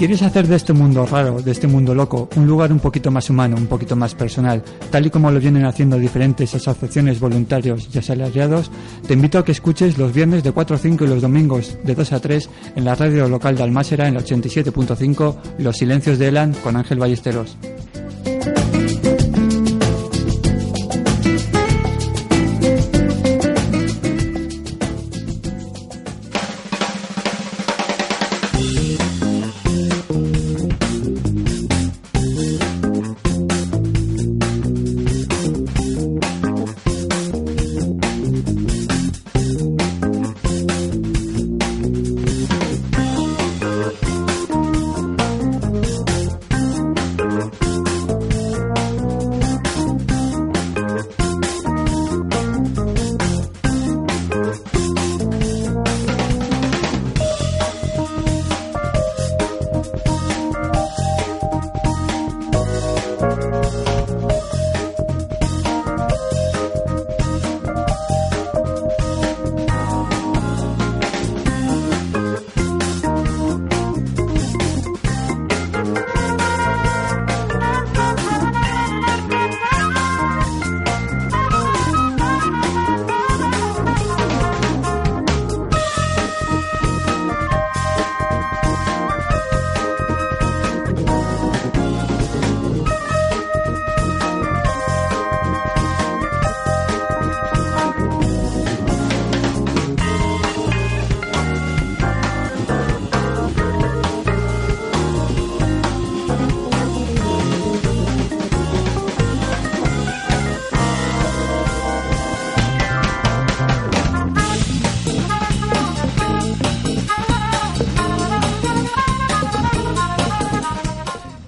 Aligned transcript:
quieres 0.00 0.22
hacer 0.22 0.46
de 0.46 0.56
este 0.56 0.72
mundo 0.72 1.04
raro, 1.04 1.42
de 1.42 1.50
este 1.50 1.66
mundo 1.66 1.94
loco, 1.94 2.26
un 2.34 2.46
lugar 2.46 2.72
un 2.72 2.78
poquito 2.78 3.10
más 3.10 3.28
humano, 3.28 3.58
un 3.58 3.66
poquito 3.66 3.96
más 3.96 4.14
personal, 4.14 4.62
tal 4.90 5.04
y 5.04 5.10
como 5.10 5.30
lo 5.30 5.38
vienen 5.38 5.66
haciendo 5.66 5.98
diferentes 5.98 6.54
asociaciones 6.54 7.20
voluntarios 7.20 7.86
y 7.92 7.98
asalariados, 7.98 8.70
te 9.06 9.12
invito 9.12 9.38
a 9.38 9.44
que 9.44 9.52
escuches 9.52 9.98
los 9.98 10.14
viernes 10.14 10.42
de 10.42 10.52
4 10.52 10.76
a 10.76 10.78
5 10.78 11.04
y 11.04 11.06
los 11.06 11.20
domingos 11.20 11.76
de 11.84 11.94
2 11.94 12.14
a 12.14 12.20
3 12.20 12.48
en 12.76 12.84
la 12.86 12.94
radio 12.94 13.28
local 13.28 13.56
de 13.56 13.62
Almásera 13.62 14.08
en 14.08 14.14
la 14.14 14.22
87.5 14.22 15.36
Los 15.58 15.76
Silencios 15.76 16.18
de 16.18 16.28
Elan 16.28 16.54
con 16.54 16.76
Ángel 16.76 16.98
Ballesteros. 16.98 17.58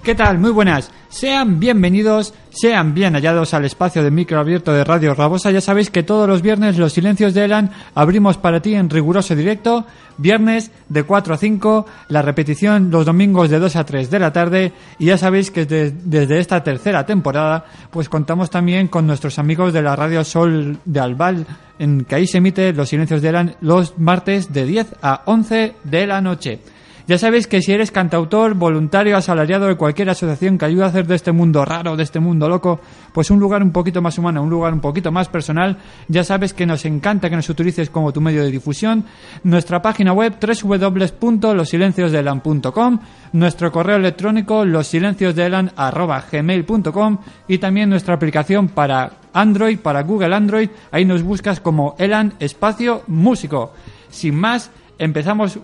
¿Qué 0.03 0.15
tal? 0.15 0.37
Muy 0.37 0.51
buenas. 0.51 0.91
Sean 1.07 1.61
bienvenidos, 1.61 2.33
sean 2.49 2.93
bien 2.93 3.13
hallados 3.13 3.53
al 3.53 3.63
espacio 3.63 4.03
de 4.03 4.11
micro 4.11 4.37
abierto 4.37 4.73
de 4.73 4.83
Radio 4.83 5.13
Rabosa. 5.13 5.49
Ya 5.49 5.61
sabéis 5.61 5.89
que 5.89 6.03
todos 6.03 6.27
los 6.27 6.41
viernes 6.41 6.77
los 6.77 6.91
silencios 6.91 7.33
de 7.33 7.45
Elan 7.45 7.71
abrimos 7.95 8.37
para 8.37 8.61
ti 8.61 8.73
en 8.73 8.89
riguroso 8.89 9.33
directo. 9.33 9.85
Viernes 10.17 10.71
de 10.89 11.03
4 11.03 11.33
a 11.33 11.37
5, 11.37 11.85
la 12.09 12.21
repetición 12.21 12.91
los 12.91 13.05
domingos 13.05 13.49
de 13.49 13.59
2 13.59 13.77
a 13.77 13.85
3 13.85 14.11
de 14.11 14.19
la 14.19 14.33
tarde. 14.33 14.73
Y 14.99 15.05
ya 15.05 15.17
sabéis 15.17 15.51
que 15.51 15.65
desde 15.65 16.37
esta 16.37 16.61
tercera 16.61 17.05
temporada, 17.05 17.63
pues 17.89 18.09
contamos 18.09 18.49
también 18.49 18.89
con 18.89 19.07
nuestros 19.07 19.39
amigos 19.39 19.71
de 19.71 19.83
la 19.83 19.95
Radio 19.95 20.25
Sol 20.25 20.79
de 20.83 20.99
Albal, 20.99 21.47
en 21.79 22.03
que 22.03 22.15
ahí 22.15 22.27
se 22.27 22.39
emite 22.39 22.73
los 22.73 22.89
silencios 22.89 23.21
de 23.21 23.29
Elan 23.29 23.55
los 23.61 23.97
martes 23.97 24.51
de 24.51 24.65
10 24.65 24.95
a 25.01 25.21
11 25.27 25.75
de 25.85 26.07
la 26.07 26.19
noche. 26.19 26.59
Ya 27.05 27.17
sabéis 27.17 27.47
que 27.47 27.61
si 27.61 27.73
eres 27.73 27.91
cantautor, 27.91 28.53
voluntario, 28.53 29.17
asalariado 29.17 29.67
de 29.67 29.75
cualquier 29.75 30.09
asociación 30.09 30.57
que 30.57 30.63
ayude 30.63 30.85
a 30.85 30.87
hacer 30.87 31.05
de 31.05 31.15
este 31.15 31.33
mundo 31.33 31.65
raro, 31.65 31.97
de 31.97 32.03
este 32.03 32.21
mundo 32.21 32.47
loco, 32.47 32.79
pues 33.11 33.29
un 33.29 33.41
lugar 33.41 33.61
un 33.61 33.71
poquito 33.71 34.01
más 34.01 34.17
humano, 34.17 34.41
un 34.41 34.49
lugar 34.49 34.71
un 34.71 34.79
poquito 34.79 35.11
más 35.11 35.27
personal, 35.27 35.79
ya 36.07 36.23
sabes 36.23 36.53
que 36.53 36.65
nos 36.65 36.85
encanta 36.85 37.29
que 37.29 37.35
nos 37.35 37.49
utilices 37.49 37.89
como 37.89 38.13
tu 38.13 38.21
medio 38.21 38.45
de 38.45 38.51
difusión. 38.51 39.03
Nuestra 39.43 39.81
página 39.81 40.13
web 40.13 40.35
www.losilenciosdelan.com, 40.39 42.99
nuestro 43.33 43.69
correo 43.69 43.97
electrónico 43.97 44.63
losilenciosdelan.gmail.com 44.63 47.17
y 47.49 47.57
también 47.57 47.89
nuestra 47.89 48.15
aplicación 48.15 48.69
para 48.69 49.11
Android, 49.33 49.79
para 49.79 50.03
Google 50.03 50.33
Android, 50.33 50.69
ahí 50.91 51.03
nos 51.03 51.21
buscas 51.21 51.59
como 51.59 51.95
Elan 51.97 52.35
Espacio 52.39 53.03
Músico. 53.07 53.73
Sin 54.09 54.35
más, 54.35 54.71
empezamos 54.97 55.59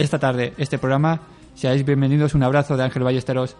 esta 0.00 0.18
tarde 0.18 0.54
este 0.56 0.78
programa. 0.78 1.20
Seáis 1.54 1.84
bienvenidos, 1.84 2.34
un 2.34 2.42
abrazo 2.42 2.76
de 2.76 2.84
Ángel 2.84 3.02
Ballesteros. 3.02 3.56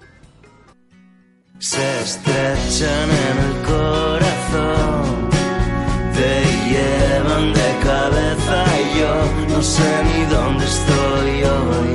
Se 1.58 2.00
estrechan 2.00 3.08
en 3.28 3.36
el 3.46 3.54
corazón, 3.72 5.28
te 6.14 6.32
llevan 6.70 7.52
de 7.52 7.70
cabeza 7.84 8.64
y 8.80 8.98
yo 9.00 9.14
no 9.54 9.62
sé 9.62 9.90
ni 10.04 10.24
dónde 10.34 10.64
estoy 10.64 11.30
hoy. 11.42 11.90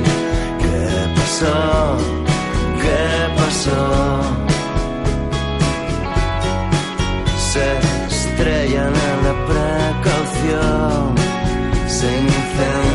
¿Qué 0.62 0.86
pasó? 1.16 1.96
¿Qué 2.82 3.06
pasó? 3.36 3.82
Se 7.52 7.66
estrellan 8.06 8.92
en 8.94 9.18
la 9.26 9.34
precaución, 9.50 11.14
se 11.88 12.06
incendian 12.06 12.85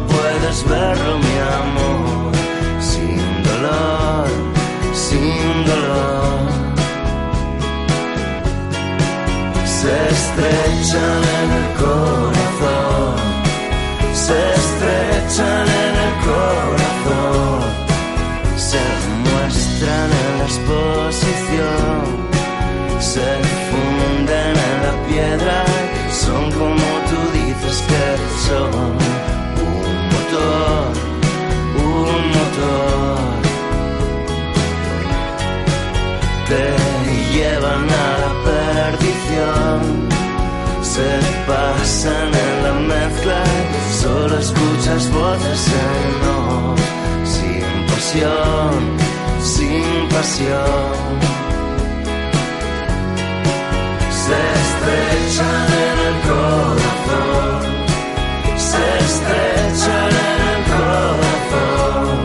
puedes 0.00 0.68
verlo, 0.68 1.18
mi 1.18 1.38
amor, 1.62 2.32
sin 2.80 3.42
dolor, 3.42 4.28
sin 4.92 5.64
dolor. 5.64 6.40
Se 9.64 9.94
estrechan 10.16 11.22
en 11.40 11.48
el 11.60 11.68
corazón, 11.82 13.16
se 14.12 14.38
estrechan 14.54 15.68
en 15.68 15.75
sin 47.24 47.86
pasión, 47.86 48.96
sin 49.40 50.08
pasión. 50.08 51.16
Se 54.24 54.38
estrechan 54.62 55.68
en 55.86 55.98
el 56.08 56.16
corazón, 56.30 57.60
se 58.56 58.84
estrechan 59.04 60.12
en 60.26 60.40
el 60.52 60.60
corazón. 60.72 62.16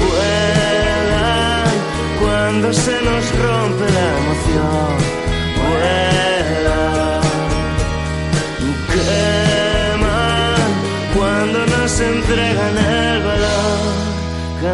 Vuelan 0.00 1.74
cuando 2.20 2.66
se 2.72 2.96
nos 3.02 3.24
rompe 3.42 3.86
la 3.92 4.06
emoción. 4.18 5.03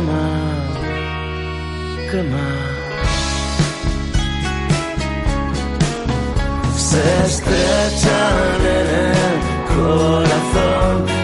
Queman, 0.01 0.57
queman. 2.11 2.71
Se 6.75 7.03
estrechan 7.27 8.61
en 8.79 8.87
el 9.11 9.37
corazón 9.77 11.20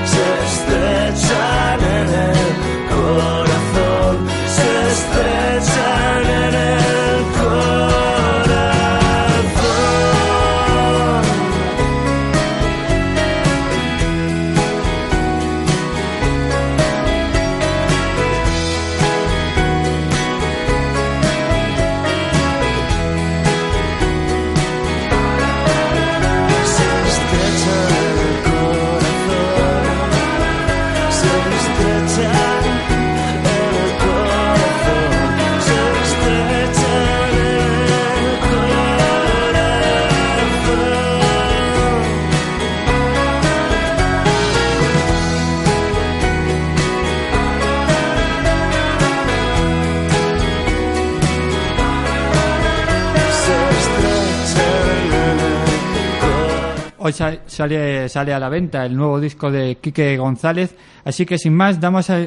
Hoy 57.07 57.13
sa- 57.13 57.39
sale, 57.47 58.09
sale 58.09 58.35
a 58.35 58.41
la 58.41 58.49
venta 58.49 58.85
el 58.85 58.97
nuevo 58.97 59.21
disco 59.21 59.49
de 59.49 59.77
Quique 59.77 60.17
González, 60.17 60.75
así 61.05 61.25
que 61.25 61.39
sin 61.39 61.55
más 61.55 61.79
damos 61.81 62.11
a- 62.11 62.27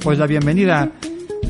pues 0.00 0.16
la 0.16 0.28
bienvenida 0.28 0.88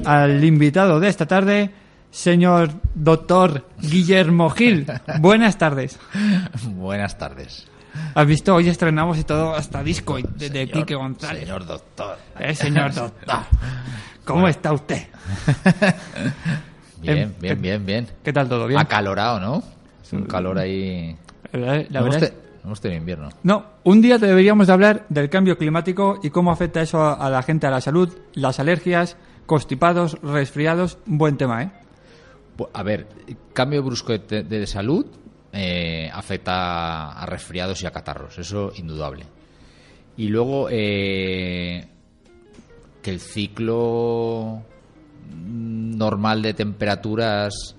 al 0.07 0.43
invitado 0.43 0.99
de 0.99 1.09
esta 1.09 1.27
tarde, 1.27 1.71
señor 2.11 2.71
doctor 2.95 3.67
Guillermo 3.79 4.49
Gil. 4.49 4.87
Buenas 5.21 5.59
tardes. 5.59 5.99
Buenas 6.69 7.19
tardes. 7.19 7.67
¿Has 8.15 8.27
visto? 8.27 8.55
Hoy 8.55 8.71
estrenamos 8.71 9.19
y 9.19 9.25
todo 9.25 9.55
hasta 9.55 9.83
disco 9.83 10.17
de, 10.17 10.49
de 10.49 10.67
Quique 10.71 10.95
González. 10.95 11.43
Señor 11.43 11.67
doctor. 11.67 12.17
Eh, 12.41 12.55
señor 12.55 12.95
doctor. 12.95 13.37
¿Cómo 14.25 14.49
está 14.49 14.73
usted? 14.73 15.03
Bien, 17.03 17.19
Em, 17.19 17.33
bien, 17.39 17.61
bien, 17.61 17.85
bien. 17.85 18.07
¿Qué 18.25 18.33
tal 18.33 18.49
todo? 18.49 18.67
¿Bien? 18.67 18.81
Acalorado, 18.81 19.39
¿no? 19.41 19.63
Es 20.03 20.11
un 20.15 20.23
calor 20.23 20.59
ahí. 20.59 21.15
La 21.53 21.59
verdad- 21.61 21.87
la 21.91 22.01
hemos 22.01 22.15
verdad 22.15 22.29
te- 22.31 22.35
no 22.35 22.46
hemos 22.67 22.81
tenido 22.81 23.01
invierno. 23.01 23.29
No, 23.43 23.65
un 23.85 24.03
día 24.03 24.19
te 24.19 24.27
deberíamos 24.27 24.67
de 24.67 24.73
hablar 24.73 25.07
del 25.09 25.31
cambio 25.31 25.57
climático 25.57 26.19
y 26.23 26.31
cómo 26.31 26.51
afecta 26.51 26.83
eso 26.83 27.01
a, 27.01 27.15
a 27.15 27.31
la 27.31 27.43
gente, 27.43 27.67
a 27.67 27.71
la 27.71 27.81
salud, 27.81 28.13
las 28.35 28.61
alergias, 28.61 29.17
constipados, 29.47 30.21
resfriados. 30.23 30.99
Buen 31.07 31.37
tema, 31.37 31.63
¿eh? 31.63 31.71
Bu- 32.59 32.69
A 32.73 32.83
ver, 32.83 33.07
cambio 33.53 33.83
brusco 33.83 34.13
de, 34.19 34.67
salud 34.67 35.07
eh, 35.53 36.11
afecta 36.13 37.13
a 37.13 37.25
resfriados 37.27 37.83
y 37.83 37.87
a 37.87 37.91
catarros, 37.91 38.39
eso 38.39 38.73
indudable. 38.77 39.25
Y 40.17 40.29
luego 40.29 40.69
eh, 40.71 41.87
que 43.03 43.11
el 43.11 43.21
ciclo 43.21 44.63
normal 45.35 46.43
de 46.43 46.55
temperaturas 46.55 47.77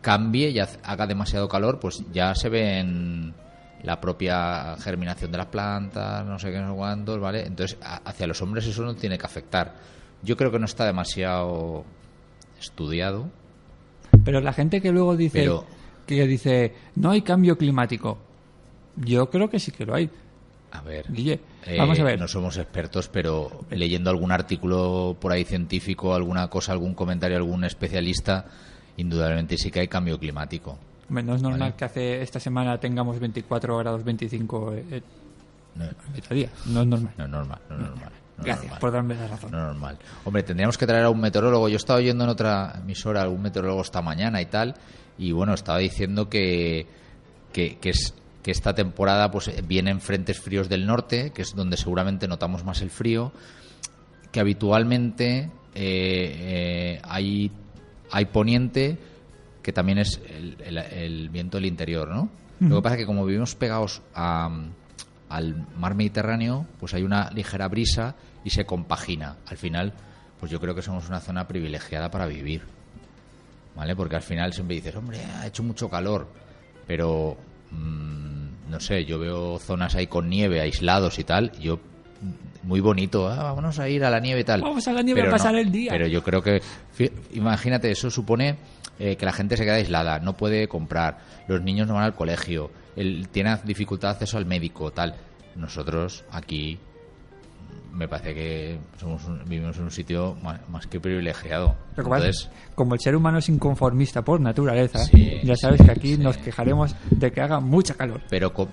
cambie 0.00 0.50
y 0.50 0.58
haga 0.58 1.06
demasiado 1.06 1.48
calor, 1.48 1.78
pues 1.80 2.02
ya 2.12 2.34
se 2.34 2.48
ve 2.48 2.78
en 2.80 3.34
la 3.82 4.00
propia 4.00 4.76
germinación 4.78 5.32
de 5.32 5.38
las 5.38 5.46
plantas, 5.46 6.24
no 6.24 6.38
sé 6.38 6.50
qué, 6.52 6.58
no 6.60 6.70
sé 6.70 6.76
cuántos, 6.76 7.18
¿vale? 7.20 7.46
Entonces, 7.46 7.76
hacia 7.82 8.26
los 8.26 8.40
hombres 8.42 8.66
eso 8.66 8.82
no 8.82 8.94
tiene 8.94 9.18
que 9.18 9.26
afectar. 9.26 9.74
Yo 10.22 10.36
creo 10.36 10.50
que 10.52 10.58
no 10.58 10.66
está 10.66 10.84
demasiado 10.86 11.84
estudiado. 12.60 13.28
Pero 14.24 14.40
la 14.40 14.52
gente 14.52 14.80
que 14.80 14.92
luego 14.92 15.16
dice 15.16 15.40
Pero- 15.40 15.66
que 16.06 16.26
dice 16.26 16.74
no 16.96 17.10
hay 17.10 17.22
cambio 17.22 17.56
climático, 17.58 18.18
yo 18.96 19.30
creo 19.30 19.48
que 19.50 19.58
sí 19.58 19.72
que 19.72 19.86
lo 19.86 19.94
hay. 19.94 20.10
A 20.70 20.80
ver, 20.80 21.04
Guille, 21.12 21.40
eh, 21.66 21.76
vamos 21.78 21.98
a 22.00 22.04
ver. 22.04 22.18
no 22.18 22.26
somos 22.28 22.56
expertos, 22.56 23.08
pero 23.08 23.64
leyendo 23.70 24.08
algún 24.10 24.32
artículo 24.32 25.16
por 25.20 25.32
ahí 25.32 25.44
científico, 25.44 26.14
alguna 26.14 26.48
cosa, 26.48 26.72
algún 26.72 26.94
comentario, 26.94 27.36
algún 27.36 27.64
especialista, 27.64 28.46
indudablemente 28.96 29.58
sí 29.58 29.70
que 29.70 29.80
hay 29.80 29.88
cambio 29.88 30.18
climático. 30.18 30.78
Hombre, 31.12 31.24
No 31.24 31.34
es 31.34 31.42
normal 31.42 31.60
Vale. 31.60 31.74
que 31.76 31.84
hace 31.84 32.22
esta 32.22 32.40
semana 32.40 32.78
tengamos 32.80 33.20
24 33.20 33.76
grados 33.76 34.02
25 34.02 34.72
eh, 34.72 34.84
eh, 34.92 35.02
No, 35.74 35.84
día. 36.34 36.48
No 36.66 36.80
es 36.80 36.86
normal. 36.86 37.12
no 37.18 37.24
es 37.24 37.30
normal, 37.30 37.58
no 37.68 37.74
es 37.74 37.80
normal. 37.82 37.98
no 37.98 38.38
es 38.40 38.44
Gracias 38.46 38.62
normal. 38.64 38.80
por 38.80 38.92
darme 38.92 39.14
la 39.16 39.28
razón. 39.28 39.50
No 39.50 39.58
es 39.58 39.64
normal. 39.64 39.98
Hombre, 40.24 40.42
tendríamos 40.42 40.78
que 40.78 40.86
traer 40.86 41.04
a 41.04 41.10
un 41.10 41.20
meteorólogo. 41.20 41.68
Yo 41.68 41.76
estaba 41.76 41.98
oyendo 41.98 42.24
en 42.24 42.30
otra 42.30 42.76
emisora 42.78 43.20
algún 43.20 43.42
meteorólogo 43.42 43.82
esta 43.82 44.00
mañana 44.00 44.40
y 44.40 44.46
tal, 44.46 44.74
y 45.18 45.32
bueno, 45.32 45.52
estaba 45.52 45.76
diciendo 45.80 46.30
que, 46.30 46.86
que, 47.52 47.76
que 47.76 47.90
es, 47.90 48.14
que 48.42 48.50
esta 48.50 48.74
temporada 48.74 49.30
pues 49.30 49.50
vienen 49.68 50.00
frentes 50.00 50.40
fríos 50.40 50.70
del 50.70 50.86
norte, 50.86 51.30
que 51.34 51.42
es 51.42 51.54
donde 51.54 51.76
seguramente 51.76 52.26
notamos 52.26 52.64
más 52.64 52.80
el 52.80 52.88
frío, 52.88 53.32
que 54.30 54.40
habitualmente 54.40 55.50
eh, 55.74 56.94
eh, 56.94 57.00
hay, 57.04 57.52
hay 58.10 58.24
poniente, 58.24 58.96
que 59.62 59.72
también 59.72 59.98
es 59.98 60.20
el, 60.28 60.56
el- 60.64 60.78
el 60.78 61.28
viento 61.30 61.56
del 61.58 61.66
interior, 61.66 62.08
¿no? 62.08 62.28
Lo 62.60 62.76
que 62.76 62.82
pasa 62.82 62.94
es 62.94 63.00
que 63.00 63.06
como 63.06 63.24
vivimos 63.26 63.54
pegados 63.56 64.02
a, 64.14 64.48
al 65.28 65.66
mar 65.76 65.94
Mediterráneo, 65.96 66.66
pues 66.78 66.94
hay 66.94 67.02
una 67.02 67.30
ligera 67.30 67.66
brisa 67.68 68.14
y 68.44 68.50
se 68.50 68.64
compagina. 68.64 69.36
Al 69.46 69.56
final, 69.56 69.92
pues 70.38 70.52
yo 70.52 70.60
creo 70.60 70.72
que 70.74 70.82
somos 70.82 71.08
una 71.08 71.18
zona 71.18 71.48
privilegiada 71.48 72.10
para 72.10 72.26
vivir. 72.26 72.62
¿Vale? 73.74 73.96
Porque 73.96 74.16
al 74.16 74.22
final 74.22 74.52
siempre 74.52 74.76
dices, 74.76 74.94
hombre, 74.94 75.18
ha 75.24 75.46
hecho 75.46 75.62
mucho 75.62 75.88
calor, 75.88 76.28
pero 76.86 77.36
mm, 77.70 78.70
no 78.70 78.80
sé, 78.80 79.04
yo 79.06 79.18
veo 79.18 79.58
zonas 79.58 79.94
ahí 79.94 80.06
con 80.06 80.28
nieve, 80.28 80.60
aislados 80.60 81.18
y 81.18 81.24
tal, 81.24 81.52
y 81.58 81.62
yo 81.62 81.76
mm, 81.78 82.66
muy 82.68 82.80
bonito, 82.80 83.28
ah, 83.28 83.42
vámonos 83.42 83.78
a 83.78 83.88
ir 83.88 84.04
a 84.04 84.10
la 84.10 84.20
nieve 84.20 84.42
y 84.42 84.44
tal. 84.44 84.60
Vamos 84.60 84.86
a 84.86 84.92
la 84.92 85.02
nieve 85.02 85.22
a 85.22 85.30
pasar 85.30 85.54
el 85.56 85.72
día. 85.72 85.90
Pero 85.90 86.06
yo 86.06 86.22
creo 86.22 86.42
que, 86.42 86.60
imagínate, 87.32 87.90
eso 87.90 88.10
supone 88.10 88.56
eh, 88.98 89.16
que 89.16 89.24
la 89.26 89.32
gente 89.32 89.56
se 89.56 89.64
queda 89.64 89.74
aislada, 89.74 90.18
no 90.20 90.36
puede 90.36 90.68
comprar, 90.68 91.18
los 91.48 91.60
niños 91.62 91.86
no 91.88 91.94
van 91.94 92.04
al 92.04 92.14
colegio, 92.14 92.70
él 92.96 93.28
tiene 93.32 93.56
dificultad 93.64 94.08
de 94.08 94.12
acceso 94.14 94.38
al 94.38 94.46
médico, 94.46 94.90
tal. 94.92 95.14
Nosotros 95.56 96.24
aquí 96.30 96.78
mm, 97.92 97.96
me 97.96 98.08
parece 98.08 98.34
que 98.34 98.78
somos 98.98 99.24
un- 99.24 99.44
vivimos 99.46 99.76
en 99.76 99.84
un 99.84 99.90
sitio 99.90 100.36
más, 100.42 100.60
más 100.68 100.86
que 100.86 101.00
privilegiado. 101.00 101.74
Pasa 101.96 102.02
Entonces, 102.02 102.36
es, 102.36 102.50
como 102.74 102.94
el 102.94 103.00
ser 103.00 103.16
humano 103.16 103.38
es 103.38 103.48
inconformista 103.48 104.22
por 104.22 104.40
naturaleza, 104.40 104.98
Sí, 105.00 105.40
ya 105.44 105.56
sabes 105.56 105.80
sí, 105.80 105.86
que 105.86 105.92
aquí 105.92 106.14
sí. 106.16 106.22
nos 106.22 106.36
quejaremos 106.38 106.94
de 107.10 107.32
que 107.32 107.40
haga 107.40 107.60
mucha 107.60 107.94
calor. 107.94 108.22
pero 108.30 108.52
co- 108.52 108.68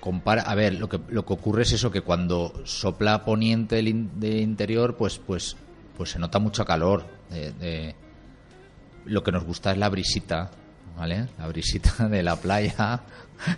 compara, 0.00 0.42
a 0.42 0.54
ver, 0.54 0.74
lo 0.74 0.88
que 0.88 1.00
lo 1.08 1.24
que 1.26 1.32
ocurre 1.32 1.62
es 1.62 1.72
eso 1.72 1.90
que 1.90 2.00
cuando 2.00 2.52
sopla 2.64 3.24
poniente 3.24 3.76
del, 3.76 3.88
in- 3.88 4.10
del 4.20 4.38
interior, 4.40 4.96
pues 4.96 5.18
pues 5.18 5.56
pues 5.96 6.10
se 6.10 6.18
nota 6.18 6.38
mucho 6.38 6.64
calor. 6.64 7.04
de- 7.30 7.52
de- 7.52 7.94
lo 9.06 9.22
que 9.22 9.32
nos 9.32 9.44
gusta 9.44 9.72
es 9.72 9.78
la 9.78 9.88
brisita, 9.88 10.50
¿vale? 10.96 11.28
La 11.38 11.48
brisita 11.48 12.08
de 12.08 12.22
la 12.22 12.36
playa. 12.36 13.00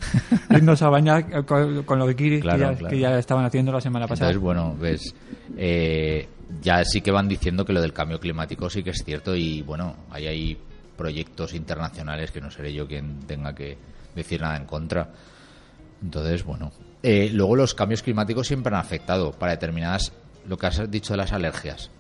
Irnos 0.51 0.83
a 0.83 0.89
bañar 0.89 1.45
con, 1.45 1.85
con 1.85 1.99
los 1.99 2.15
guiris 2.15 2.43
Claro, 2.43 2.59
que, 2.59 2.65
ya, 2.65 2.79
claro. 2.79 2.91
que 2.91 2.99
ya 2.99 3.19
estaban 3.19 3.45
haciendo 3.45 3.73
la 3.73 3.81
semana 3.81 4.07
pasada. 4.07 4.31
Entonces, 4.31 4.43
bueno, 4.43 4.77
ves, 4.77 5.15
eh, 5.57 6.29
ya 6.61 6.85
sí 6.85 7.01
que 7.01 7.11
van 7.11 7.29
diciendo 7.29 7.65
que 7.65 7.73
lo 7.73 7.81
del 7.81 7.93
cambio 7.93 8.19
climático 8.19 8.69
sí 8.69 8.83
que 8.83 8.91
es 8.91 9.05
cierto 9.05 9.37
y 9.37 9.63
bueno, 9.63 9.95
ahí 10.11 10.27
hay 10.27 10.59
proyectos 10.97 11.55
internacionales 11.55 12.33
que 12.33 12.41
no 12.41 12.51
seré 12.51 12.73
yo 12.73 12.87
quien 12.89 13.21
tenga 13.21 13.55
que 13.55 13.79
decir 14.15 14.41
nada 14.41 14.57
en 14.57 14.65
contra. 14.65 15.11
Entonces, 16.03 16.45
bueno. 16.45 16.73
Eh, 17.03 17.31
luego 17.33 17.55
los 17.55 17.75
cambios 17.75 18.03
climáticos 18.03 18.49
siempre 18.49 18.75
han 18.75 18.81
afectado 18.81 19.31
para 19.31 19.53
determinadas, 19.53 20.13
lo 20.49 20.57
que 20.57 20.67
has 20.67 20.91
dicho 20.91 21.13
de 21.13 21.19
las 21.19 21.33
alergias 21.33 21.93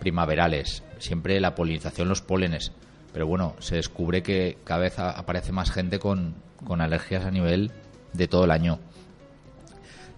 primaverales, 0.00 0.82
siempre 0.98 1.38
la 1.40 1.54
polinización, 1.54 2.08
los 2.08 2.22
pólenes. 2.22 2.72
Pero 3.12 3.26
bueno, 3.26 3.54
se 3.58 3.76
descubre 3.76 4.22
que 4.22 4.58
cada 4.64 4.80
vez 4.80 4.98
aparece 4.98 5.52
más 5.52 5.70
gente 5.70 5.98
con, 5.98 6.34
con 6.64 6.80
alergias 6.80 7.24
a 7.24 7.30
nivel 7.30 7.70
de 8.12 8.28
todo 8.28 8.44
el 8.44 8.50
año. 8.50 8.80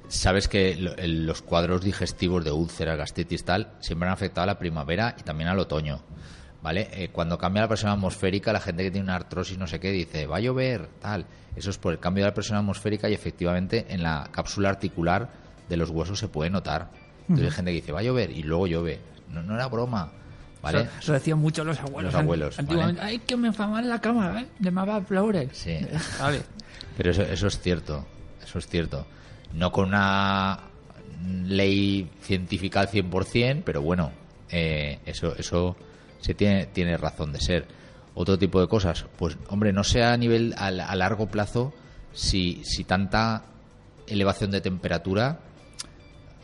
Sabes 0.08 0.46
que 0.46 0.76
los 0.76 1.40
cuadros 1.40 1.82
digestivos 1.82 2.44
de 2.44 2.52
úlceras, 2.52 2.98
gastritis, 2.98 3.44
tal, 3.44 3.72
siempre 3.80 4.08
han 4.08 4.12
afectado 4.12 4.42
a 4.42 4.46
la 4.46 4.58
primavera 4.58 5.16
y 5.18 5.22
también 5.22 5.48
al 5.48 5.58
otoño. 5.58 6.00
¿Vale? 6.62 6.88
Eh, 6.92 7.08
cuando 7.10 7.38
cambia 7.38 7.62
la 7.62 7.68
presión 7.68 7.90
atmosférica, 7.90 8.52
la 8.52 8.60
gente 8.60 8.84
que 8.84 8.90
tiene 8.92 9.04
una 9.04 9.16
artrosis, 9.16 9.58
no 9.58 9.66
sé 9.66 9.80
qué, 9.80 9.90
dice, 9.90 10.26
va 10.26 10.36
a 10.36 10.40
llover, 10.40 10.88
tal. 11.00 11.26
Eso 11.56 11.70
es 11.70 11.78
por 11.78 11.92
el 11.92 11.98
cambio 11.98 12.24
de 12.24 12.30
la 12.30 12.34
presión 12.34 12.56
atmosférica 12.56 13.08
y 13.08 13.14
efectivamente 13.14 13.86
en 13.88 14.02
la 14.02 14.28
cápsula 14.30 14.68
articular 14.68 15.28
de 15.68 15.76
los 15.76 15.90
huesos 15.90 16.20
se 16.20 16.28
puede 16.28 16.50
notar. 16.50 16.90
Entonces 17.22 17.46
hay 17.46 17.56
gente 17.56 17.70
que 17.72 17.80
dice, 17.80 17.92
va 17.92 18.00
a 18.00 18.04
llover 18.04 18.30
y 18.30 18.42
luego 18.42 18.66
llueve. 18.66 19.00
No, 19.32 19.42
no 19.42 19.54
era 19.54 19.66
broma. 19.68 20.10
¿Vale? 20.62 20.82
Eso, 20.82 20.90
eso 21.00 21.12
decían 21.14 21.38
mucho 21.40 21.64
los 21.64 21.80
abuelos. 21.80 22.12
Los 22.12 22.22
abuelos, 22.22 22.58
an- 22.58 22.64
Antiguamente, 22.66 23.02
ay, 23.02 23.18
que 23.18 23.36
me 23.36 23.52
faman 23.52 23.88
la 23.88 24.00
cama, 24.00 24.40
¿eh? 24.42 24.46
De 24.60 24.70
flores. 25.06 25.48
Sí. 25.52 25.76
Vale. 26.20 26.40
Pero 26.96 27.10
eso, 27.10 27.22
eso 27.22 27.46
es 27.48 27.58
cierto, 27.58 28.06
eso 28.44 28.58
es 28.58 28.66
cierto. 28.68 29.06
No 29.54 29.72
con 29.72 29.88
una 29.88 30.60
ley 31.46 32.08
científica 32.20 32.80
al 32.80 32.88
100%, 32.88 33.62
pero 33.64 33.82
bueno, 33.82 34.12
eh, 34.50 34.98
eso, 35.06 35.34
eso 35.36 35.76
se 36.20 36.34
tiene, 36.34 36.66
tiene 36.66 36.96
razón 36.96 37.32
de 37.32 37.40
ser. 37.40 37.66
Otro 38.14 38.38
tipo 38.38 38.60
de 38.60 38.68
cosas, 38.68 39.06
pues 39.18 39.36
hombre, 39.48 39.72
no 39.72 39.84
sé 39.84 40.04
a 40.04 40.16
nivel 40.16 40.54
a, 40.58 40.66
a 40.66 40.94
largo 40.96 41.26
plazo 41.28 41.72
si, 42.12 42.62
si 42.64 42.84
tanta 42.84 43.42
elevación 44.06 44.50
de 44.50 44.60
temperatura 44.60 45.38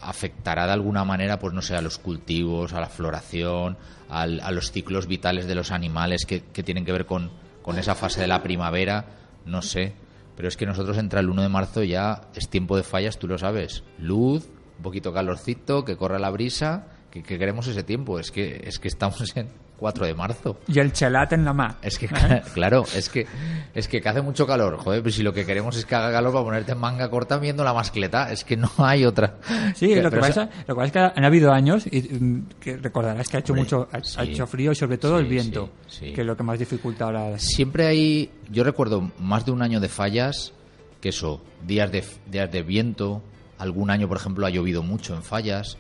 afectará 0.01 0.67
de 0.67 0.73
alguna 0.73 1.05
manera, 1.05 1.39
pues 1.39 1.53
no 1.55 1.63
sé, 1.63 1.75
a 1.77 1.83
los 1.83 1.99
cultivos, 1.99 2.73
a 2.73 2.81
la 2.81 2.89
floración, 2.89 3.77
al- 4.09 4.41
a 4.41 4.51
los 4.51 4.71
ciclos 4.73 5.07
vitales 5.07 5.47
de 5.47 5.55
los 5.55 5.71
animales 5.73 6.25
que, 6.27 6.43
que 6.45 6.63
tienen 6.63 6.85
que 6.85 6.93
ver 6.93 7.07
con, 7.07 7.31
con 7.63 7.79
esa 7.79 7.95
fase 7.95 8.21
de 8.21 8.27
la 8.29 8.43
primavera, 8.43 9.05
no 9.45 9.63
sé. 9.63 9.95
Pero 10.37 10.49
es 10.49 10.57
que 10.57 10.67
nosotros 10.67 10.97
entra 10.99 11.21
el 11.21 11.29
1 11.31 11.43
de 11.43 11.49
marzo 11.49 11.83
ya 11.83 12.23
es 12.35 12.49
tiempo 12.49 12.77
de 12.77 12.85
fallas, 12.85 13.19
tú 13.19 13.27
lo 13.27 13.39
sabes. 13.39 13.83
Luz, 13.99 14.47
un 14.77 14.83
poquito 14.83 15.13
calorcito, 15.13 15.85
que 15.85 15.97
corra 15.97 16.19
la 16.21 16.31
brisa, 16.31 16.87
que, 17.11 17.23
que 17.25 17.39
queremos 17.39 17.67
ese 17.67 17.83
tiempo. 17.83 18.21
Es 18.21 18.31
que, 18.31 18.63
es 18.65 18.79
que 18.79 18.87
estamos 18.89 19.37
en 19.37 19.49
4 19.79 20.07
de 20.07 20.15
marzo. 20.15 20.59
Y 20.67 20.79
el 20.81 20.93
chelat 20.93 21.33
en 21.33 21.45
la 21.45 21.53
mar. 21.53 21.77
Es 21.83 21.99
que, 21.99 22.09
claro, 22.55 22.85
es 22.95 23.09
que, 23.09 23.27
es 23.75 23.87
que, 23.89 24.01
que 24.01 24.09
hace 24.09 24.21
mucho 24.23 24.47
calor. 24.47 24.77
Joder, 24.79 25.03
pues 25.03 25.15
si 25.15 25.23
lo 25.23 25.33
que 25.33 25.47
queremos 25.47 25.77
es 25.77 25.87
que 25.87 25.95
haga 25.95 26.11
calor 26.13 26.33
para 26.33 26.45
ponerte 26.45 26.73
en 26.73 26.79
manga 26.79 27.09
corta 27.09 27.39
viendo 27.39 27.63
la 27.65 27.73
mascleta, 27.73 28.31
es 28.33 28.45
que 28.45 28.57
no 28.57 28.71
hay 28.79 29.05
otra. 29.05 29.37
Sí, 29.75 29.95
lo 29.95 30.11
que, 30.11 30.17
pasa, 30.19 30.43
esa- 30.45 30.51
lo 30.67 30.75
que 30.75 30.81
pasa 30.81 30.87
es 30.87 30.93
que 30.93 30.99
han 31.21 31.25
habido 31.25 31.53
años, 31.53 31.87
y 31.91 32.01
mm, 32.03 32.47
que 32.61 32.77
recordarás 32.77 33.29
que 33.29 33.37
ha 33.37 33.41
hecho 33.41 33.53
Hombre, 33.53 33.63
mucho, 33.65 33.89
ha, 33.93 34.03
sí. 34.03 34.21
hecho 34.23 34.47
frío 34.47 34.73
y 34.73 34.75
sobre 34.75 34.99
todo 34.99 35.19
Sí, 35.19 35.25
el 35.25 35.31
viento, 35.31 35.71
sí. 35.87 36.13
que 36.13 36.23
es 36.23 36.27
lo 36.27 36.37
que 36.37 36.43
más 36.43 36.59
dificulta 36.59 37.05
ahora. 37.05 37.39
Siempre 37.39 37.87
hay, 37.87 38.31
yo 38.51 38.65
recuerdo 38.65 39.11
más 39.21 39.47
de 39.47 39.53
un 39.53 39.63
año 39.63 39.79
de 39.81 39.89
fallas, 39.89 40.53
que 41.01 41.11
eso, 41.11 41.41
días 41.65 41.93
de, 41.93 42.05
días 42.27 42.51
de 42.51 42.63
viento, 42.65 43.23
algún 43.59 43.91
año, 43.91 44.09
por 44.09 44.17
ejemplo, 44.17 44.45
ha 44.47 44.51
llovido 44.51 44.83
mucho 44.83 45.15
en 45.15 45.23
fallas, 45.23 45.79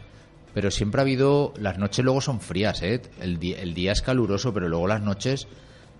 pero 0.54 0.70
siempre 0.70 1.00
ha 1.00 1.02
habido, 1.02 1.52
las 1.58 1.78
noches 1.78 2.04
luego 2.04 2.20
son 2.20 2.40
frías, 2.40 2.82
¿eh? 2.82 3.00
El, 3.20 3.38
el 3.54 3.74
día 3.74 3.92
es 3.92 4.02
caluroso, 4.02 4.52
pero 4.52 4.68
luego 4.68 4.86
las 4.88 5.00
noches 5.02 5.46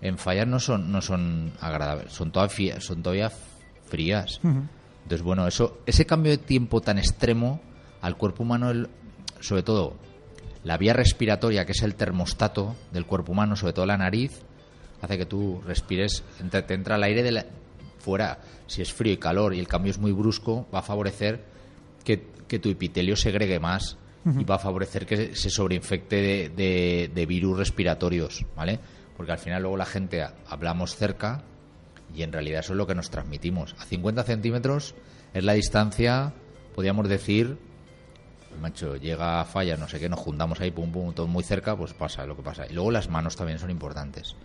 en 0.01 0.17
fallas 0.17 0.47
no 0.47 0.59
son, 0.59 0.91
no 0.91 1.01
son 1.01 1.51
agradables, 1.59 2.13
son 2.13 2.31
todavía, 2.31 2.79
son 2.81 3.03
todavía 3.03 3.31
frías. 3.85 4.39
Entonces, 5.03 5.21
bueno, 5.23 5.47
eso, 5.47 5.79
ese 5.85 6.05
cambio 6.05 6.31
de 6.31 6.37
tiempo 6.37 6.81
tan 6.81 6.97
extremo 6.99 7.59
al 8.01 8.15
cuerpo 8.17 8.43
humano, 8.43 8.69
el- 8.69 8.89
sobre 9.39 9.63
todo 9.63 9.95
la 10.63 10.77
vía 10.77 10.93
respiratoria, 10.93 11.65
que 11.65 11.71
es 11.71 11.81
el 11.83 11.95
termostato 11.95 12.75
del 12.91 13.05
cuerpo 13.05 13.31
humano, 13.31 13.55
sobre 13.55 13.73
todo 13.73 13.85
la 13.85 13.97
nariz, 13.97 14.41
hace 15.01 15.17
que 15.17 15.25
tú 15.25 15.61
respires, 15.65 16.23
entra- 16.41 16.65
te 16.65 16.73
entra 16.73 16.95
el 16.97 17.03
aire 17.03 17.23
de 17.23 17.31
la- 17.31 17.45
fuera. 17.99 18.39
Si 18.67 18.81
es 18.81 18.93
frío 18.93 19.13
y 19.13 19.17
calor 19.17 19.53
y 19.53 19.59
el 19.59 19.67
cambio 19.67 19.91
es 19.91 19.97
muy 19.97 20.11
brusco, 20.11 20.67
va 20.73 20.79
a 20.79 20.83
favorecer 20.83 21.43
que, 22.03 22.27
que 22.47 22.59
tu 22.59 22.69
epitelio 22.69 23.15
segregue 23.15 23.59
más 23.59 23.97
y 24.25 24.43
va 24.43 24.55
a 24.55 24.59
favorecer 24.59 25.05
que 25.05 25.35
se 25.35 25.49
sobreinfecte 25.49 26.15
de, 26.17 26.49
de- 26.49 27.11
de 27.13 27.25
virus 27.25 27.57
respiratorios, 27.57 28.45
¿vale? 28.55 28.79
Porque 29.15 29.31
al 29.31 29.37
final 29.39 29.61
luego 29.61 29.77
la 29.77 29.85
gente 29.85 30.21
ha- 30.21 30.33
hablamos 30.47 30.95
cerca 30.95 31.43
y 32.13 32.23
en 32.23 32.31
realidad 32.33 32.59
eso 32.61 32.73
es 32.73 32.77
lo 32.77 32.85
que 32.87 32.95
nos 32.95 33.09
transmitimos. 33.09 33.75
A 33.79 33.85
50 33.85 34.23
centímetros 34.23 34.95
es 35.33 35.43
la 35.43 35.53
distancia, 35.53 36.33
podríamos 36.75 37.07
decir, 37.07 37.57
macho, 38.61 38.97
llega 38.97 39.41
a 39.41 39.45
falla, 39.45 39.77
no 39.77 39.87
sé 39.87 39.99
qué, 39.99 40.09
nos 40.09 40.19
juntamos 40.19 40.59
ahí, 40.59 40.71
pum, 40.71 40.91
pum, 40.91 41.13
todo 41.13 41.27
muy 41.27 41.43
cerca, 41.43 41.75
pues 41.77 41.93
pasa 41.93 42.25
lo 42.25 42.35
que 42.35 42.41
pasa. 42.43 42.65
Y 42.67 42.73
luego 42.73 42.91
las 42.91 43.09
manos 43.09 43.35
también 43.35 43.59
son 43.59 43.69
importantes. 43.71 44.35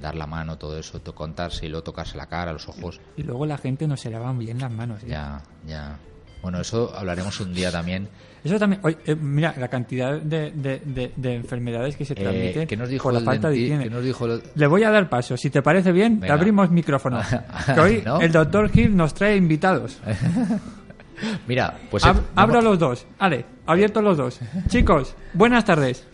Dar 0.00 0.14
la 0.14 0.26
mano, 0.26 0.56
todo 0.58 0.78
eso, 0.78 1.00
contarse 1.14 1.66
y 1.66 1.68
luego 1.68 1.84
tocarse 1.84 2.16
la 2.16 2.26
cara, 2.26 2.52
los 2.52 2.68
ojos. 2.68 3.00
Y 3.16 3.22
luego 3.22 3.46
la 3.46 3.58
gente 3.58 3.86
no 3.86 3.96
se 3.96 4.10
lavan 4.10 4.38
bien 4.38 4.58
las 4.58 4.72
manos. 4.72 5.02
¿eh? 5.04 5.06
Ya, 5.08 5.42
ya. 5.66 5.98
Bueno, 6.42 6.60
eso 6.60 6.92
hablaremos 6.94 7.38
un 7.40 7.54
día 7.54 7.70
también. 7.70 8.08
Eso 8.44 8.58
también, 8.58 8.80
oye, 8.84 8.96
eh, 9.06 9.14
mira, 9.14 9.54
la 9.56 9.68
cantidad 9.68 10.20
de, 10.20 10.50
de- 10.50 10.82
de- 10.84 11.12
de 11.14 11.34
enfermedades 11.36 11.94
que 11.96 12.04
se 12.04 12.14
Eh, 12.14 12.16
transmiten 12.16 12.66
¿Qué 12.66 12.76
nos 12.76 12.88
dijo 12.88 13.04
por 13.04 13.14
la 13.14 13.20
falta 13.20 13.48
de 13.48 13.56
higiene. 13.58 13.84
qué 13.84 13.90
nos 13.90 14.02
dijo 14.02 14.26
el- 14.26 14.42
Le 14.56 14.66
voy 14.66 14.82
a 14.82 14.90
dar 14.90 15.08
paso. 15.08 15.36
Si 15.36 15.48
te 15.50 15.62
parece 15.62 15.92
bien, 15.92 16.18
te 16.18 16.32
abrimos 16.32 16.68
micrófono. 16.70 17.20
que 17.74 17.80
hoy 17.80 18.02
¿No? 18.04 18.20
el 18.20 18.32
doctor 18.32 18.68
Gil 18.70 18.96
nos 18.96 19.14
trae 19.14 19.36
invitados. 19.36 20.00
Mira, 21.46 21.78
pues... 21.90 22.04
Ab- 22.04 22.22
abro 22.34 22.60
los 22.60 22.78
dos. 22.78 23.06
Ale, 23.20 23.44
abiertos 23.66 24.02
los 24.02 24.16
dos. 24.16 24.40
Chicos, 24.68 25.14
buenas 25.34 25.64
tardes. 25.64 26.04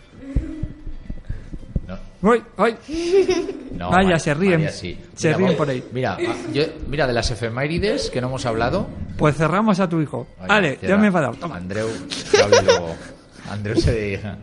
Uy, 2.20 2.42
uy. 2.56 2.75
no, 3.72 3.90
Vaya, 3.90 4.02
María- 4.02 4.18
se 4.18 4.34
ríen. 4.34 4.52
María 4.54 4.70
sí. 4.72 4.98
Se 5.14 5.28
Mira, 5.28 5.37
ríen 5.38 5.48
voy- 5.50 5.56
por 5.56 5.70
ahí. 5.70 5.84
Mira, 5.92 6.16
ah, 6.20 6.34
yo- 6.52 6.64
mira, 6.88 7.06
de 7.06 7.12
las 7.12 7.30
efemérides 7.30 8.10
que 8.10 8.20
no 8.20 8.26
hemos 8.28 8.44
hablado, 8.46 8.88
Pues 9.16 9.37
cerramos 9.37 9.78
a 9.80 9.88
tu 9.88 10.00
hijo. 10.00 10.26
Vaya, 10.40 10.54
Ale, 10.54 10.76
cierra. 10.76 10.88
ya 10.88 10.96
me 10.96 11.04
he 11.04 11.06
enfadado. 11.08 11.34
Toma. 11.34 11.56
Andreu, 11.56 11.88
luego. 12.64 12.96
Andreu 13.50 13.76
se 13.80 13.92
dedica. 13.92 14.37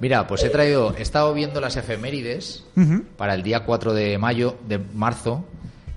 Mira, 0.00 0.26
pues 0.28 0.44
he 0.44 0.48
traído, 0.50 0.94
he 0.96 1.02
estado 1.02 1.34
viendo 1.34 1.60
las 1.60 1.76
efemérides 1.76 2.64
Ujú. 2.76 3.02
para 3.16 3.34
el 3.34 3.42
día 3.42 3.64
4 3.64 3.92
de 3.94 4.16
mayo, 4.18 4.56
de 4.68 4.78
marzo. 4.78 5.44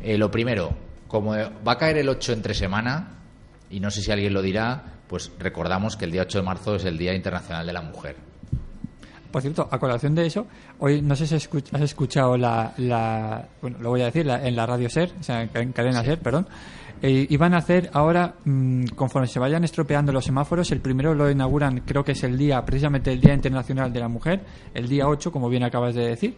Eh, 0.04 0.18
lo 0.18 0.32
primero, 0.32 0.74
como 1.08 1.34
va 1.36 1.72
a 1.74 1.78
caer 1.78 1.98
el 2.00 2.10
8 2.10 2.34
entre 2.34 2.56
semana, 2.56 3.20
y 3.70 3.80
no 3.80 3.92
sé 3.92 4.02
si 4.02 4.12
alguien 4.12 4.34
lo 4.34 4.42
dirá, 4.42 4.84
pues 5.08 5.32
recordamos 5.38 5.96
que 5.98 6.06
el 6.06 6.12
día 6.12 6.24
8 6.24 6.40
de 6.40 6.44
marzo 6.44 6.76
es 6.76 6.86
el 6.86 6.98
Día 6.98 7.14
Internacional 7.14 7.68
de 7.68 7.74
la 7.74 7.82
Mujer. 7.84 8.16
Por 9.32 9.42
cierto, 9.42 9.68
a 9.72 9.80
colación 9.80 10.14
de 10.16 10.26
eso, 10.26 10.46
hoy 10.80 11.02
no 11.02 11.16
sé 11.16 11.26
si 11.26 11.36
has 11.36 11.82
escuchado 11.82 12.38
la, 12.38 12.74
la- 12.78 13.48
bueno, 13.62 13.78
lo 13.80 13.90
voy 13.90 14.02
a 14.02 14.06
decir, 14.06 14.26
la- 14.26 14.46
en 14.46 14.56
la 14.56 14.66
radio 14.66 14.90
SER, 14.90 15.12
o 15.20 15.24
sea, 15.24 15.42
en 15.54 15.72
cadena 15.72 16.04
SER, 16.04 16.20
perdón, 16.20 16.48
eh, 17.02 17.26
iban 17.30 17.54
a 17.54 17.58
hacer 17.58 17.90
ahora, 17.94 18.36
mm, 18.46 18.88
conforme 18.96 19.28
se 19.28 19.40
vayan 19.40 19.64
estropeando 19.64 20.12
los 20.12 20.26
semáforos, 20.26 20.72
el 20.72 20.82
primero 20.82 21.16
lo 21.16 21.32
inauguran, 21.32 21.80
creo 21.86 22.04
que 22.04 22.12
es 22.12 22.24
el 22.24 22.38
día, 22.38 22.64
precisamente 22.64 23.12
el 23.12 23.20
Día 23.22 23.34
Internacional 23.34 23.92
de 23.92 24.00
la 24.00 24.08
Mujer, 24.08 24.42
el 24.74 24.88
día 24.88 25.08
8, 25.08 25.32
como 25.32 25.50
bien 25.50 25.64
acabas 25.64 25.96
de 25.96 26.08
decir, 26.08 26.38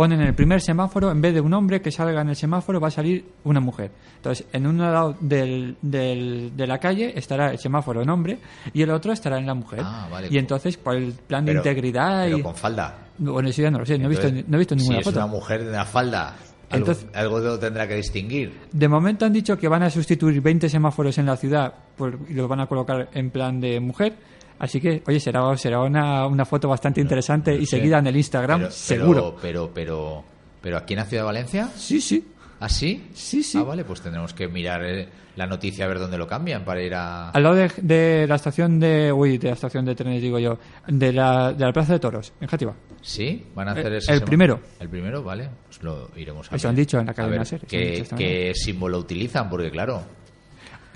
ponen 0.00 0.22
el 0.22 0.32
primer 0.34 0.62
semáforo, 0.62 1.10
en 1.10 1.20
vez 1.20 1.34
de 1.34 1.42
un 1.42 1.52
hombre 1.52 1.82
que 1.82 1.90
salga 1.90 2.22
en 2.22 2.30
el 2.30 2.36
semáforo, 2.36 2.80
va 2.80 2.88
a 2.88 2.90
salir 2.90 3.22
una 3.44 3.60
mujer. 3.60 3.90
Entonces, 4.16 4.46
en 4.50 4.66
un 4.66 4.78
lado 4.78 5.14
del, 5.20 5.76
del- 5.82 6.52
de 6.56 6.66
la 6.66 6.78
calle 6.78 7.12
estará 7.18 7.50
el 7.50 7.58
semáforo 7.58 8.00
en 8.00 8.08
hombre 8.08 8.38
y 8.72 8.80
el 8.80 8.88
otro 8.92 9.12
estará 9.12 9.36
en 9.38 9.44
la 9.44 9.52
mujer. 9.52 9.80
Ah, 9.84 10.08
vale. 10.10 10.28
Y 10.30 10.38
entonces, 10.38 10.78
por 10.78 10.96
el 10.96 11.12
plan 11.12 11.44
de 11.44 11.52
Pero- 11.52 11.60
integridad 11.60 12.24
pero 12.24 12.38
y... 12.38 12.42
con 12.42 12.54
falda. 12.54 12.96
Bueno, 13.18 13.50
eso 13.50 13.60
ya 13.60 13.70
no 13.70 13.78
lo 13.80 13.84
sé, 13.84 13.98
no 13.98 14.06
he 14.06 14.08
visto, 14.08 14.26
Entonces, 14.28 14.48
no 14.48 14.56
he 14.56 14.58
visto 14.60 14.74
ninguna 14.74 14.98
si 15.00 15.04
foto. 15.04 15.18
es 15.18 15.24
una 15.24 15.32
mujer 15.32 15.64
de 15.66 15.72
la 15.72 15.84
falda, 15.84 16.34
Entonces- 16.70 17.06
algo 17.12 17.58
tendrá 17.58 17.86
que 17.86 17.96
distinguir. 17.96 18.58
De 18.72 18.88
momento 18.88 19.26
han 19.26 19.34
dicho 19.34 19.58
que 19.58 19.68
van 19.68 19.82
a 19.82 19.90
sustituir 19.90 20.40
20 20.40 20.70
semáforos 20.70 21.18
en 21.18 21.26
la 21.26 21.36
ciudad 21.36 21.74
por- 21.98 22.18
y 22.26 22.32
los 22.32 22.48
van 22.48 22.60
a 22.60 22.66
colocar 22.66 23.10
en 23.12 23.28
plan 23.30 23.60
de 23.60 23.78
mujer. 23.80 24.14
Así 24.60 24.80
que, 24.80 25.02
oye, 25.06 25.18
será, 25.18 25.56
será 25.56 25.80
una, 25.80 26.26
una 26.26 26.44
foto 26.44 26.68
bastante 26.68 27.00
interesante 27.00 27.54
y 27.54 27.66
seguida 27.66 27.98
en 27.98 28.06
el 28.06 28.16
Instagram, 28.16 28.60
Pero- 28.60 28.70
seguro. 28.70 29.36
Pero, 29.40 29.40
pero, 29.40 29.70
pero, 29.74 30.24
pero 30.60 30.76
aquí 30.76 30.92
en 30.94 30.98
la 31.00 31.04
ciudad 31.06 31.22
de 31.22 31.26
Valencia, 31.26 31.68
Sí, 31.74 32.00
sí. 32.00 32.24
¿ah, 32.60 32.68
sí? 32.68 33.08
Sí, 33.14 33.42
sí. 33.42 33.58
Ah, 33.58 33.62
vale, 33.64 33.84
pues 33.84 34.00
tendremos 34.02 34.34
que 34.34 34.46
mirar 34.48 34.84
eh, 34.84 35.08
la 35.36 35.46
noticia 35.46 35.86
a 35.86 35.88
ver 35.88 35.98
dónde 35.98 36.18
lo 36.18 36.26
cambian 36.26 36.62
para 36.64 36.82
ir 36.82 36.94
a... 36.94 37.30
Al 37.30 37.42
lado 37.42 37.54
de, 37.54 37.70
de 37.80 38.26
la 38.28 38.34
estación 38.34 38.78
de... 38.78 39.10
Uy, 39.10 39.38
de 39.38 39.48
la 39.48 39.54
estación 39.54 39.84
de 39.86 39.94
trenes, 39.94 40.20
digo 40.20 40.38
yo. 40.38 40.58
De 40.86 41.10
la, 41.12 41.54
de 41.54 41.64
la 41.64 41.72
Plaza 41.72 41.94
de 41.94 41.98
Toros, 42.00 42.32
en 42.38 42.46
Játiva. 42.46 42.74
¿Sí? 43.00 43.46
¿Van 43.54 43.66
a 43.68 43.72
hacer 43.72 43.86
El- 43.86 43.94
ese 43.94 44.12
el 44.12 44.20
primero. 44.22 44.60
El 44.78 44.90
primero, 44.90 45.22
vale. 45.24 45.48
Pues 45.66 45.82
lo 45.82 46.10
iremos 46.16 46.52
a 46.52 46.56
Eso 46.56 46.68
ver. 46.68 46.70
han 46.70 46.76
dicho 46.76 46.98
en 47.00 47.06
la 47.06 47.12
A 47.12 47.14
cadena 47.14 47.36
ver 47.38 47.46
SER, 47.46 47.60
¿Qué, 47.66 48.06
qué 48.14 48.52
símbolo 48.54 48.98
utilizan? 48.98 49.48
Porque 49.48 49.70
claro, 49.70 50.02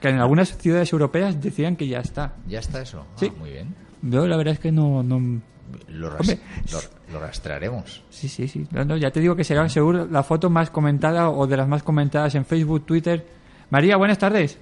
Que 0.04 0.10
en 0.10 0.18
algunas 0.20 0.54
ciudades 0.58 0.92
europeas 0.92 1.40
decían 1.40 1.76
que 1.76 1.88
ya 1.88 2.00
está. 2.00 2.34
ya 2.46 2.58
está 2.58 2.82
eso. 2.82 3.06
Ah, 3.08 3.16
Sí. 3.16 3.32
muy 3.38 3.52
bien. 3.52 3.74
Yo 4.02 4.26
la 4.26 4.36
verdad 4.36 4.52
es 4.52 4.60
que 4.60 4.70
no... 4.70 5.02
no 5.02 5.40
Lo, 5.88 6.10
ras- 6.10 6.20
Hombre. 6.20 6.40
lo- 6.70 7.14
lo 7.14 7.20
rastrearemos. 7.20 8.02
Sí, 8.10 8.28
sí, 8.28 8.46
sí. 8.46 8.66
No, 8.70 8.84
no, 8.84 8.98
ya 8.98 9.10
te 9.10 9.20
digo 9.20 9.34
que 9.34 9.44
será 9.44 9.66
seguro 9.70 10.06
la 10.10 10.22
foto 10.22 10.50
más 10.50 10.68
comentada 10.68 11.30
o 11.30 11.46
de 11.46 11.56
las 11.56 11.66
más 11.68 11.82
comentadas 11.82 12.34
en 12.34 12.44
Facebook, 12.44 12.84
Twitter. 12.84 13.26
María, 13.70 13.96
buenas 13.96 14.18
tardes. 14.18 14.58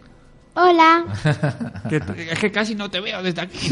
Hola, 0.54 1.06
Que 1.88 1.96
es 2.30 2.38
que 2.38 2.52
casi 2.52 2.76
no 2.76 2.88
te 2.88 3.00
veo 3.00 3.20
desde 3.20 3.40
aquí. 3.40 3.68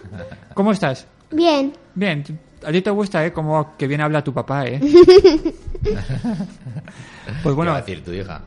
¿Cómo 0.54 0.72
estás? 0.72 1.06
bien. 1.30 1.72
Bien. 1.94 2.22
A 2.66 2.70
ti 2.70 2.82
te 2.82 2.90
gusta, 2.90 3.24
¿eh? 3.24 3.32
Como 3.32 3.76
que 3.78 3.86
bien 3.86 4.02
habla 4.02 4.22
tu 4.22 4.34
papá, 4.34 4.66
¿eh? 4.66 4.78
Pues 5.82 7.42
¿Qué 7.42 7.50
bueno, 7.52 7.72
va 7.72 7.78
a 7.78 7.80
decir 7.80 8.04
tu 8.04 8.12
hija? 8.12 8.42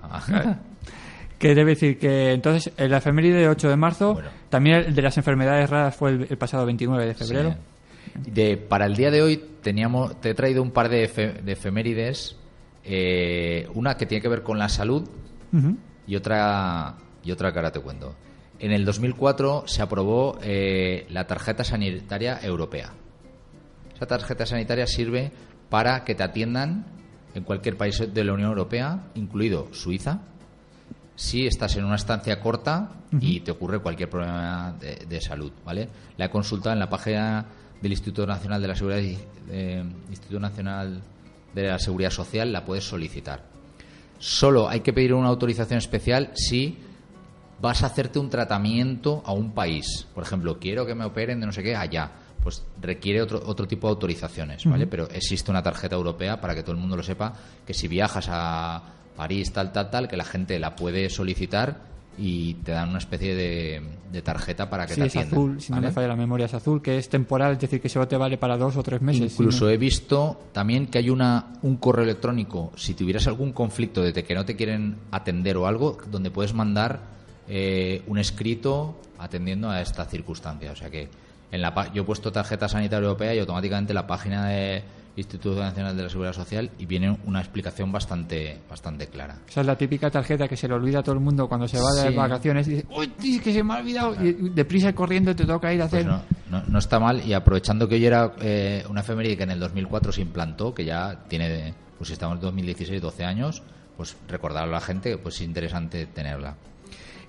Que 1.40 1.54
debe 1.54 1.72
decir 1.72 2.00
que 2.00 2.32
entonces 2.34 2.74
el 2.78 2.94
efeméride 2.94 3.38
de 3.42 3.48
8 3.50 3.70
de 3.70 3.76
marzo, 3.76 4.14
Bueno. 4.16 4.30
también 4.50 4.78
el 4.78 4.96
de 4.96 5.02
las 5.02 5.18
enfermedades 5.18 5.70
raras 5.70 5.96
fue 5.96 6.12
el, 6.12 6.28
el 6.30 6.38
pasado 6.38 6.66
29 6.66 7.06
de 7.06 7.14
febrero. 7.14 7.52
Sí. 7.52 8.32
De, 8.32 8.58
para 8.58 8.86
el 8.88 8.96
día 8.96 9.12
de 9.12 9.22
hoy 9.22 9.44
teníamos, 9.62 10.20
te 10.22 10.32
he 10.32 10.34
traído 10.34 10.64
un 10.64 10.72
par 10.72 10.90
de, 10.90 11.08
efe- 11.08 11.42
de 11.42 11.52
efemérides. 11.52 12.36
eh, 12.84 13.68
una 13.76 13.98
que 13.98 14.06
tiene 14.06 14.22
que 14.22 14.30
ver 14.30 14.42
con 14.44 14.58
la 14.58 14.70
salud 14.70 15.08
y 16.08 16.16
otra, 16.16 16.96
y 17.24 17.32
otra 17.32 17.52
que 17.52 17.60
ahora 17.60 17.72
te 17.72 17.80
cuento. 17.82 18.16
En 18.60 18.72
el 18.72 18.86
2004 18.86 19.66
se 19.68 19.82
aprobó 19.84 20.40
eh, 20.42 21.06
la 21.10 21.28
tarjeta 21.28 21.64
sanitaria 21.64 22.40
europea. 22.42 22.94
Esa 23.96 24.06
tarjeta 24.08 24.46
sanitaria 24.46 24.88
sirve 24.88 25.32
para 25.70 26.04
que 26.04 26.16
te 26.16 26.24
atiendan 26.24 26.86
en 27.36 27.44
cualquier 27.44 27.78
país 27.78 28.02
de 28.14 28.24
la 28.24 28.34
Unión 28.34 28.50
Europea, 28.50 29.10
incluido 29.16 29.68
Suiza, 29.74 30.22
si 31.18 31.48
estás 31.48 31.76
en 31.76 31.84
una 31.84 31.96
estancia 31.96 32.40
corta 32.40 32.92
y 33.20 33.40
te 33.40 33.50
ocurre 33.50 33.80
cualquier 33.80 34.08
problema 34.08 34.76
de, 34.80 35.08
de 35.10 35.20
salud, 35.20 35.52
¿vale? 35.66 35.90
La 36.16 36.26
he 36.26 36.30
consultado 36.30 36.74
en 36.74 36.80
la 36.80 36.88
página 36.88 37.44
del 37.82 37.92
Instituto 37.92 38.28
Nacional 38.28 38.62
de 38.62 38.68
la 38.68 38.76
Seguridad 38.76 39.02
eh, 39.50 39.84
Instituto 40.10 40.40
Nacional 40.40 41.02
de 41.56 41.64
la 41.64 41.80
Seguridad 41.80 42.12
Social, 42.12 42.54
la 42.54 42.64
puedes 42.64 42.84
solicitar. 42.84 43.44
Solo 44.20 44.70
hay 44.70 44.82
que 44.82 44.94
pedir 44.94 45.12
una 45.16 45.28
autorización 45.28 45.80
especial 45.80 46.30
si 46.36 46.78
vas 47.60 47.82
a 47.82 47.88
hacerte 47.88 48.20
un 48.20 48.30
tratamiento 48.30 49.24
a 49.26 49.32
un 49.32 49.54
país. 49.54 50.08
Por 50.14 50.24
ejemplo, 50.24 50.60
quiero 50.60 50.86
que 50.86 50.94
me 50.94 51.06
operen 51.06 51.40
de 51.40 51.48
no 51.48 51.52
sé 51.52 51.64
qué 51.64 51.76
allá. 51.76 52.12
Pues 52.44 52.64
requiere 52.80 53.24
otro, 53.24 53.42
otro 53.44 53.68
tipo 53.68 53.88
de 53.88 53.94
autorizaciones, 53.94 54.64
¿vale? 54.66 54.86
Pero 54.86 55.10
existe 55.10 55.50
una 55.50 55.64
tarjeta 55.64 55.96
europea 55.96 56.40
para 56.40 56.54
que 56.54 56.62
todo 56.62 56.74
el 56.74 56.78
mundo 56.78 56.96
lo 56.96 57.02
sepa, 57.02 57.34
que 57.66 57.74
si 57.74 57.88
viajas 57.88 58.28
a 58.30 58.97
París, 59.18 59.52
tal, 59.52 59.72
tal, 59.74 59.90
tal, 59.90 60.08
que 60.08 60.16
la 60.16 60.24
gente 60.24 60.58
la 60.60 60.76
puede 60.78 61.10
solicitar 61.10 61.86
y 62.20 62.54
te 62.56 62.72
dan 62.72 62.90
una 62.90 62.98
especie 63.00 63.36
de, 63.36 63.82
de 64.12 64.22
tarjeta 64.24 64.70
para 64.70 64.88
que 64.88 64.94
Sí, 64.96 65.02
te 65.02 65.08
es 65.08 65.16
atiendan. 65.16 65.34
azul, 65.40 65.62
si 65.62 65.72
no 65.72 65.76
¿vale? 65.78 65.88
me 65.90 65.94
falla 65.94 66.08
la 66.08 66.16
memoria, 66.16 66.46
es 66.48 66.54
azul, 66.56 66.82
que 66.82 66.98
es 66.98 67.10
temporal, 67.10 67.54
es 67.54 67.60
decir, 67.60 67.80
que 67.82 67.90
solo 67.90 68.08
te 68.08 68.18
vale 68.18 68.38
para 68.40 68.58
dos 68.58 68.76
o 68.78 68.82
tres 68.82 69.02
meses. 69.02 69.34
Incluso 69.34 69.66
no- 69.66 69.72
he 69.72 69.78
visto 69.78 70.40
también 70.52 70.88
que 70.88 70.98
hay 71.00 71.10
una 71.12 71.54
un 71.62 71.78
correo 71.78 72.04
electrónico, 72.06 72.72
si 72.76 72.94
tuvieras 72.96 73.28
algún 73.28 73.52
conflicto 73.54 74.02
de 74.02 74.14
que 74.24 74.34
no 74.34 74.46
te 74.46 74.56
quieren 74.56 74.96
atender 75.12 75.58
o 75.58 75.68
algo, 75.68 75.98
donde 76.10 76.32
puedes 76.32 76.54
mandar 76.54 77.02
eh, 77.50 78.02
un 78.08 78.18
escrito 78.18 79.00
atendiendo 79.20 79.70
a 79.70 79.82
esta 79.82 80.06
circunstancia. 80.06 80.72
O 80.72 80.76
sea 80.76 80.90
que 80.90 81.08
en 81.52 81.62
la 81.62 81.92
yo 81.94 82.02
he 82.02 82.06
puesto 82.06 82.32
tarjeta 82.32 82.68
sanitaria 82.68 83.06
europea 83.06 83.34
y 83.36 83.40
automáticamente 83.40 83.94
la 83.94 84.06
página 84.08 84.48
del 84.48 84.82
Instituto 85.18 85.60
Nacional 85.60 85.98
de 85.98 86.04
la 86.04 86.10
Seguridad 86.10 86.34
Social 86.34 86.70
y 86.78 86.86
viene 86.86 87.18
una 87.26 87.40
explicación 87.40 87.92
bastante 87.92 88.60
bastante 88.70 89.08
clara. 89.08 89.38
Esa 89.50 89.62
es 89.62 89.68
la 89.68 89.76
típica 89.76 90.10
tarjeta 90.12 90.48
que 90.48 90.56
se 90.56 90.68
le 90.68 90.76
olvida 90.76 91.00
a 91.00 91.04
todo 91.04 91.16
el 91.16 91.22
mundo 91.22 91.48
cuando 91.50 91.68
se 91.68 91.80
va 91.80 91.92
de 91.94 92.10
Sí. 92.10 92.16
vacaciones 92.16 92.68
y 92.68 92.72
dice, 92.76 92.86
uy, 92.96 93.08
tío, 93.08 93.42
que 93.42 93.52
se 93.54 93.64
me 93.64 93.74
ha 93.74 93.78
olvidado. 93.80 94.16
Y 94.24 94.34
deprisa 94.50 94.90
y 94.90 94.94
corriendo 94.94 95.36
te 95.36 95.46
toca 95.46 95.74
ir 95.74 95.82
a 95.82 95.88
Pues 95.88 96.06
hacer... 96.06 96.06
no, 96.12 96.22
no, 96.52 96.64
no 96.68 96.80
está 96.80 97.00
mal 97.00 97.22
y 97.26 97.34
aprovechando 97.34 97.88
que 97.90 97.96
hoy 97.96 98.06
era 98.06 98.34
eh, 98.40 98.84
una 98.90 99.02
efeméride 99.02 99.36
que 99.38 99.44
en 99.44 99.52
el 99.52 99.60
2004 99.60 100.12
se 100.12 100.22
implantó, 100.22 100.74
que 100.74 100.86
ya 100.86 101.24
tiene, 101.28 101.74
pues 101.98 102.08
si 102.10 102.14
estamos 102.14 102.36
en 102.36 102.42
2016, 102.42 103.02
12 103.02 103.24
años, 103.26 103.64
pues 103.98 104.16
recordarlo 104.28 104.70
a 104.76 104.80
la 104.80 104.82
gente 104.86 105.10
que 105.10 105.18
pues 105.18 105.36
es 105.36 105.42
interesante 105.42 106.06
tenerla. 106.06 106.56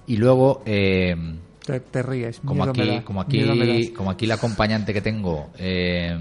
Y 0.07 0.17
luego, 0.17 0.63
eh, 0.67 1.17
Te, 1.65 1.81
te 1.81 2.03
ríes. 2.03 2.41
como 2.41 2.65
miedo 2.67 2.75
me 2.75 2.83
aquí, 2.83 2.91
da, 2.97 3.03
como 3.05 3.21
aquí, 3.23 3.89
como 3.95 4.11
aquí 4.11 4.27
la 4.27 4.35
acompañante 4.35 4.93
que 4.93 5.01
tengo 5.03 5.51
eh, 5.59 6.17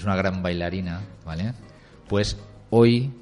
es 0.00 0.04
una 0.06 0.16
gran 0.16 0.42
bailarina, 0.42 1.00
¿vale? 1.24 1.52
Pues 2.08 2.36
hoy 2.70 3.12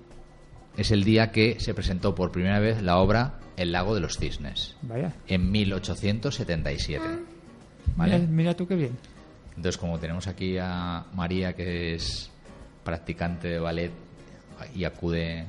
es 0.76 0.90
el 0.90 1.04
día 1.04 1.30
que 1.32 1.58
se 1.60 1.74
presentó 1.74 2.14
por 2.14 2.30
primera 2.32 2.58
vez 2.60 2.82
la 2.82 2.98
obra 2.98 3.34
El 3.56 3.72
lago 3.72 3.94
de 3.94 4.00
los 4.00 4.16
cisnes 4.16 4.76
Vaya, 4.82 5.12
en 5.26 5.50
1877. 5.50 7.04
¿Vale? 7.96 8.18
mira, 8.18 8.30
mira 8.30 8.54
tú 8.56 8.66
qué 8.66 8.76
bien. 8.76 8.96
Entonces, 9.56 9.76
como 9.76 9.98
tenemos 9.98 10.26
aquí 10.28 10.56
a 10.58 11.04
María, 11.14 11.54
que 11.54 11.94
es 11.94 12.30
practicante 12.84 13.48
de 13.48 13.58
ballet 13.58 13.90
y 14.74 14.84
acude. 14.84 15.46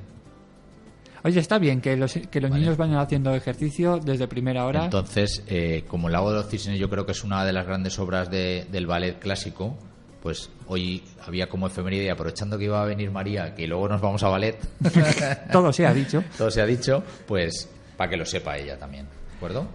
Oye, 1.24 1.40
está 1.40 1.60
bien 1.60 1.80
que 1.82 1.96
los, 1.98 2.14
que 2.14 2.42
los 2.42 2.50
Vale. 2.50 2.62
niños 2.62 2.78
vayan 2.78 2.98
haciendo 2.98 3.36
ejercicio 3.36 4.00
desde 4.00 4.28
primera 4.28 4.66
hora. 4.66 4.86
Entonces, 4.86 5.44
eh, 5.48 5.84
como 5.88 6.08
El 6.08 6.14
lago 6.14 6.32
de 6.32 6.38
los 6.38 6.48
cisnes 6.50 6.80
yo 6.80 6.90
creo 6.90 7.06
que 7.06 7.12
es 7.12 7.24
una 7.24 7.44
de 7.46 7.54
las 7.54 7.68
grandes 7.68 8.00
obras 8.00 8.32
de- 8.32 8.66
del 8.72 8.88
ballet 8.88 9.20
clásico, 9.20 9.78
pues 10.22 10.50
hoy 10.68 11.04
había 11.26 11.48
como 11.48 11.68
efeméride 11.68 12.06
y 12.06 12.10
aprovechando 12.10 12.58
que 12.58 12.66
iba 12.66 12.82
a 12.82 12.86
venir 12.86 13.10
María, 13.12 13.56
que 13.56 13.68
luego 13.68 13.88
nos 13.88 14.02
vamos 14.02 14.22
a 14.24 14.28
ballet, 14.30 14.58
Todo 15.52 15.72
se 15.74 15.86
ha 15.86 15.94
dicho. 15.94 16.24
todo 16.38 16.52
se 16.52 16.62
ha 16.62 16.66
dicho, 16.66 17.04
pues 17.28 17.70
para 17.98 18.10
que 18.10 18.18
lo 18.18 18.26
sepa 18.26 18.58
ella 18.58 18.78
también, 18.78 19.06
¿de 19.06 19.36
acuerdo? 19.38 19.68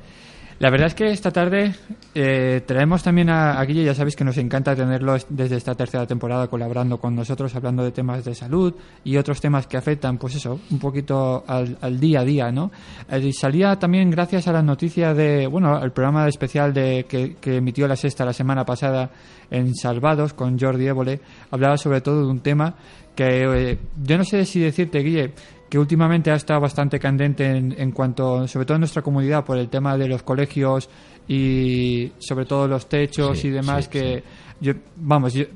La 0.61 0.71
verdad 0.71 0.87
es 0.87 0.95
que 0.95 1.11
esta 1.11 1.33
tarde 1.33 1.75
eh, 2.15 2.63
traemos 2.65 3.03
también 3.03 3.29
a, 3.29 3.59
a 3.59 3.65
Guille, 3.65 3.85
ya 3.85 3.95
sabéis 3.95 4.15
que 4.15 4.25
nos 4.25 4.39
encanta 4.39 4.75
tenerlo 4.77 5.17
es- 5.17 5.27
desde 5.29 5.57
esta 5.57 5.75
tercera 5.75 6.07
temporada 6.07 6.47
colaborando 6.47 6.99
con 6.99 7.15
nosotros, 7.15 7.55
hablando 7.57 7.83
de 7.83 7.91
temas 7.91 8.25
de 8.25 8.35
salud 8.35 8.73
y 9.03 9.17
otros 9.17 9.41
temas 9.41 9.67
que 9.67 9.77
afectan, 9.77 10.17
pues 10.17 10.37
eso, 10.37 10.61
un 10.71 10.79
poquito 10.79 11.45
al, 11.47 11.77
al 11.81 11.99
día 11.99 12.21
a 12.21 12.25
día, 12.25 12.53
¿no? 12.53 12.71
Eh, 13.11 13.33
salía 13.33 13.77
también 13.79 14.11
gracias 14.11 14.47
a 14.47 14.53
la 14.53 14.63
noticia 14.63 15.13
de, 15.13 15.47
bueno, 15.49 15.75
al 15.77 15.93
programa 15.93 16.29
especial 16.29 16.73
de 16.73 17.05
que, 17.09 17.35
que 17.41 17.57
emitió 17.57 17.89
la 17.89 17.97
sexta 17.97 18.25
la 18.25 18.33
semana 18.33 18.65
pasada 18.65 19.11
en 19.51 19.75
Salvados 19.75 20.35
con 20.35 20.59
Jordi 20.59 20.87
Évole, 20.87 21.21
hablaba 21.51 21.77
sobre 21.77 22.01
todo 22.01 22.21
de 22.25 22.31
un 22.31 22.41
tema 22.41 22.75
que 23.15 23.45
eh, 23.73 23.79
yo 24.03 24.19
no 24.19 24.25
sé 24.25 24.45
si 24.45 24.59
decirte, 24.61 24.99
Guille, 25.01 25.33
que 25.75 25.79
últimamente 25.81 26.31
ha 26.31 26.37
estado 26.37 26.61
bastante 26.61 27.01
candente 27.01 27.45
en, 27.45 27.75
en 27.77 27.91
cuanto, 27.91 28.47
sobre 28.47 28.65
todo 28.65 28.77
en 28.77 28.83
nuestra 28.83 29.03
comunidad, 29.03 29.45
por 29.45 29.59
el 29.59 29.69
tema 29.69 29.99
de 29.99 30.07
los 30.07 30.23
colegios 30.23 30.89
y 31.27 32.13
sobre 32.21 32.45
todo 32.45 32.69
los 32.69 32.89
techos 32.89 33.41
Sí, 33.41 33.49
y 33.49 33.51
demás, 33.51 33.87
sí, 33.87 33.91
que 33.91 34.23
yo, 34.61 34.75
vamos, 34.95 35.35
yo 35.35 35.47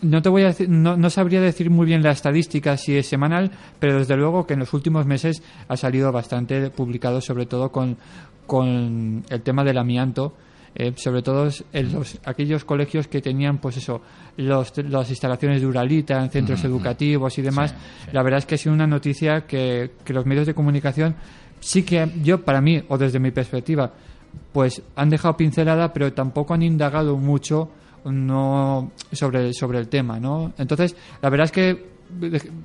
no 0.00 0.20
te 0.20 0.28
voy 0.28 0.42
a 0.42 0.46
decir, 0.46 0.68
no, 0.68 0.96
no 0.96 1.08
sabría 1.10 1.40
decir 1.40 1.70
muy 1.70 1.86
bien 1.86 2.02
la 2.02 2.10
estadística 2.10 2.76
si 2.76 2.96
es 2.96 3.06
semanal, 3.06 3.52
pero 3.78 4.00
desde 4.00 4.16
luego 4.16 4.48
que 4.48 4.54
en 4.54 4.58
los 4.58 4.74
últimos 4.74 5.06
meses 5.06 5.44
ha 5.68 5.76
salido 5.76 6.10
bastante 6.10 6.70
publicado, 6.70 7.20
sobre 7.20 7.46
todo 7.46 7.70
con, 7.70 7.98
con 8.48 9.22
el 9.30 9.42
tema 9.42 9.62
del 9.62 9.78
amianto. 9.78 10.34
Eh, 10.74 10.92
sobre 10.96 11.22
todo 11.22 11.48
en 11.72 11.92
los, 11.92 12.18
aquellos 12.24 12.64
colegios 12.64 13.06
que 13.06 13.20
tenían 13.20 13.58
pues 13.58 13.76
eso 13.76 14.00
los, 14.36 14.72
las 14.78 15.10
instalaciones 15.10 15.60
de 15.60 15.66
Uralita 15.66 16.22
en 16.22 16.30
centros 16.30 16.64
educativos 16.64 17.36
y 17.38 17.42
demás. 17.42 17.70
Sí, 17.70 17.76
sí. 18.04 18.10
la 18.12 18.22
verdad 18.22 18.38
es 18.38 18.46
que 18.46 18.54
ha 18.54 18.58
sido 18.58 18.74
una 18.74 18.86
noticia 18.86 19.42
que, 19.46 19.92
que 20.04 20.12
los 20.12 20.24
medios 20.24 20.46
de 20.46 20.54
comunicación 20.54 21.14
sí 21.60 21.82
que 21.82 22.10
yo 22.22 22.44
para 22.44 22.60
mí 22.60 22.82
o 22.88 22.98
desde 22.98 23.20
mi 23.20 23.30
perspectiva 23.30 23.92
pues 24.52 24.82
han 24.96 25.10
dejado 25.10 25.36
pincelada 25.36 25.92
pero 25.92 26.12
tampoco 26.12 26.54
han 26.54 26.62
indagado 26.62 27.16
mucho 27.16 27.70
no 28.04 28.90
sobre 29.12 29.52
sobre 29.52 29.78
el 29.78 29.88
tema 29.88 30.18
no 30.18 30.52
entonces 30.58 30.96
la 31.20 31.30
verdad 31.30 31.44
es 31.44 31.52
que 31.52 31.91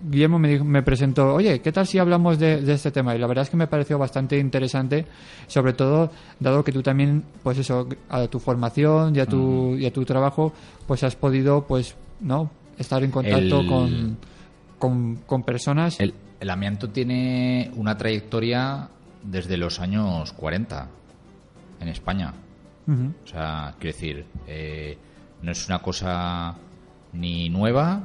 Guillermo 0.09 0.39
me, 0.39 0.49
dijo- 0.49 0.63
me 0.65 0.81
presentó 0.83 1.33
oye 1.35 1.59
qué 1.61 1.71
tal 1.71 1.87
si 1.87 1.97
hablamos 1.99 2.37
de, 2.39 2.61
de 2.61 2.73
este 2.73 2.91
tema 2.91 3.15
y 3.15 3.19
la 3.19 3.27
verdad 3.27 3.43
es 3.43 3.49
que 3.49 3.57
me 3.57 3.67
pareció 3.67 3.97
bastante 3.97 4.37
interesante 4.37 5.05
sobre 5.47 5.73
todo 5.73 6.11
dado 6.39 6.63
que 6.63 6.71
tú 6.71 6.81
también 6.83 7.23
pues 7.43 7.57
eso 7.57 7.87
a 8.09 8.27
tu 8.27 8.39
formación 8.39 9.15
y 9.15 9.19
a 9.19 9.25
tu 9.25 9.75
y 9.75 9.85
a 9.85 9.93
tu 9.93 10.03
trabajo 10.05 10.53
pues 10.85 11.03
has 11.03 11.15
podido 11.15 11.65
pues 11.65 11.95
no 12.19 12.49
estar 12.77 13.03
en 13.03 13.11
contacto 13.11 13.61
El- 13.61 13.67
con, 13.67 14.17
con 14.79 15.15
con 15.25 15.43
personas. 15.43 15.99
El, 15.99 16.13
el 16.39 16.49
amianto 16.49 16.89
tiene 16.89 17.71
una 17.75 17.97
trayectoria 17.97 18.89
desde 19.23 19.57
los 19.57 19.79
años 19.79 20.31
40 20.33 20.87
en 21.79 21.87
España. 21.87 22.33
O 23.23 23.27
sea, 23.27 23.75
quiero 23.79 23.95
decir, 23.95 24.25
eh, 24.47 24.97
no 25.41 25.51
es 25.51 25.67
una 25.67 25.79
cosa 25.79 26.55
ni 27.13 27.49
nueva, 27.49 28.03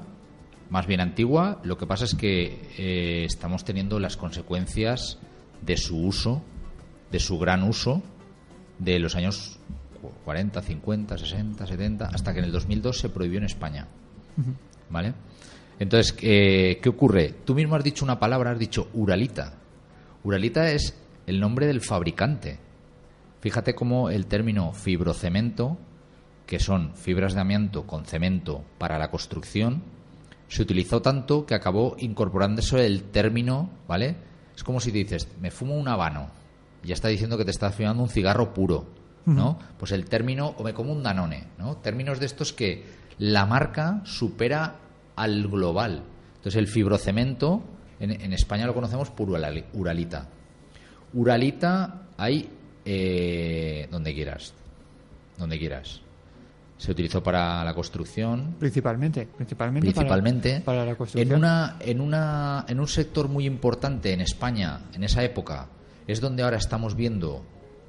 más 0.72 0.86
bien 0.86 1.00
antigua. 1.00 1.60
Lo 1.64 1.76
que 1.76 1.86
pasa 1.86 2.06
es 2.06 2.14
que 2.14 2.70
eh, 2.78 3.24
estamos 3.26 3.62
teniendo 3.62 4.00
las 4.00 4.16
consecuencias 4.16 5.18
de 5.60 5.76
su 5.76 5.98
uso, 5.98 6.42
de 7.10 7.20
su 7.20 7.38
gran 7.38 7.62
uso, 7.62 8.02
de 8.78 8.98
los 8.98 9.14
años 9.14 9.58
40, 10.24 10.62
50, 10.62 11.18
60, 11.18 11.66
70, 11.66 12.06
hasta 12.06 12.32
que 12.32 12.38
en 12.38 12.46
el 12.46 12.52
2002 12.52 12.98
se 12.98 13.10
prohibió 13.10 13.36
en 13.38 13.44
España. 13.44 13.86
¿Vale? 14.88 15.12
Entonces, 15.78 16.16
eh, 16.22 16.78
¿qué 16.82 16.88
ocurre? 16.88 17.34
Tú 17.44 17.54
mismo 17.54 17.76
has 17.76 17.84
dicho 17.84 18.06
una 18.06 18.18
palabra, 18.18 18.52
has 18.52 18.58
dicho 18.58 18.88
Uralita. 18.94 19.52
Uralita 20.24 20.70
es 20.70 20.96
el 21.26 21.38
nombre 21.38 21.66
del 21.66 21.82
fabricante. 21.82 22.58
Fíjate 23.42 23.74
cómo 23.74 24.08
el 24.08 24.24
término 24.24 24.72
fibrocemento, 24.72 25.76
que 26.46 26.58
son 26.58 26.94
fibras 26.94 27.34
de 27.34 27.42
amianto 27.42 27.86
con 27.86 28.06
cemento 28.06 28.64
para 28.78 28.98
la 28.98 29.10
construcción, 29.10 29.82
se 30.54 30.62
utilizó 30.62 31.00
tanto 31.00 31.46
que 31.46 31.54
acabó 31.54 31.96
incorporándose 31.98 32.84
el 32.84 33.04
término, 33.04 33.70
¿vale? 33.88 34.16
Es 34.54 34.62
como 34.64 34.80
si 34.80 34.90
dices, 34.90 35.28
me 35.40 35.50
fumo 35.50 35.74
un 35.76 35.88
habano, 35.88 36.30
ya 36.82 36.94
está 36.94 37.08
diciendo 37.08 37.38
que 37.38 37.44
te 37.44 37.50
estás 37.52 37.74
fumando 37.74 38.02
un 38.02 38.08
cigarro 38.10 38.52
puro, 38.52 38.86
¿no? 39.24 39.58
Pues 39.78 39.92
el 39.92 40.04
término, 40.04 40.48
o 40.58 40.62
me 40.64 40.74
como 40.74 40.92
un 40.92 41.02
danone, 41.02 41.44
¿no? 41.58 41.76
Términos 41.78 42.20
de 42.20 42.26
estos 42.26 42.52
que 42.52 42.84
la 43.18 43.46
marca 43.46 44.02
supera 44.04 44.76
al 45.16 45.46
global. 45.48 46.02
Entonces 46.36 46.56
el 46.58 46.66
fibrocemento, 46.66 47.62
en, 48.00 48.10
en 48.10 48.32
España 48.34 48.66
lo 48.66 48.74
conocemos 48.74 49.08
por 49.10 49.28
urali- 49.28 49.64
Uralita. 49.72 50.28
Uralita 51.14 52.02
hay 52.18 52.50
eh, 52.84 53.88
donde 53.90 54.12
quieras, 54.12 54.52
donde 55.38 55.58
quieras. 55.58 56.01
Se 56.82 56.90
utilizó 56.90 57.22
para 57.22 57.62
la 57.62 57.74
construcción, 57.74 58.56
principalmente 58.58 59.28
principalmente 59.36 59.86
para- 59.92 59.94
principalmente 60.08 60.60
para, 60.62 60.84
la 60.84 60.96
construcción. 60.96 61.30
en 61.32 61.38
una 61.38 61.76
en 61.78 62.00
una 62.00 62.64
en 62.66 62.80
un 62.80 62.88
sector 62.88 63.28
muy 63.28 63.46
importante 63.46 64.12
en 64.12 64.20
España 64.20 64.80
en 64.92 65.04
esa 65.04 65.22
época 65.22 65.68
es 66.08 66.20
donde 66.20 66.42
ahora 66.42 66.56
estamos 66.56 66.96
viendo 66.96 67.44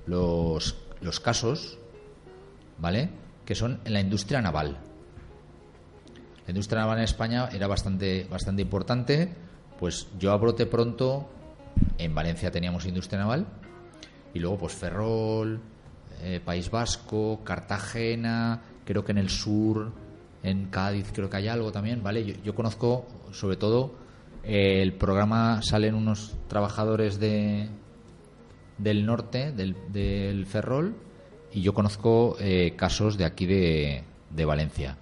los 0.06 0.78
los 1.02 1.20
casos 1.20 1.80
vale 2.78 3.10
que 3.46 3.56
son 3.56 3.80
en 3.84 3.94
la 3.94 4.00
industria 4.00 4.42
naval. 4.44 4.78
La 6.46 6.52
industria 6.52 6.82
naval 6.82 7.00
en 7.00 7.06
España 7.06 7.50
era 7.52 7.66
bastante 7.66 8.28
bastante 8.30 8.62
importante. 8.62 9.34
Pues 9.80 10.08
yo 10.20 10.32
a 10.34 10.38
brote 10.38 10.68
pronto 10.68 11.30
en 11.98 12.14
Valencia 12.14 12.52
teníamos 12.52 12.86
industria 12.86 13.18
naval 13.20 13.48
y 14.36 14.40
luego 14.40 14.60
pues 14.60 14.74
Ferrol, 14.74 15.60
eh, 16.22 16.40
País 16.46 16.70
Vasco, 16.70 17.42
Cartagena, 17.44 18.62
creo 18.86 19.04
que 19.04 19.12
en 19.12 19.18
el 19.18 19.30
sur, 19.30 19.92
en 20.44 20.66
Cádiz 20.68 21.12
creo 21.14 21.30
que 21.30 21.38
hay 21.38 21.48
algo 21.48 21.72
también, 21.72 22.04
¿vale? 22.04 22.38
Yo, 22.44 22.54
conozco 22.56 23.06
sobre 23.32 23.56
todo 23.58 23.94
eh, 24.44 24.82
el 24.82 24.94
programa 24.94 25.62
salen 25.62 25.96
unos 25.96 26.36
trabajadores 26.48 27.20
de 27.20 27.70
del 28.78 29.06
norte 29.06 29.52
del, 29.52 29.76
del 29.90 30.46
Ferrol 30.46 30.96
y 31.54 31.62
yo 31.62 31.74
conozco 31.74 32.36
eh, 32.40 32.74
casos 32.76 33.18
de 33.18 33.26
aquí 33.26 33.46
de, 33.46 34.04
de 34.32 34.46
Valencia. 34.46 34.98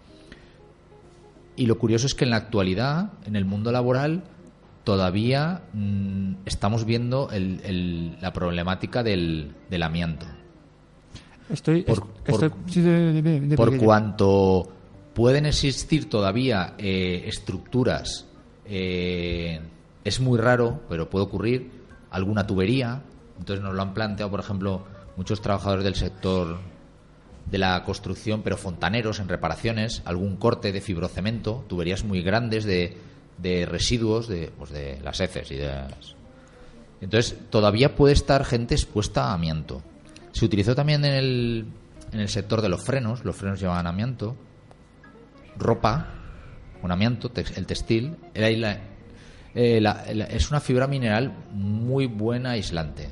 Y 1.56 1.66
lo 1.66 1.78
curioso 1.78 2.06
es 2.06 2.14
que 2.14 2.26
en 2.26 2.32
la 2.32 2.38
actualidad, 2.38 3.14
en 3.26 3.36
el 3.36 3.46
mundo 3.46 3.72
laboral, 3.72 4.24
todavía 4.84 5.64
mm, 5.74 6.34
estamos 6.46 6.86
viendo 6.86 7.30
el- 7.32 8.18
la 8.22 8.34
problemática 8.34 9.04
del, 9.04 9.54
del 9.70 9.84
amianto. 9.84 10.26
Estoy. 11.52 11.84
Por- 11.84 12.06
por- 12.08 12.44
estoy- 12.44 12.52
sí, 12.68 12.82
de- 12.82 13.14
de- 13.14 13.22
de- 13.22 13.40
de- 13.42 13.56
Por 13.58 13.72
de- 13.72 13.78
cuanto 13.78 14.72
pueden 15.14 15.46
existir 15.46 16.10
todavía 16.10 16.74
eh, 16.78 17.24
estructuras, 17.28 18.26
eh, 18.66 19.60
es 20.04 20.20
muy 20.20 20.40
raro, 20.40 20.82
pero 20.90 21.10
puede 21.10 21.26
ocurrir, 21.26 21.70
alguna 22.10 22.48
tubería. 22.48 23.02
Entonces 23.38 23.64
nos 23.64 23.74
lo 23.74 23.82
han 23.82 23.94
planteado, 23.94 24.32
por 24.32 24.40
ejemplo, 24.40 24.84
muchos 25.18 25.42
trabajadores 25.42 25.84
del 25.84 25.96
sector 25.96 26.60
de 27.50 27.58
la 27.58 27.84
construcción, 27.84 28.42
pero 28.44 28.56
fontaneros 28.56 29.20
en 29.20 29.28
reparaciones, 29.28 30.02
algún 30.06 30.38
corte 30.38 30.72
de 30.72 30.80
fibrocemento, 30.80 31.66
tuberías 31.68 32.04
muy 32.06 32.22
grandes 32.22 32.64
de, 32.64 32.98
de 33.38 33.66
residuos 33.66 34.28
de, 34.28 34.52
pues 34.58 34.70
de 34.72 35.00
las 35.04 35.20
heces 35.20 35.52
y 35.52 35.56
de 35.56 35.68
las- 35.68 36.16
Entonces, 37.02 37.36
todavía 37.50 37.96
puede 37.96 38.14
estar 38.14 38.46
gente 38.46 38.76
expuesta 38.76 39.26
a 39.26 39.34
amianto. 39.34 39.82
Se 40.32 40.46
utilizó 40.46 40.74
también 40.76 41.04
en 41.06 41.14
el, 41.14 41.66
en 42.12 42.20
el 42.20 42.30
sector 42.30 42.62
de 42.62 42.70
los 42.70 42.84
frenos, 42.84 43.24
los 43.26 43.36
frenos 43.36 43.60
llevaban 43.60 43.88
amianto, 43.88 44.36
ropa, 45.58 46.08
un 46.82 46.92
amianto, 46.92 47.30
tex- 47.32 47.58
el 47.58 47.66
textil, 47.66 48.16
ahí 48.36 48.56
la- 48.56 48.80
eh, 49.54 49.82
es 50.30 50.50
una 50.50 50.60
fibra 50.62 50.88
mineral 50.88 51.46
muy 51.52 52.08
buena 52.08 52.52
aislante. 52.52 53.10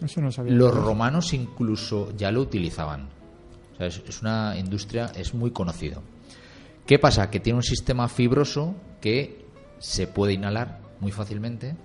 Eso 0.00 0.20
no 0.20 0.30
sabía. 0.30 0.52
Los 0.52 0.74
romanos 0.74 1.32
incluso 1.32 2.16
ya 2.16 2.30
lo 2.30 2.40
utilizaban. 2.40 3.08
O 3.72 3.76
sea, 3.76 3.86
es, 3.86 4.02
es 4.06 4.22
una 4.22 4.56
industria, 4.56 5.10
es 5.16 5.34
muy 5.34 5.50
conocido. 5.50 6.02
¿Qué 6.86 6.98
pasa? 6.98 7.30
Que 7.30 7.40
tiene 7.40 7.56
un 7.58 7.62
sistema 7.62 8.08
fibroso 8.08 8.74
que 9.00 9.44
se 9.78 10.06
puede 10.06 10.32
inhalar 10.34 10.80
muy 11.00 11.10
fácilmente 11.12 11.76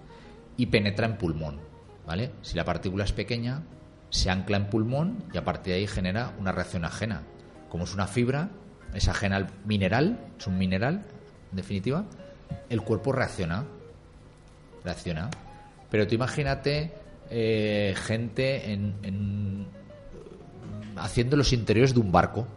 y 0.58 0.68
penetra 0.68 1.08
en 1.08 1.18
pulmón. 1.18 1.60
¿Vale? 2.06 2.32
Si 2.42 2.56
la 2.56 2.64
partícula 2.64 3.04
es 3.04 3.12
pequeña, 3.12 3.64
se 4.10 4.30
ancla 4.30 4.58
en 4.58 4.70
pulmón 4.70 5.24
y 5.34 5.38
a 5.38 5.44
partir 5.44 5.74
de 5.74 5.80
ahí 5.80 5.88
genera 5.88 6.34
una 6.40 6.52
reacción 6.52 6.86
ajena. 6.86 7.24
Como 7.70 7.84
es 7.84 7.94
una 7.94 8.08
fibra, 8.08 8.50
es 8.94 9.08
ajena 9.08 9.36
al 9.38 9.48
mineral, 9.66 10.20
es 10.40 10.48
un 10.48 10.58
mineral, 10.58 11.04
en 11.52 11.56
definitiva, 11.56 12.06
el 12.70 12.82
cuerpo 12.82 13.12
reacciona 13.12 13.66
reacciona. 14.84 15.30
Pero 15.90 16.08
tú 16.08 16.16
imagínate 16.16 16.94
eh, 17.30 17.94
gente 17.98 18.72
en, 18.72 18.96
en- 19.04 19.68
haciendo 20.96 21.36
los 21.38 21.54
interiores 21.54 21.94
de 21.94 22.00
un 22.00 22.12
barco. 22.12 22.48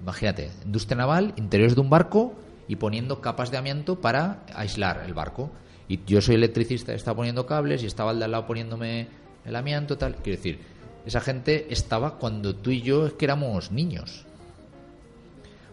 Imagínate, 0.00 0.50
industria 0.64 0.96
naval, 0.96 1.32
interiores 1.36 1.74
de 1.74 1.80
un 1.80 1.90
barco 1.90 2.34
y 2.68 2.76
poniendo 2.76 3.20
capas 3.20 3.50
de 3.50 3.56
amianto 3.56 4.00
para 4.00 4.42
aislar 4.54 5.02
el 5.06 5.14
barco. 5.14 5.50
Y 5.88 6.04
yo 6.06 6.20
soy 6.20 6.34
electricista, 6.34 6.92
estaba 6.92 7.16
poniendo 7.16 7.46
cables 7.46 7.82
y 7.82 7.86
estaba 7.86 8.10
al 8.10 8.18
de 8.18 8.26
al 8.26 8.32
lado 8.32 8.46
poniéndome 8.46 9.08
el 9.44 9.56
amianto, 9.56 9.96
tal. 9.98 10.16
Quiero 10.16 10.36
decir, 10.36 10.60
esa 11.06 11.20
gente 11.20 11.66
estaba 11.70 12.18
cuando 12.18 12.54
tú 12.54 12.70
y 12.70 12.82
yo 12.82 13.06
es 13.06 13.14
que 13.14 13.24
éramos 13.24 13.72
niños. 13.72 14.24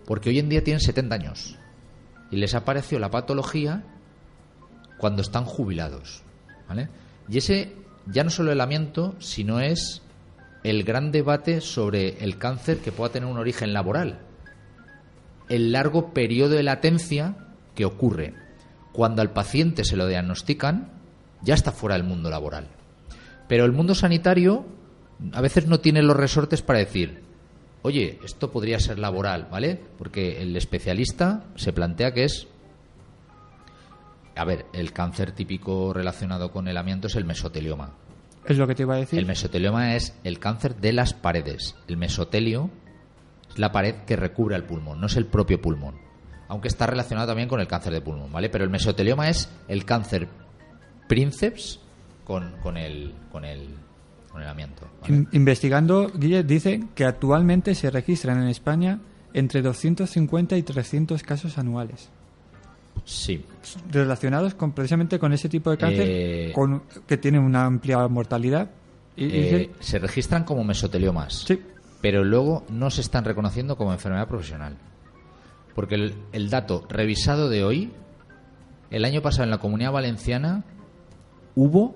Porque 0.05 0.29
hoy 0.29 0.39
en 0.39 0.49
día 0.49 0.63
tienen 0.63 0.79
70 0.79 1.15
años. 1.15 1.57
Y 2.31 2.37
les 2.37 2.55
apareció 2.55 2.99
la 2.99 3.11
patología 3.11 3.83
cuando 4.97 5.21
están 5.21 5.45
jubilados. 5.45 6.23
¿vale? 6.67 6.89
Y 7.27 7.37
ese 7.37 7.73
ya 8.07 8.23
no 8.23 8.29
solo 8.29 8.51
el 8.51 8.61
amianto, 8.61 9.15
sino 9.19 9.59
es 9.59 10.01
el 10.63 10.83
gran 10.83 11.11
debate 11.11 11.61
sobre 11.61 12.23
el 12.23 12.37
cáncer 12.37 12.79
que 12.79 12.91
pueda 12.91 13.11
tener 13.11 13.29
un 13.29 13.37
origen 13.37 13.73
laboral. 13.73 14.19
El 15.49 15.71
largo 15.71 16.13
periodo 16.13 16.55
de 16.55 16.63
latencia 16.63 17.35
que 17.75 17.85
ocurre 17.85 18.33
cuando 18.91 19.21
al 19.21 19.31
paciente 19.31 19.83
se 19.83 19.97
lo 19.97 20.07
diagnostican, 20.07 20.89
ya 21.41 21.53
está 21.53 21.71
fuera 21.71 21.97
del 21.97 22.05
mundo 22.05 22.29
laboral. 22.29 22.69
Pero 23.47 23.65
el 23.65 23.71
mundo 23.71 23.95
sanitario 23.95 24.65
a 25.33 25.41
veces 25.41 25.67
no 25.67 25.79
tiene 25.79 26.01
los 26.01 26.17
resortes 26.17 26.61
para 26.61 26.79
decir, 26.79 27.23
oye, 27.81 28.19
esto 28.23 28.51
podría 28.51 28.79
ser 28.79 28.99
laboral, 28.99 29.47
¿vale? 29.51 29.79
Porque 29.97 30.41
el 30.41 30.55
especialista 30.55 31.45
se 31.55 31.73
plantea 31.73 32.13
que 32.13 32.23
es 32.23 32.47
a 34.35 34.43
ver, 34.43 34.65
el 34.73 34.91
cáncer 34.91 35.31
típico 35.31 35.93
relacionado 35.93 36.51
con 36.51 36.67
el 36.67 36.77
amianto 36.77 37.07
es 37.07 37.15
el 37.15 37.25
mesotelioma. 37.25 37.93
Es 38.45 38.57
lo 38.57 38.67
que 38.67 38.75
te 38.75 38.83
iba 38.83 38.95
a 38.95 38.99
decir. 38.99 39.19
El 39.19 39.25
mesotelioma 39.25 39.95
es 39.95 40.13
el 40.23 40.39
cáncer 40.39 40.75
de 40.75 40.93
las 40.93 41.13
paredes. 41.13 41.75
El 41.87 41.97
mesotelio 41.97 42.69
es 43.49 43.57
la 43.57 43.71
pared 43.71 43.95
que 44.05 44.15
recubre 44.15 44.55
al 44.55 44.65
pulmón, 44.65 44.99
no 44.99 45.07
es 45.07 45.15
el 45.15 45.25
propio 45.25 45.61
pulmón. 45.61 45.95
Aunque 46.47 46.67
está 46.67 46.85
relacionado 46.85 47.27
también 47.27 47.49
con 47.49 47.59
el 47.59 47.67
cáncer 47.67 47.93
de 47.93 48.01
pulmón, 48.01 48.31
¿vale? 48.31 48.49
Pero 48.49 48.63
el 48.63 48.69
mesotelioma 48.69 49.29
es 49.29 49.49
el 49.67 49.85
cáncer 49.85 50.27
princeps 51.07 51.79
con, 52.25 52.51
con, 52.61 52.75
el, 52.75 53.13
con, 53.31 53.45
el, 53.45 53.69
con 54.29 54.41
el 54.41 54.47
amianto. 54.49 54.85
investigando, 55.31 56.11
Guille 56.13 56.43
dice 56.43 56.83
que 56.93 57.05
actualmente 57.05 57.73
se 57.75 57.89
registran 57.89 58.41
en 58.41 58.49
España 58.49 58.99
entre 59.33 59.61
250 59.61 60.57
y 60.57 60.63
300 60.63 61.23
casos 61.23 61.57
anuales 61.57 62.09
Sí. 63.03 63.45
relacionados 63.91 64.55
con 64.55 64.71
precisamente 64.71 65.19
con 65.19 65.31
ese 65.33 65.47
tipo 65.49 65.69
de 65.69 65.77
cáncer 65.77 66.05
Eh, 66.09 66.51
con, 66.55 66.81
que 67.05 67.17
tiene 67.17 67.37
una 67.39 67.65
amplia 67.65 68.07
mortalidad. 68.07 68.71
Y, 69.15 69.25
y 69.25 69.29
Eh, 69.31 69.71
se 69.79 69.99
registran 69.99 70.43
como 70.43 70.63
mesoteliomas. 70.63 71.43
Sí. 71.47 71.61
pero 72.01 72.23
luego 72.23 72.63
no 72.69 72.89
se 72.91 73.01
están 73.01 73.23
reconociendo 73.25 73.77
como 73.77 73.91
enfermedad 73.93 74.27
profesional. 74.27 74.75
Porque 75.75 75.95
el, 75.95 76.15
el 76.33 76.49
dato 76.49 76.85
revisado 76.89 77.49
de 77.49 77.63
hoy, 77.63 77.91
el 78.91 79.05
año 79.05 79.21
pasado 79.21 79.43
en 79.43 79.49
la 79.51 79.57
comunidad 79.59 79.91
valenciana 79.91 80.63
hubo 81.55 81.95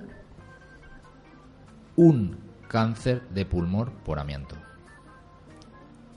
un 2.00 2.38
cáncer 2.70 3.28
de 3.28 3.46
pulmón 3.46 3.92
por 4.06 4.20
amianto. 4.20 4.56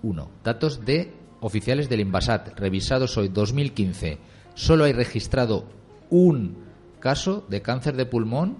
Uno. 0.05 0.31
Datos 0.45 0.85
de 0.85 1.13
oficiales 1.41 1.89
del 1.89 1.99
Invasat, 1.99 2.57
revisados 2.57 3.17
hoy 3.17 3.29
2015. 3.29 4.19
Solo 4.55 4.85
hay 4.85 4.93
registrado 4.93 5.67
un 6.09 6.57
caso 7.01 7.45
de 7.49 7.63
cáncer 7.63 7.97
de 7.97 8.07
pulmón 8.07 8.59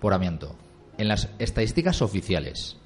por 0.00 0.14
amianto. 0.14 0.54
En 0.98 1.08
las 1.08 1.30
estadísticas 1.40 2.00
oficiales. 2.00 2.76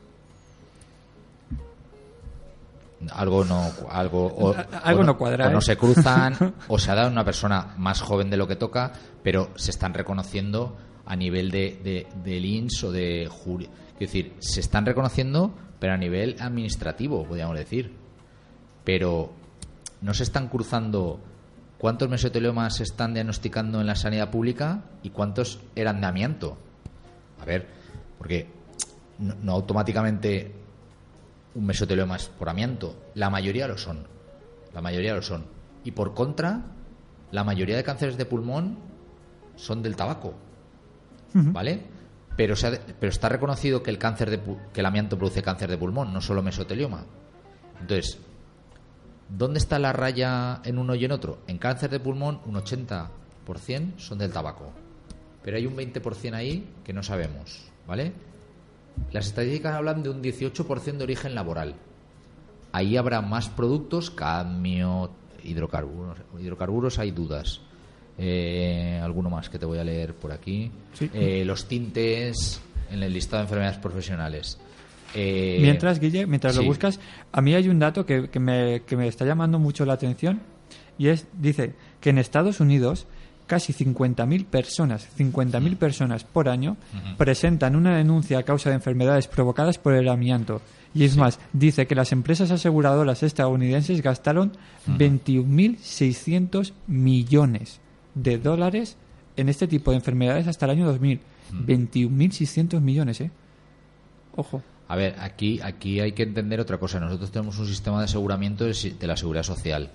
Algo 3.12 3.44
no, 3.44 3.72
algo, 3.90 4.24
o, 4.24 4.54
Algo 4.82 5.02
o 5.02 5.04
no 5.04 5.18
cuadra, 5.18 5.48
o 5.48 5.50
no 5.50 5.58
¿eh? 5.58 5.62
se 5.62 5.76
cruzan, 5.76 6.54
o 6.68 6.78
se 6.78 6.90
ha 6.90 6.94
dado 6.94 7.10
una 7.10 7.26
persona 7.26 7.74
más 7.76 8.00
joven 8.00 8.30
de 8.30 8.38
lo 8.38 8.48
que 8.48 8.56
toca, 8.56 8.92
pero 9.22 9.50
se 9.56 9.70
están 9.70 9.92
reconociendo 9.92 10.78
a 11.10 11.16
nivel 11.16 11.50
de, 11.50 11.76
de, 11.82 12.06
del 12.22 12.44
INS 12.44 12.84
o 12.84 12.92
de 12.92 13.28
juri. 13.28 13.68
Es 13.94 13.98
decir, 13.98 14.32
se 14.38 14.60
están 14.60 14.86
reconociendo, 14.86 15.52
pero 15.80 15.92
a 15.92 15.96
nivel 15.96 16.36
administrativo, 16.38 17.26
podríamos 17.26 17.58
decir. 17.58 17.92
Pero 18.84 19.32
no 20.02 20.14
se 20.14 20.22
están 20.22 20.46
cruzando 20.46 21.20
cuántos 21.78 22.08
mesoteliomas 22.08 22.76
se 22.76 22.84
están 22.84 23.12
diagnosticando 23.12 23.80
en 23.80 23.88
la 23.88 23.96
sanidad 23.96 24.30
pública 24.30 24.84
y 25.02 25.10
cuántos 25.10 25.58
eran 25.74 26.00
de 26.00 26.06
amianto. 26.06 26.56
A 27.40 27.44
ver, 27.44 27.66
porque 28.16 28.46
no, 29.18 29.50
automáticamente 29.50 30.54
un 31.56 31.66
mesotelioma 31.66 32.14
es 32.14 32.28
por 32.28 32.48
amianto. 32.48 32.94
La 33.14 33.30
mayoría 33.30 33.66
lo 33.66 33.76
son. 33.76 34.06
La 34.72 34.80
mayoría 34.80 35.12
lo 35.14 35.22
son. 35.22 35.44
Y 35.82 35.90
por 35.90 36.14
contra, 36.14 36.66
la 37.32 37.42
mayoría 37.42 37.76
de 37.76 37.82
cánceres 37.82 38.16
de 38.16 38.26
pulmón 38.26 38.78
son 39.56 39.82
del 39.82 39.96
tabaco. 39.96 40.34
¿Vale? 41.32 41.82
Pero, 42.36 42.56
se 42.56 42.66
ha 42.68 42.70
pero 42.98 43.10
está 43.10 43.28
reconocido 43.28 43.82
que 43.82 43.90
el 43.90 43.98
cáncer 43.98 44.30
de 44.30 44.40
que 44.72 44.80
el 44.80 44.86
amianto 44.86 45.18
produce 45.18 45.42
cáncer 45.42 45.70
de 45.70 45.78
pulmón, 45.78 46.12
no 46.12 46.20
solo 46.20 46.42
mesotelioma. 46.42 47.04
Entonces, 47.80 48.18
¿dónde 49.28 49.58
está 49.58 49.78
la 49.78 49.92
raya 49.92 50.60
en 50.64 50.78
uno 50.78 50.94
y 50.94 51.04
en 51.04 51.12
otro? 51.12 51.40
En 51.46 51.58
cáncer 51.58 51.90
de 51.90 52.00
pulmón, 52.00 52.40
un 52.46 52.54
80% 52.54 53.08
son 53.98 54.18
del 54.18 54.32
tabaco. 54.32 54.72
Pero 55.42 55.56
hay 55.56 55.66
un 55.66 55.76
20% 55.76 56.34
ahí 56.34 56.68
que 56.84 56.92
no 56.92 57.02
sabemos, 57.02 57.70
¿vale? 57.86 58.12
Las 59.12 59.26
estadísticas 59.26 59.74
hablan 59.74 60.02
de 60.02 60.10
un 60.10 60.22
18% 60.22 60.96
de 60.96 61.04
origen 61.04 61.34
laboral. 61.34 61.74
Ahí 62.72 62.96
habrá 62.96 63.20
más 63.20 63.48
productos, 63.48 64.10
cadmio, 64.10 65.10
hidrocarburos. 65.42 66.18
Hidrocarburos 66.38 66.98
hay 66.98 67.10
dudas. 67.10 67.60
Eh, 68.22 69.00
alguno 69.02 69.30
más 69.30 69.48
que 69.48 69.58
te 69.58 69.64
voy 69.64 69.78
a 69.78 69.84
leer 69.84 70.12
por 70.12 70.30
aquí. 70.30 70.70
Sí. 70.92 71.10
Eh, 71.14 71.42
los 71.46 71.66
tintes 71.66 72.60
en 72.90 73.02
el 73.02 73.14
listado 73.14 73.38
de 73.38 73.44
enfermedades 73.44 73.78
profesionales. 73.78 74.58
Eh, 75.14 75.58
Mientras, 75.62 75.98
Guille, 75.98 76.26
mientras 76.26 76.54
lo 76.54 76.62
buscas, 76.62 77.00
a 77.32 77.40
mí 77.40 77.54
hay 77.54 77.70
un 77.70 77.78
dato 77.78 78.04
que, 78.04 78.28
que 78.28 78.38
me, 78.38 78.82
que 78.86 78.96
me 78.96 79.08
está 79.08 79.24
llamando 79.24 79.58
mucho 79.58 79.86
la 79.86 79.94
atención 79.94 80.42
y 80.98 81.08
es, 81.08 81.26
dice 81.32 81.72
que 82.00 82.10
en 82.10 82.18
Estados 82.18 82.60
Unidos 82.60 83.06
casi 83.46 83.72
50.000 83.72 84.44
personas, 84.44 85.08
50.000 85.18 85.76
personas 85.78 86.24
por 86.24 86.50
año 86.50 86.76
presentan 87.16 87.74
una 87.74 87.96
denuncia 87.96 88.38
a 88.38 88.42
causa 88.42 88.68
de 88.68 88.76
enfermedades 88.76 89.26
provocadas 89.28 89.78
por 89.78 89.94
el 89.94 90.08
amianto. 90.08 90.60
Y 90.94 91.04
es 91.04 91.16
más, 91.16 91.40
dice 91.52 91.86
que 91.86 91.94
las 91.94 92.12
empresas 92.12 92.50
aseguradoras 92.50 93.22
estadounidenses 93.22 94.02
gastaron 94.02 94.52
21.600 94.86 96.74
millones 96.86 97.80
de 98.14 98.38
dólares 98.38 98.96
en 99.36 99.48
este 99.48 99.66
tipo 99.66 99.90
de 99.90 99.98
enfermedades 99.98 100.46
hasta 100.46 100.66
el 100.66 100.72
año 100.72 100.86
2000. 100.86 101.20
21.600 101.52 102.80
millones, 102.80 103.20
¿eh? 103.20 103.30
Ojo. 104.36 104.62
A 104.88 104.96
ver, 104.96 105.16
aquí, 105.20 105.60
aquí 105.62 106.00
hay 106.00 106.12
que 106.12 106.22
entender 106.22 106.60
otra 106.60 106.78
cosa. 106.78 106.98
Nosotros 107.00 107.30
tenemos 107.30 107.58
un 107.58 107.66
sistema 107.66 107.98
de 107.98 108.04
aseguramiento 108.04 108.64
de 108.64 109.06
la 109.06 109.16
seguridad 109.16 109.44
social. 109.44 109.90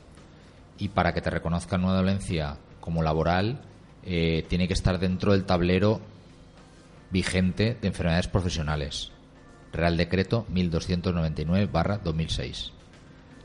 Y 0.77 0.89
para 0.89 1.13
que 1.13 1.21
te 1.21 1.29
reconozcan 1.29 1.83
una 1.83 1.95
dolencia 1.95 2.57
como 2.79 3.03
laboral, 3.03 3.61
eh, 4.03 4.45
tiene 4.47 4.67
que 4.67 4.73
estar 4.73 4.99
dentro 4.99 5.31
del 5.31 5.45
tablero 5.45 6.01
vigente 7.11 7.77
de 7.81 7.87
enfermedades 7.87 8.27
profesionales. 8.27 9.11
Real 9.71 9.97
Decreto 9.97 10.45
1299-2006. 10.51 12.71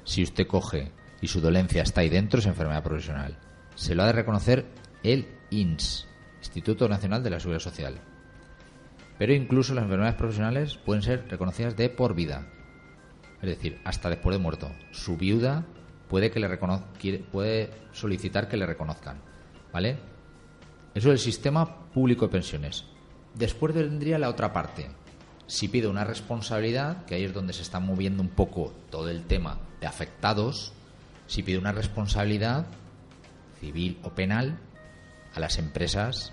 Si 0.04 0.22
usted 0.22 0.46
coge 0.46 0.92
y 1.20 1.28
su 1.28 1.40
dolencia 1.40 1.82
está 1.82 2.02
ahí 2.02 2.08
dentro, 2.08 2.40
es 2.40 2.46
enfermedad 2.46 2.82
profesional. 2.82 3.36
Se 3.80 3.94
lo 3.94 4.02
ha 4.02 4.06
de 4.08 4.12
reconocer 4.12 4.66
el 5.02 5.26
INS, 5.48 6.06
Instituto 6.40 6.86
Nacional 6.86 7.22
de 7.22 7.30
la 7.30 7.40
Seguridad 7.40 7.62
Social. 7.62 7.94
Pero 9.18 9.32
incluso 9.32 9.72
las 9.72 9.84
enfermedades 9.84 10.18
profesionales 10.18 10.76
pueden 10.76 11.02
ser 11.02 11.26
reconocidas 11.30 11.78
de 11.78 11.88
por 11.88 12.14
vida. 12.14 12.46
Es 13.40 13.48
decir, 13.48 13.80
hasta 13.84 14.10
después 14.10 14.36
de 14.36 14.42
muerto. 14.42 14.70
Su 14.90 15.16
viuda 15.16 15.64
puede, 16.10 16.30
que 16.30 16.40
le 16.40 17.18
puede 17.32 17.70
solicitar 17.92 18.48
que 18.48 18.58
le 18.58 18.66
reconozcan. 18.66 19.22
¿Vale? 19.72 19.98
Eso 20.94 21.08
es 21.08 21.12
el 21.14 21.18
sistema 21.18 21.86
público 21.86 22.26
de 22.26 22.32
pensiones. 22.32 22.84
Después 23.34 23.74
vendría 23.74 24.18
la 24.18 24.28
otra 24.28 24.52
parte. 24.52 24.90
Si 25.46 25.68
pide 25.68 25.88
una 25.88 26.04
responsabilidad, 26.04 27.06
que 27.06 27.14
ahí 27.14 27.24
es 27.24 27.32
donde 27.32 27.54
se 27.54 27.62
está 27.62 27.80
moviendo 27.80 28.22
un 28.22 28.28
poco 28.28 28.74
todo 28.90 29.08
el 29.08 29.24
tema 29.24 29.58
de 29.80 29.86
afectados, 29.86 30.74
si 31.26 31.42
pide 31.42 31.56
una 31.56 31.72
responsabilidad 31.72 32.66
civil 33.60 33.98
o 34.02 34.10
penal 34.10 34.58
a 35.34 35.40
las 35.40 35.58
empresas 35.58 36.32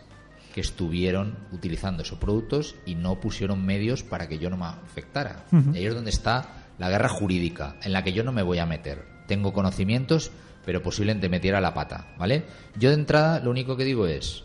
que 0.53 0.61
estuvieron 0.61 1.37
utilizando 1.51 2.03
esos 2.03 2.17
productos 2.17 2.75
y 2.85 2.95
no 2.95 3.19
pusieron 3.19 3.65
medios 3.65 4.03
para 4.03 4.27
que 4.27 4.39
yo 4.39 4.49
no 4.49 4.57
me 4.57 4.65
afectara. 4.65 5.45
Y 5.51 5.77
ahí 5.77 5.85
es 5.85 5.93
donde 5.93 6.09
está 6.09 6.65
la 6.79 6.89
guerra 6.89 7.09
jurídica, 7.09 7.75
en 7.83 7.93
la 7.93 8.03
que 8.03 8.13
yo 8.13 8.23
no 8.23 8.31
me 8.31 8.41
voy 8.41 8.59
a 8.59 8.65
meter. 8.65 9.05
Tengo 9.27 9.53
conocimientos, 9.53 10.31
pero 10.65 10.81
posiblemente 10.81 11.29
metiera 11.29 11.61
la 11.61 11.73
pata, 11.73 12.13
¿vale? 12.17 12.45
Yo 12.75 12.89
de 12.89 12.95
entrada 12.95 13.39
lo 13.39 13.51
único 13.51 13.77
que 13.77 13.83
digo 13.83 14.07
es 14.07 14.43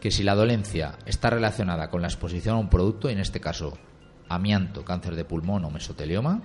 que 0.00 0.10
si 0.10 0.22
la 0.22 0.34
dolencia 0.34 0.98
está 1.06 1.30
relacionada 1.30 1.90
con 1.90 2.02
la 2.02 2.08
exposición 2.08 2.56
a 2.56 2.60
un 2.60 2.68
producto, 2.68 3.08
y 3.08 3.14
en 3.14 3.20
este 3.20 3.40
caso 3.40 3.76
amianto, 4.28 4.84
cáncer 4.84 5.16
de 5.16 5.24
pulmón 5.24 5.64
o 5.64 5.70
mesotelioma, 5.70 6.42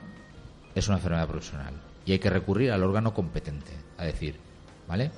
es 0.74 0.88
una 0.88 0.98
enfermedad 0.98 1.28
profesional 1.28 1.74
y 2.06 2.14
hay 2.14 2.20
que 2.20 2.30
recurrir 2.30 2.72
al 2.72 2.84
órgano 2.84 3.14
competente, 3.14 3.72
a 3.98 4.06
decir, 4.06 4.36
¿vale? 4.88 5.12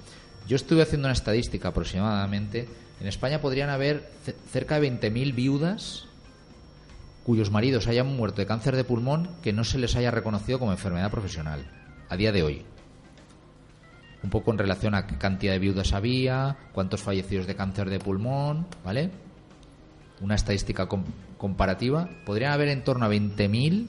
Yo 0.48 0.56
estuve 0.56 0.82
haciendo 0.82 1.08
una 1.08 1.14
estadística 1.14 1.70
aproximadamente. 1.70 2.68
En 3.00 3.08
España 3.08 3.40
podrían 3.42 3.70
haber 3.70 4.10
ce- 4.26 4.36
cerca 4.52 4.80
de 4.80 4.82
20.000 4.92 5.34
viudas 5.34 6.06
cuyos 7.26 7.52
maridos 7.52 7.88
hayan 7.88 8.08
muerto 8.08 8.42
de 8.42 8.46
cáncer 8.48 8.76
de 8.76 8.84
pulmón 8.84 9.30
que 9.42 9.54
no 9.54 9.64
se 9.64 9.78
les 9.78 9.96
haya 9.96 10.12
reconocido 10.12 10.60
como 10.60 10.72
enfermedad 10.74 11.10
profesional 11.10 11.66
a 12.10 12.18
día 12.18 12.32
de 12.34 12.44
hoy. 12.44 12.66
Un 14.24 14.30
poco 14.30 14.52
en 14.52 14.58
relación 14.58 14.94
a 14.96 15.08
qué 15.08 15.18
cantidad 15.18 15.54
de 15.54 15.60
viudas 15.60 15.94
había, 15.94 16.58
cuántos 16.74 17.02
fallecidos 17.02 17.48
de 17.48 17.56
cáncer 17.56 17.90
de 17.90 18.00
pulmón, 18.00 18.68
¿vale? 18.84 19.12
Una 20.22 20.36
estadística 20.36 20.88
com- 20.88 21.04
comparativa. 21.38 22.10
Podrían 22.26 22.52
haber 22.52 22.68
en 22.70 22.84
torno 22.84 23.06
a 23.06 23.10
20.000 23.10 23.88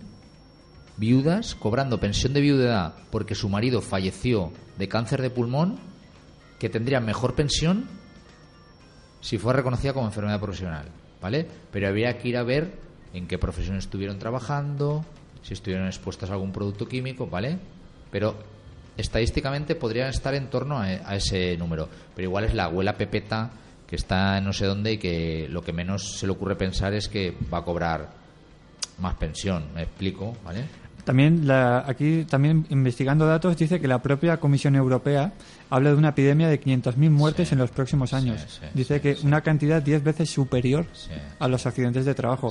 viudas 0.97 1.55
cobrando 1.57 1.99
pensión 2.01 2.33
de 2.35 2.41
viudedad 2.41 2.95
porque 3.11 3.35
su 3.35 3.49
marido 3.49 3.81
falleció 3.81 4.53
de 4.79 4.89
cáncer 4.89 5.21
de 5.23 5.31
pulmón 5.31 5.79
que 6.65 6.71
tendrían 6.71 7.05
mejor 7.05 7.35
pensión 7.35 7.85
si 9.21 9.37
fue 9.37 9.53
reconocida 9.53 9.93
como 9.93 10.07
enfermedad 10.07 10.41
profesional, 10.41 10.87
¿vale? 11.21 11.47
Pero 11.71 11.89
habría 11.89 12.17
que 12.17 12.29
ir 12.29 12.39
a 12.39 12.43
ver 12.43 12.73
en 13.13 13.27
qué 13.27 13.37
profesión 13.37 13.77
estuvieron 13.77 14.19
trabajando, 14.19 15.05
si 15.43 15.53
estuvieron 15.53 15.87
expuestos 15.87 16.31
a 16.31 16.33
algún 16.33 16.53
producto 16.53 16.89
químico, 16.89 17.27
¿vale? 17.27 17.59
Pero 18.11 18.35
estadísticamente 18.97 19.75
podrían 19.75 20.09
estar 20.09 20.35
en 20.35 20.49
torno 20.49 20.79
a, 20.79 20.85
a 20.85 21.17
ese 21.17 21.55
número. 21.59 21.87
Pero 22.17 22.29
igual 22.29 22.45
es 22.45 22.55
la 22.55 22.65
abuela 22.65 22.97
Pepeta 22.97 23.51
que 23.87 23.97
está 23.97 24.41
no 24.41 24.55
sé 24.55 24.65
dónde 24.65 24.93
y 24.93 24.97
que 24.97 25.47
lo 25.51 25.61
que 25.61 25.75
menos 25.75 26.17
se 26.19 26.25
le 26.25 26.33
ocurre 26.33 26.57
pensar 26.57 26.95
es 26.95 27.11
que 27.11 27.37
va 27.53 27.59
a 27.59 27.63
cobrar 27.63 28.09
más 29.01 29.17
pensión, 29.17 29.67
me 29.75 29.83
explico, 29.83 30.35
¿vale? 30.43 30.65
También 31.05 31.47
la- 31.47 31.85
aquí, 31.87 32.25
también 32.25 32.67
investigando 32.71 33.27
datos, 33.27 33.57
dice 33.57 33.79
que 33.81 33.87
la 33.89 34.01
propia 34.01 34.39
Comisión 34.39 34.75
Europea 34.75 35.33
habla 35.69 35.91
de 35.91 35.97
una 35.97 36.09
epidemia 36.11 36.49
de 36.49 36.59
500.000 36.59 37.11
muertes 37.11 37.49
Sí, 37.49 37.55
en 37.55 37.59
los 37.59 37.71
próximos 37.71 38.13
años. 38.15 38.41
sí, 38.41 38.59
sí, 38.61 38.67
dice 38.73 39.01
que 39.03 39.17
una 39.23 39.43
cantidad 39.43 39.83
10 39.83 40.03
veces 40.03 40.31
superior 40.31 40.87
a 41.39 41.49
los 41.49 41.67
accidentes 41.67 42.05
de 42.07 42.15
trabajo. 42.15 42.49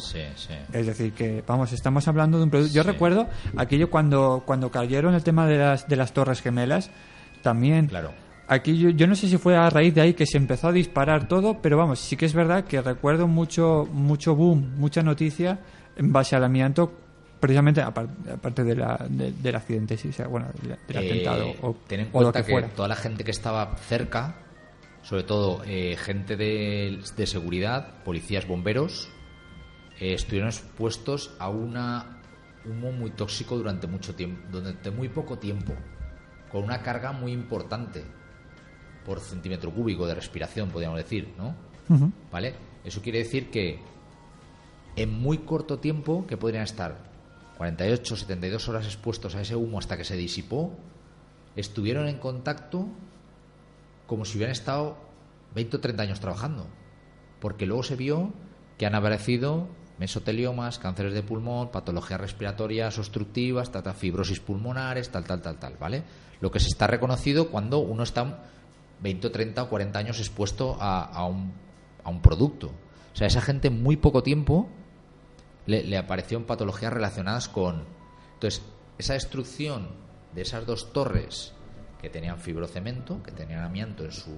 Es 0.71 0.85
decir, 0.85 1.13
que 1.13 1.43
vamos, 1.47 1.73
estamos 1.73 2.07
hablando 2.07 2.37
de 2.37 2.43
un 2.43 2.49
producto. 2.51 2.73
Yo 2.73 2.83
recuerdo 2.83 3.27
aquello 3.57 3.89
cuando, 3.89 4.43
cuando 4.45 4.69
cayeron 4.69 5.15
el 5.15 5.23
tema 5.23 5.47
de 5.47 5.57
las, 5.57 5.87
de 5.87 5.95
las 5.95 6.13
Torres 6.13 6.41
Gemelas, 6.41 6.91
también. 7.41 7.87
Claro. 7.87 8.11
Aquí 8.47 8.77
yo, 8.77 8.89
yo 8.89 9.07
no 9.07 9.15
sé 9.15 9.27
si 9.29 9.37
fue 9.37 9.55
a 9.55 9.69
raíz 9.69 9.95
de 9.95 10.01
ahí 10.01 10.13
que 10.13 10.25
se 10.25 10.37
empezó 10.37 10.67
a 10.67 10.71
disparar 10.71 11.27
todo, 11.27 11.59
pero 11.61 11.77
vamos, 11.77 11.99
sí 11.99 12.17
que 12.17 12.25
es 12.25 12.33
verdad 12.33 12.65
que 12.65 12.81
recuerdo 12.81 13.27
mucho, 13.27 13.87
mucho 13.91 14.35
boom, 14.35 14.73
mucha 14.77 15.01
noticia 15.01 15.59
en 15.95 16.11
base 16.11 16.35
al 16.35 16.43
amianto, 16.43 16.91
precisamente 17.43 17.81
apar- 17.81 18.07
aparte 18.33 18.63
de 18.63 18.75
la, 18.75 18.97
de- 19.09 19.33
del 19.33 19.55
accidente, 19.55 19.97
sí, 19.97 20.07
o 20.07 20.13
sea, 20.13 20.27
bueno, 20.27 20.47
del, 20.61 20.77
del 20.87 20.95
Eh, 21.03 21.05
atentado 21.11 21.53
o, 21.61 21.75
ten 21.87 21.99
en 21.99 22.05
o 22.07 22.21
lo 22.21 22.31
cuenta 22.31 22.39
que 22.39 22.45
que, 22.45 22.51
fuera. 22.53 22.67
toda 22.69 22.87
la 22.87 22.95
gente 22.95 23.23
que 23.25 23.31
estaba 23.31 23.75
cerca, 23.75 24.35
sobre 25.01 25.23
todo 25.23 25.61
eh, 25.65 25.97
gente 25.97 26.37
de, 26.37 26.99
de 27.17 27.27
seguridad, 27.27 28.01
policías, 28.05 28.47
bomberos, 28.47 29.09
eh, 29.99 30.13
estuvieron 30.13 30.47
expuestos 30.49 31.35
a 31.39 31.49
una 31.49 32.21
humo 32.65 32.93
muy 32.93 33.11
tóxico 33.11 33.57
durante 33.57 33.87
mucho 33.87 34.15
tiempo, 34.15 34.41
durante 34.49 34.89
muy 34.89 35.09
poco 35.09 35.37
tiempo, 35.37 35.73
con 36.49 36.63
una 36.63 36.81
carga 36.81 37.11
muy 37.11 37.33
importante 37.33 38.03
por 39.05 39.19
centímetro 39.19 39.69
cúbico 39.71 40.07
de 40.07 40.15
respiración, 40.15 40.69
podríamos 40.69 40.97
decir, 40.97 41.33
¿no? 41.37 41.53
¿Vale? 42.31 42.55
Eso 42.85 43.01
quiere 43.01 43.19
decir 43.19 43.51
que 43.51 43.79
en 44.95 45.11
muy 45.11 45.39
corto 45.39 45.79
tiempo, 45.79 46.25
que 46.25 46.37
podrían 46.37 46.63
estar 46.63 47.11
48, 47.57 48.15
72 48.15 48.69
horas 48.69 48.85
expuestos 48.85 49.35
a 49.35 49.41
ese 49.41 49.55
humo 49.55 49.79
hasta 49.79 49.97
que 49.97 50.03
se 50.03 50.15
disipó, 50.15 50.71
estuvieron 51.55 52.07
en 52.07 52.17
contacto 52.17 52.87
como 54.07 54.25
si 54.25 54.37
hubieran 54.37 54.53
estado 54.53 54.97
20 55.55 55.77
o 55.77 55.79
30 55.79 56.03
años 56.03 56.19
trabajando. 56.19 56.67
Porque 57.39 57.65
luego 57.65 57.83
se 57.83 57.95
vio 57.95 58.33
que 58.77 58.85
han 58.85 58.95
aparecido 58.95 59.67
mesoteliomas, 59.99 60.79
cánceres 60.79 61.13
de 61.13 61.23
pulmón, 61.23 61.69
patologías 61.71 62.19
respiratorias 62.19 62.97
obstructivas, 62.97 63.71
tal, 63.71 63.83
fibrosis 63.93 64.39
pulmonares, 64.39 65.09
tal, 65.09 65.23
tal, 65.23 65.41
tal, 65.41 65.59
tal, 65.59 65.77
¿vale? 65.77 66.03
Lo 66.41 66.51
que 66.51 66.59
se 66.59 66.67
está 66.67 66.87
reconocido 66.87 67.49
cuando 67.49 67.79
uno 67.79 68.03
está 68.03 68.43
20 69.01 69.27
o 69.27 69.31
30 69.31 69.63
o 69.63 69.69
40 69.69 69.99
años 69.99 70.19
expuesto 70.19 70.77
a, 70.79 71.03
a 71.03 71.25
un, 71.25 71.53
a 72.03 72.09
un 72.09 72.21
producto. 72.21 72.67
O 73.13 73.15
sea, 73.15 73.27
esa 73.27 73.41
gente 73.41 73.67
en 73.67 73.83
muy 73.83 73.97
poco 73.97 74.23
tiempo 74.23 74.69
le, 75.65 75.83
le 75.83 75.97
apareció 75.97 76.37
en 76.37 76.45
patologías 76.45 76.93
relacionadas 76.93 77.49
con... 77.49 77.83
Entonces, 78.33 78.61
esa 78.97 79.13
destrucción 79.13 79.89
de 80.33 80.41
esas 80.41 80.65
dos 80.65 80.91
torres 80.93 81.53
que 82.01 82.09
tenían 82.09 82.39
fibrocemento, 82.39 83.21
que 83.23 83.31
tenían 83.31 83.63
amianto 83.63 84.03
en 84.03 84.11
su... 84.11 84.35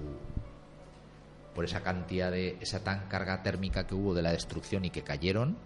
por 1.54 1.64
esa 1.64 1.82
cantidad 1.82 2.30
de... 2.30 2.56
esa 2.60 2.84
tan 2.84 3.08
carga 3.08 3.42
térmica 3.42 3.86
que 3.86 3.94
hubo 3.94 4.14
de 4.14 4.22
la 4.22 4.32
destrucción 4.32 4.84
y 4.84 4.90
que 4.90 5.02
cayeron, 5.02 5.56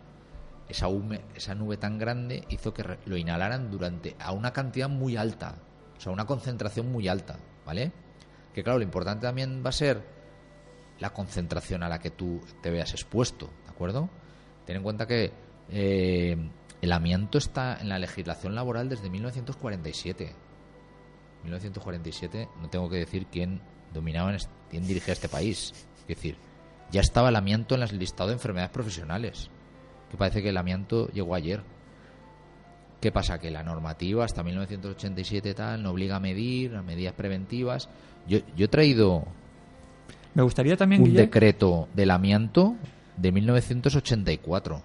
esa, 0.69 0.89
hume- 0.89 1.23
esa 1.35 1.55
nube 1.55 1.77
tan 1.77 1.99
grande 1.99 2.45
hizo 2.49 2.73
que 2.73 2.85
lo 3.05 3.17
inhalaran 3.17 3.71
durante... 3.71 4.17
a 4.19 4.33
una 4.33 4.53
cantidad 4.53 4.89
muy 4.89 5.17
alta, 5.17 5.57
o 5.97 6.01
sea, 6.01 6.13
una 6.13 6.27
concentración 6.27 6.91
muy 6.91 7.09
alta, 7.09 7.37
¿vale? 7.67 7.93
Que 8.55 8.63
claro, 8.65 8.79
lo 8.79 8.85
importante 8.85 9.27
también 9.27 9.63
va 9.65 9.69
a 9.69 9.73
ser 9.73 10.03
la 10.99 11.11
concentración 11.11 11.83
a 11.83 11.89
la 11.89 11.99
que 11.99 12.11
tú 12.11 12.41
te 12.63 12.71
veas 12.71 12.93
expuesto, 12.93 13.51
¿de 13.65 13.71
acuerdo? 13.71 14.09
Ten 14.67 14.77
en 14.77 14.83
cuenta 14.83 15.07
que 15.07 15.33
eh, 15.71 16.37
el 16.83 16.93
amianto 16.93 17.39
está 17.39 17.79
en 17.81 17.89
la 17.89 17.99
legislación 17.99 18.55
laboral 18.55 18.89
desde 18.89 19.11
1947. 19.11 20.33
1947, 21.45 22.49
no 22.61 22.69
tengo 22.69 22.89
que 22.91 22.97
decir 22.97 23.27
quién 23.31 23.61
dominaban, 23.95 24.35
est- 24.35 24.51
quién 24.71 24.87
dirigía 24.87 25.13
este 25.15 25.29
país. 25.29 25.73
Es 26.03 26.07
decir, 26.17 26.37
ya 26.91 27.01
estaba 27.01 27.29
el 27.31 27.37
amianto 27.37 27.75
en 27.75 27.83
el 27.83 27.99
listado 27.99 28.29
de 28.29 28.35
enfermedades 28.35 28.71
profesionales. 28.73 29.49
Que 30.11 30.17
parece 30.17 30.43
que 30.43 30.49
el 30.51 30.57
amianto 30.57 31.09
llegó 31.09 31.35
ayer. 31.35 31.63
¿Qué 33.01 33.11
pasa? 33.13 33.39
Que 33.39 33.51
la 33.51 33.63
normativa 33.63 34.25
hasta 34.25 34.43
1987 34.43 35.55
tal 35.55 35.83
no 35.83 35.91
obliga 35.91 36.17
a 36.17 36.21
medir, 36.21 36.75
a 36.77 36.83
medidas 36.83 37.15
preventivas. 37.15 37.89
Yo, 38.29 38.41
yo 38.57 38.67
he 38.67 38.69
traído 38.69 39.25
Me 40.35 40.43
gustaría 40.43 40.77
también, 40.77 41.01
un 41.01 41.09
Guille, 41.09 41.21
decreto 41.23 41.89
del 41.95 42.11
amianto 42.11 42.75
de 43.17 43.33
1984. 43.33 44.83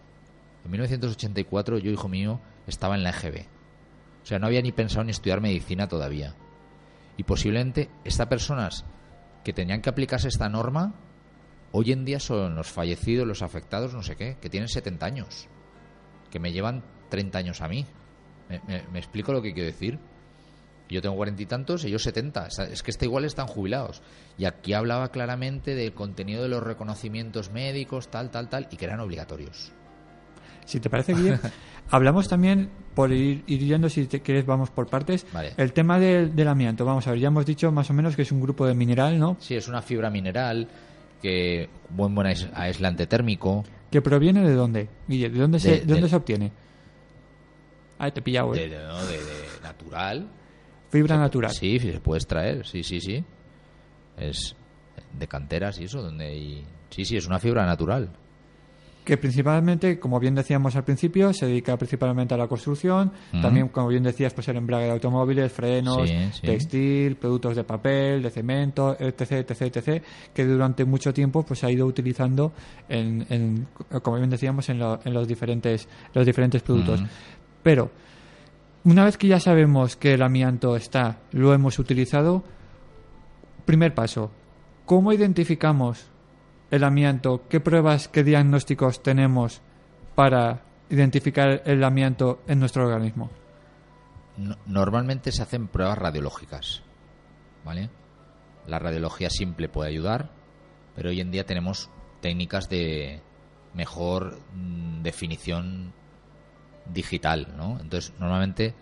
En 0.65 0.71
1984 0.71 1.77
yo, 1.77 1.91
hijo 1.91 2.09
mío, 2.09 2.41
estaba 2.67 2.95
en 2.95 3.03
la 3.03 3.11
EGB. 3.11 3.45
O 4.23 4.25
sea, 4.25 4.39
no 4.39 4.47
había 4.47 4.63
ni 4.63 4.71
pensado 4.71 5.03
ni 5.03 5.11
estudiar 5.11 5.39
medicina 5.39 5.87
todavía. 5.87 6.35
Y 7.17 7.23
posiblemente 7.23 7.89
estas 8.03 8.27
personas 8.27 8.83
que 9.43 9.53
tenían 9.53 9.81
que 9.81 9.89
aplicarse 9.89 10.27
esta 10.27 10.49
norma, 10.49 10.95
hoy 11.71 11.91
en 11.91 12.03
día 12.03 12.19
son 12.19 12.55
los 12.55 12.71
fallecidos, 12.71 13.27
los 13.27 13.43
afectados, 13.43 13.93
no 13.93 14.01
sé 14.01 14.15
qué, 14.15 14.37
que 14.41 14.49
tienen 14.49 14.67
70 14.67 15.05
años, 15.05 15.47
que 16.31 16.39
me 16.39 16.51
llevan 16.51 16.83
30 17.09 17.37
años 17.37 17.61
a 17.61 17.67
mí. 17.67 17.85
¿Me, 18.49 18.99
explico 18.99 19.33
lo 19.33 19.43
que 19.43 19.53
quiero 19.53 19.67
decir? 19.67 19.99
Yo 20.89 21.01
tengo 21.01 21.15
cuarenta 21.15 21.43
y 21.43 21.45
tantos, 21.45 21.83
ellos 21.83 22.01
70. 22.01 22.45
O 22.45 22.49
sea, 22.49 22.65
Es 22.65 22.81
que 22.81 22.89
está 22.89 23.05
igual 23.05 23.25
están 23.25 23.47
jubilados. 23.47 24.01
Y 24.37 24.45
aquí 24.45 24.73
hablaba 24.73 25.11
claramente 25.11 25.75
del 25.75 25.93
contenido 25.93 26.41
de 26.41 26.49
los 26.49 26.63
reconocimientos 26.63 27.51
médicos, 27.51 28.09
tal, 28.09 28.31
tal, 28.31 28.49
tal, 28.49 28.67
y 28.71 28.77
que 28.77 28.85
eran 28.85 28.99
obligatorios. 28.99 29.71
Si 30.65 30.79
te 30.79 30.89
parece 30.89 31.13
bien, 31.13 31.39
hablamos 31.89 32.27
también, 32.27 32.69
por 32.93 33.11
ir, 33.11 33.43
ir 33.47 33.59
yendo, 33.59 33.87
si 33.89 34.05
te 34.07 34.21
quieres, 34.21 34.45
vamos 34.45 34.69
por 34.71 34.87
partes, 34.87 35.25
Vale. 35.33 35.53
el 35.57 35.73
tema 35.73 35.99
del, 35.99 36.35
del 36.35 36.47
amianto. 36.47 36.85
Vamos 36.85 37.07
a 37.07 37.11
ver, 37.11 37.19
ya 37.19 37.27
hemos 37.27 37.45
dicho 37.45 37.71
más 37.71 37.89
o 37.89 37.93
menos 37.93 38.15
que 38.15 38.23
es 38.23 38.31
un 38.31 38.41
grupo 38.41 38.65
de 38.65 38.73
mineral, 38.73 39.17
¿no? 39.19 39.37
Sí, 39.39 39.55
es 39.55 39.67
una 39.67 39.81
fibra 39.81 40.09
mineral 40.09 40.67
que 41.21 41.69
buen 41.89 42.13
buen 42.13 42.27
ais- 42.27 42.49
aislante 42.53 43.07
térmico. 43.07 43.63
¿Que 43.91 44.01
proviene 44.01 44.41
de 44.47 44.53
dónde? 44.53 44.89
¿De 45.07 45.29
dónde, 45.29 45.59
se, 45.59 45.69
De- 45.69 45.79
de 45.81 45.85
dónde 45.85 46.01
de- 46.03 46.09
se 46.09 46.15
obtiene? 46.15 46.51
Ah, 47.97 48.11
te 48.11 48.19
he 48.19 48.23
pillado, 48.23 48.53
¿eh? 48.55 48.67
De, 48.67 48.77
¿no? 48.77 49.05
de- 49.05 49.19
natural. 49.63 50.27
Fibra 50.89 51.15
Se- 51.15 51.21
natural. 51.21 51.51
Sí, 51.51 51.79
sí, 51.79 51.91
se 51.91 51.99
puede 51.99 52.17
extraer, 52.19 52.65
sí, 52.67 52.83
sí, 52.83 52.99
sí. 52.99 53.23
Es 54.17 54.55
de 55.13 55.27
canteras 55.27 55.79
y 55.79 55.85
eso, 55.85 56.01
donde 56.01 56.25
hay... 56.25 56.65
Sí, 56.89 57.05
sí, 57.05 57.17
es 57.17 57.25
una 57.27 57.39
fibra 57.39 57.65
natural. 57.65 58.09
Que 59.05 59.17
principalmente, 59.17 59.99
como 59.99 60.19
bien 60.19 60.33
decíamos 60.35 60.75
al 60.75 60.83
principio, 60.83 61.31
se 61.31 61.45
dedica 61.45 61.77
principalmente 61.77 62.33
a 62.33 62.37
la 62.37 62.47
construcción, 62.47 63.11
también, 63.41 63.69
como 63.69 63.87
bien 63.87 64.01
decías, 64.03 64.33
pues 64.33 64.47
el 64.49 64.57
embrague 64.57 64.85
de 64.85 64.91
automóviles, 64.91 65.51
frenos, 65.53 66.09
Sí, 66.09 66.15
sí. 66.33 66.41
textil, 66.47 67.15
productos 67.15 67.55
de 67.55 67.63
papel, 67.63 68.23
de 68.23 68.31
cemento, 68.31 68.97
etc, 68.99 69.47
etc, 69.47 69.61
etc, 69.77 70.03
que 70.33 70.43
durante 70.45 70.83
mucho 70.85 71.13
tiempo 71.13 71.43
pues 71.43 71.59
se 71.59 71.67
ha 71.67 71.71
ido 71.71 71.85
utilizando 71.85 72.51
en, 72.89 73.25
en, 73.29 73.67
como 74.01 74.17
bien 74.17 74.29
decíamos, 74.31 74.67
en, 74.69 74.79
lo- 74.79 74.99
en 75.05 75.13
los 75.13 75.27
diferentes 75.27 75.87
los 76.13 76.25
diferentes 76.25 76.63
productos. 76.63 77.01
Pero 77.61 77.91
una 78.85 79.05
vez 79.05 79.17
que 79.17 79.27
ya 79.27 79.39
sabemos 79.39 79.95
que 79.95 80.13
el 80.15 80.23
amianto 80.23 80.75
está, 80.75 81.19
lo 81.31 81.53
hemos 81.53 81.77
utilizado, 81.79 82.43
primer 83.65 83.93
paso, 83.93 84.31
¿cómo 84.85 85.13
identificamos 85.13 86.05
el 86.75 86.83
amianto? 86.83 87.43
¿Qué 87.49 87.59
pruebas, 87.59 88.07
qué 88.07 88.23
diagnósticos 88.23 89.01
tenemos 89.03 89.61
para 90.15 90.61
identificar 90.89 91.61
el 91.65 91.83
amianto 91.83 92.41
en 92.47 92.59
nuestro 92.59 92.85
organismo? 92.85 93.29
No- 94.37 94.57
normalmente 94.65 95.31
se 95.31 95.41
hacen 95.41 95.67
pruebas 95.67 95.97
radiológicas, 95.97 96.83
¿vale? 97.63 97.89
La 98.67 98.79
radiología 98.79 99.29
simple 99.29 99.69
puede 99.69 99.89
ayudar, 99.89 100.29
pero 100.95 101.09
hoy 101.09 101.21
en 101.21 101.31
día 101.31 101.45
tenemos 101.45 101.89
técnicas 102.21 102.69
de 102.69 103.21
mejor 103.73 104.39
mm, 104.53 105.01
definición 105.03 105.93
digital, 106.91 107.53
¿no? 107.57 107.79
Entonces, 107.79 108.13
normalmente 108.19 108.73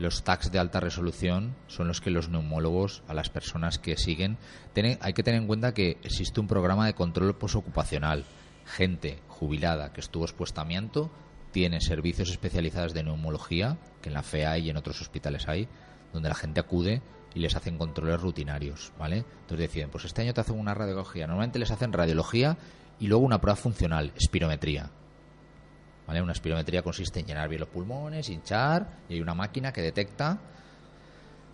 los 0.00 0.24
tags 0.24 0.50
de 0.50 0.58
alta 0.58 0.80
resolución 0.80 1.54
son 1.66 1.86
los 1.86 2.00
que 2.00 2.10
los 2.10 2.30
neumólogos 2.30 3.02
a 3.06 3.12
las 3.12 3.28
personas 3.28 3.78
que 3.78 3.98
siguen 3.98 4.38
hay 5.02 5.12
que 5.12 5.22
tener 5.22 5.42
en 5.42 5.46
cuenta 5.46 5.74
que 5.74 5.98
existe 6.02 6.40
un 6.40 6.46
programa 6.46 6.86
de 6.86 6.94
control 6.94 7.36
posocupacional. 7.36 8.24
Gente 8.64 9.18
jubilada 9.28 9.92
que 9.92 10.00
estuvo 10.00 10.24
expuesta 10.24 10.62
a 10.62 10.64
amianto 10.64 11.10
tiene 11.52 11.82
servicios 11.82 12.30
especializados 12.30 12.94
de 12.94 13.02
neumología, 13.02 13.76
que 14.00 14.08
en 14.08 14.14
la 14.14 14.22
FEA 14.22 14.56
y 14.58 14.70
en 14.70 14.78
otros 14.78 15.02
hospitales 15.02 15.48
hay, 15.48 15.68
donde 16.14 16.30
la 16.30 16.34
gente 16.34 16.60
acude 16.60 17.02
y 17.34 17.40
les 17.40 17.54
hacen 17.54 17.76
controles 17.76 18.20
rutinarios, 18.20 18.92
¿vale? 18.98 19.18
Entonces 19.42 19.58
deciden, 19.58 19.90
pues 19.90 20.06
este 20.06 20.22
año 20.22 20.32
te 20.32 20.40
hacen 20.40 20.58
una 20.58 20.72
radiología. 20.72 21.26
Normalmente 21.26 21.58
les 21.58 21.70
hacen 21.70 21.92
radiología 21.92 22.56
y 22.98 23.06
luego 23.06 23.24
una 23.24 23.40
prueba 23.40 23.56
funcional, 23.56 24.12
espirometría. 24.16 24.90
¿Vale? 26.10 26.22
Una 26.22 26.32
espirometría 26.32 26.82
consiste 26.82 27.20
en 27.20 27.26
llenar 27.26 27.48
bien 27.48 27.60
los 27.60 27.68
pulmones, 27.68 28.28
hinchar, 28.30 28.84
y 29.08 29.14
hay 29.14 29.20
una 29.20 29.32
máquina 29.32 29.72
que 29.72 29.80
detecta 29.80 30.40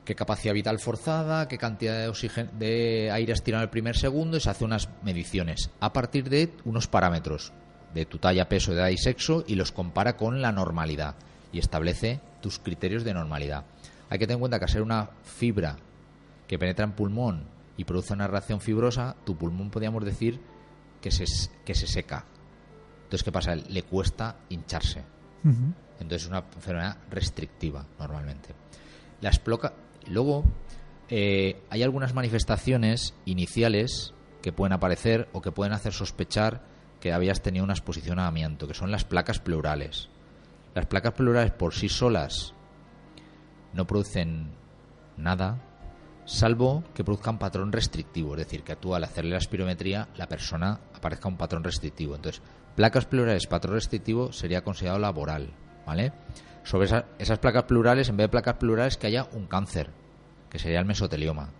qué 0.02 0.14
capacidad 0.14 0.54
vital 0.54 0.78
forzada, 0.78 1.46
qué 1.46 1.58
cantidad 1.58 2.00
de, 2.00 2.08
oxígeno, 2.08 2.50
de 2.58 3.10
aire 3.10 3.34
has 3.34 3.42
tirado 3.42 3.62
en 3.62 3.66
el 3.66 3.70
primer 3.70 3.98
segundo 3.98 4.38
y 4.38 4.40
se 4.40 4.48
hace 4.48 4.64
unas 4.64 4.88
mediciones 5.02 5.70
a 5.78 5.92
partir 5.92 6.30
de 6.30 6.54
unos 6.64 6.86
parámetros 6.88 7.52
de 7.92 8.06
tu 8.06 8.16
talla, 8.16 8.48
peso, 8.48 8.72
edad 8.72 8.88
y 8.88 8.96
sexo 8.96 9.44
y 9.46 9.56
los 9.56 9.72
compara 9.72 10.16
con 10.16 10.40
la 10.40 10.52
normalidad 10.52 11.16
y 11.52 11.58
establece 11.58 12.20
tus 12.40 12.58
criterios 12.58 13.04
de 13.04 13.12
normalidad. 13.12 13.66
Hay 14.08 14.18
que 14.18 14.26
tener 14.26 14.36
en 14.36 14.40
cuenta 14.40 14.58
que 14.58 14.64
al 14.64 14.70
ser 14.70 14.80
una 14.80 15.10
fibra 15.22 15.76
que 16.48 16.58
penetra 16.58 16.86
en 16.86 16.92
pulmón 16.92 17.44
y 17.76 17.84
produce 17.84 18.14
una 18.14 18.26
reacción 18.26 18.62
fibrosa, 18.62 19.16
tu 19.26 19.36
pulmón 19.36 19.68
podríamos 19.68 20.02
decir 20.02 20.40
que 21.02 21.10
se, 21.10 21.26
que 21.62 21.74
se 21.74 21.86
seca. 21.86 22.24
Entonces, 23.06 23.22
¿qué 23.22 23.32
pasa? 23.32 23.54
Le 23.54 23.82
cuesta 23.84 24.36
hincharse. 24.48 25.04
Entonces 25.44 26.22
es 26.22 26.28
una 26.28 26.38
enfermedad 26.54 26.96
restrictiva 27.08 27.86
normalmente. 27.98 28.50
Las 29.20 29.42
ploca- 29.42 29.72
Luego 30.08 30.44
eh, 31.08 31.62
hay 31.70 31.82
algunas 31.84 32.14
manifestaciones 32.14 33.14
iniciales 33.24 34.12
que 34.42 34.52
pueden 34.52 34.72
aparecer 34.72 35.28
o 35.32 35.40
que 35.40 35.52
pueden 35.52 35.72
hacer 35.72 35.92
sospechar 35.92 36.62
que 37.00 37.12
habías 37.12 37.42
tenido 37.42 37.64
una 37.64 37.74
exposición 37.74 38.18
a 38.18 38.26
amianto, 38.26 38.66
que 38.68 38.74
son 38.74 38.90
las 38.90 39.04
placas 39.04 39.38
pleurales. 39.38 40.08
Las 40.74 40.86
placas 40.86 41.12
pleurales 41.14 41.52
por 41.52 41.74
sí 41.74 41.88
solas 41.88 42.54
no 43.72 43.86
producen 43.86 44.50
nada, 45.16 45.58
salvo 46.24 46.82
que 46.94 47.04
produzcan 47.04 47.38
patrón 47.38 47.72
restrictivo, 47.72 48.32
es 48.34 48.38
decir, 48.38 48.62
que 48.62 48.76
tú 48.76 48.94
al 48.94 49.04
hacerle 49.04 49.30
la 49.32 49.38
espirometría 49.38 50.08
la 50.16 50.28
persona 50.28 50.80
aparezca 50.94 51.28
un 51.28 51.36
patrón 51.36 51.62
restrictivo. 51.64 52.16
Entonces, 52.16 52.42
placas 52.76 53.06
pleurales, 53.06 53.46
patrón 53.46 53.74
restrictivo 53.74 54.32
sería 54.32 54.62
considerado 54.62 54.98
laboral, 55.00 55.50
¿vale? 55.86 56.12
Sobre 56.62 56.86
esa- 56.86 57.06
esas 57.18 57.38
placas 57.38 57.64
plurales, 57.64 58.08
en 58.08 58.16
vez 58.16 58.24
de 58.24 58.28
placas 58.30 58.54
plurales, 58.56 58.96
que 58.96 59.06
haya 59.08 59.28
un 59.32 59.46
cáncer, 59.46 59.90
que 60.50 60.58
sería 60.58 60.78
el 60.80 60.84
mesotelioma. 60.86 61.50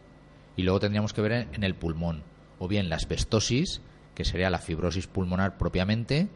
Y 0.57 0.63
luego 0.63 0.81
tendríamos 0.81 1.13
que 1.13 1.23
ver 1.23 1.33
en, 1.33 1.55
en 1.55 1.65
el 1.65 1.75
pulmón, 1.75 2.23
o 2.59 2.69
bien 2.69 2.89
la 2.89 2.97
asbestosis, 2.97 3.81
que 4.15 4.25
sería 4.25 4.51
la 4.51 4.59
fibrosis 4.59 5.07
pulmonar 5.07 5.57
propiamente, 5.59 6.29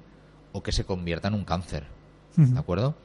o 0.52 0.62
que 0.62 0.72
se 0.72 0.84
convierta 0.84 1.28
en 1.28 1.34
un 1.34 1.44
cáncer. 1.44 1.86
¿De 2.54 2.58
acuerdo? 2.58 2.96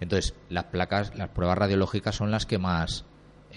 Entonces, 0.00 0.34
las 0.50 0.64
placas, 0.64 1.14
las 1.16 1.28
pruebas 1.30 1.56
radiológicas 1.58 2.14
son 2.14 2.30
las 2.30 2.44
que 2.46 2.58
más 2.58 3.04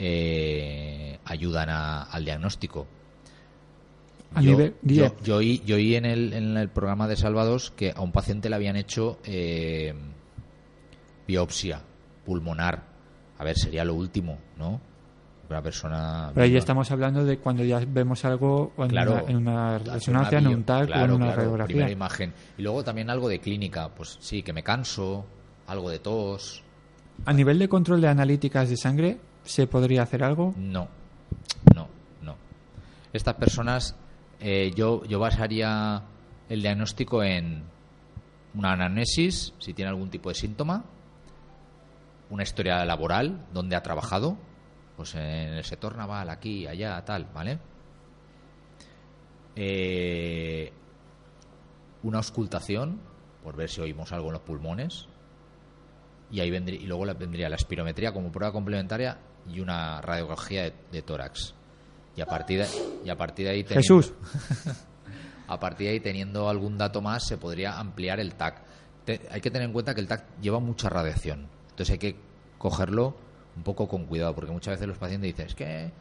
eh, 0.02 1.20
ayudan 1.26 1.70
a- 1.70 2.04
al 2.04 2.24
diagnóstico. 2.24 2.88
A 4.36 4.42
yo, 4.42 4.52
nivel- 4.52 4.76
yo- 4.84 5.16
yo 5.24 5.38
oí, 5.38 5.62
yo 5.66 5.76
oí 5.78 5.96
en, 5.96 6.06
el, 6.06 6.34
en 6.34 6.56
el 6.58 6.70
programa 6.70 7.08
de 7.08 7.16
Salvados 7.18 7.72
que 7.72 7.92
a 7.96 8.02
un 8.02 8.12
paciente 8.12 8.50
le 8.50 8.56
habían 8.56 8.76
hecho 8.76 9.20
eh, 9.24 9.94
biopsia 11.28 11.82
pulmonar. 12.26 12.84
A 13.38 13.44
ver, 13.44 13.58
sería 13.58 13.84
lo 13.86 13.94
último, 13.96 14.38
¿no? 14.58 14.80
Una 15.50 15.62
persona. 15.64 16.30
Pero 16.34 16.44
ahí 16.46 16.56
estamos 16.56 16.92
hablando 16.92 17.26
de 17.26 17.40
cuando 17.40 17.64
ya 17.64 17.80
vemos 17.88 18.24
algo 18.24 18.72
en, 18.78 18.90
Claro, 18.90 19.14
una, 19.14 19.22
en 19.32 19.38
una 19.38 19.76
hacer 19.78 19.94
resonancia, 19.94 20.38
en 20.38 20.48
un 20.48 20.64
TAC 20.64 20.78
o 20.82 20.84
en 20.84 20.88
claro, 20.92 21.16
una 21.16 21.26
claro, 21.26 21.42
radiografía. 21.42 21.66
Primera 21.76 21.92
imagen. 21.92 22.34
Y 22.58 22.62
luego 22.62 22.84
también 22.84 23.10
algo 23.10 23.28
de 23.28 23.40
clínica, 23.40 23.90
pues 23.90 24.18
sí, 24.20 24.44
que 24.44 24.54
me 24.54 24.62
canso, 24.62 25.26
algo 25.66 25.90
de 25.90 25.98
tos. 26.00 26.62
A 27.26 27.34
nivel 27.34 27.58
de 27.58 27.68
control 27.68 28.00
de 28.02 28.08
analíticas 28.10 28.70
de 28.70 28.78
sangre, 28.78 29.18
¿se 29.44 29.66
podría 29.66 30.04
hacer 30.04 30.24
algo? 30.24 30.54
No, 30.56 30.88
no, 31.74 31.88
no. 32.22 32.36
Estas 33.12 33.34
personas, 33.36 33.96
eh, 34.40 34.72
yo, 34.76 35.04
yo 35.06 35.20
basaría 35.20 36.04
el 36.48 36.62
diagnóstico 36.62 37.24
en 37.24 37.64
una 38.54 38.74
anamnesis, 38.74 39.54
si 39.60 39.74
tiene 39.74 39.90
algún 39.90 40.10
tipo 40.10 40.30
de 40.30 40.36
síntoma, 40.36 40.86
una 42.30 42.44
historia 42.44 42.86
laboral, 42.86 43.48
donde 43.54 43.76
ha 43.76 43.84
trabajado, 43.84 44.38
pues 44.96 45.16
en 45.16 45.22
el 45.22 45.64
sector 45.64 45.96
naval, 45.96 46.30
aquí, 46.30 46.68
allá, 46.68 47.04
tal, 47.04 47.28
¿vale? 47.34 47.60
Eh, 49.56 50.72
una 52.04 52.20
auscultación, 52.20 53.00
por 53.44 53.56
ver 53.56 53.70
si 53.70 53.82
oímos 53.82 54.12
algo 54.12 54.28
en 54.28 54.34
los 54.34 54.42
pulmones, 54.42 55.08
y 56.32 56.40
ahí 56.40 56.52
vendría, 56.52 56.80
y 56.80 56.86
luego 56.86 57.06
vendría 57.16 57.50
la 57.50 57.56
espirometría 57.56 58.14
como 58.14 58.32
prueba 58.32 58.52
complementaria 58.54 59.18
y 59.48 59.60
una 59.60 60.02
radiografía 60.02 60.64
de, 60.64 60.74
de 60.92 61.02
tórax. 61.02 61.56
Y 62.20 62.22
a 62.22 62.26
partir 62.26 62.60
de, 62.60 62.68
y 63.06 63.10
a 63.10 63.18
partir 63.18 63.46
de 63.46 63.52
ahí 63.54 63.64
teniendo- 63.64 64.02
Jesús. 64.02 64.14
a 65.48 65.58
partir 65.58 65.88
de 65.88 65.94
ahí, 65.94 66.00
teniendo 66.02 66.50
algún 66.50 66.78
dato 66.78 67.02
más, 67.02 67.26
se 67.26 67.38
podría 67.38 67.80
ampliar 67.80 68.20
el 68.20 68.36
TAC. 68.36 68.62
Te- 69.06 69.22
hay 69.32 69.40
que 69.40 69.50
tener 69.50 69.66
en 69.68 69.72
cuenta 69.74 69.96
que 69.96 70.02
el 70.02 70.08
TAC 70.10 70.26
lleva 70.42 70.60
mucha 70.60 70.90
radiación. 70.90 71.48
Entonces 71.70 71.92
hay 71.94 71.98
que 71.98 72.16
cogerlo 72.58 73.16
un 73.56 73.64
poco 73.64 73.88
con 73.88 74.04
cuidado, 74.06 74.36
porque 74.36 74.52
muchas 74.52 74.74
veces 74.74 74.88
los 74.90 74.98
pacientes 74.98 75.30
dicen, 75.32 75.48
es 75.48 75.56
que 75.56 75.92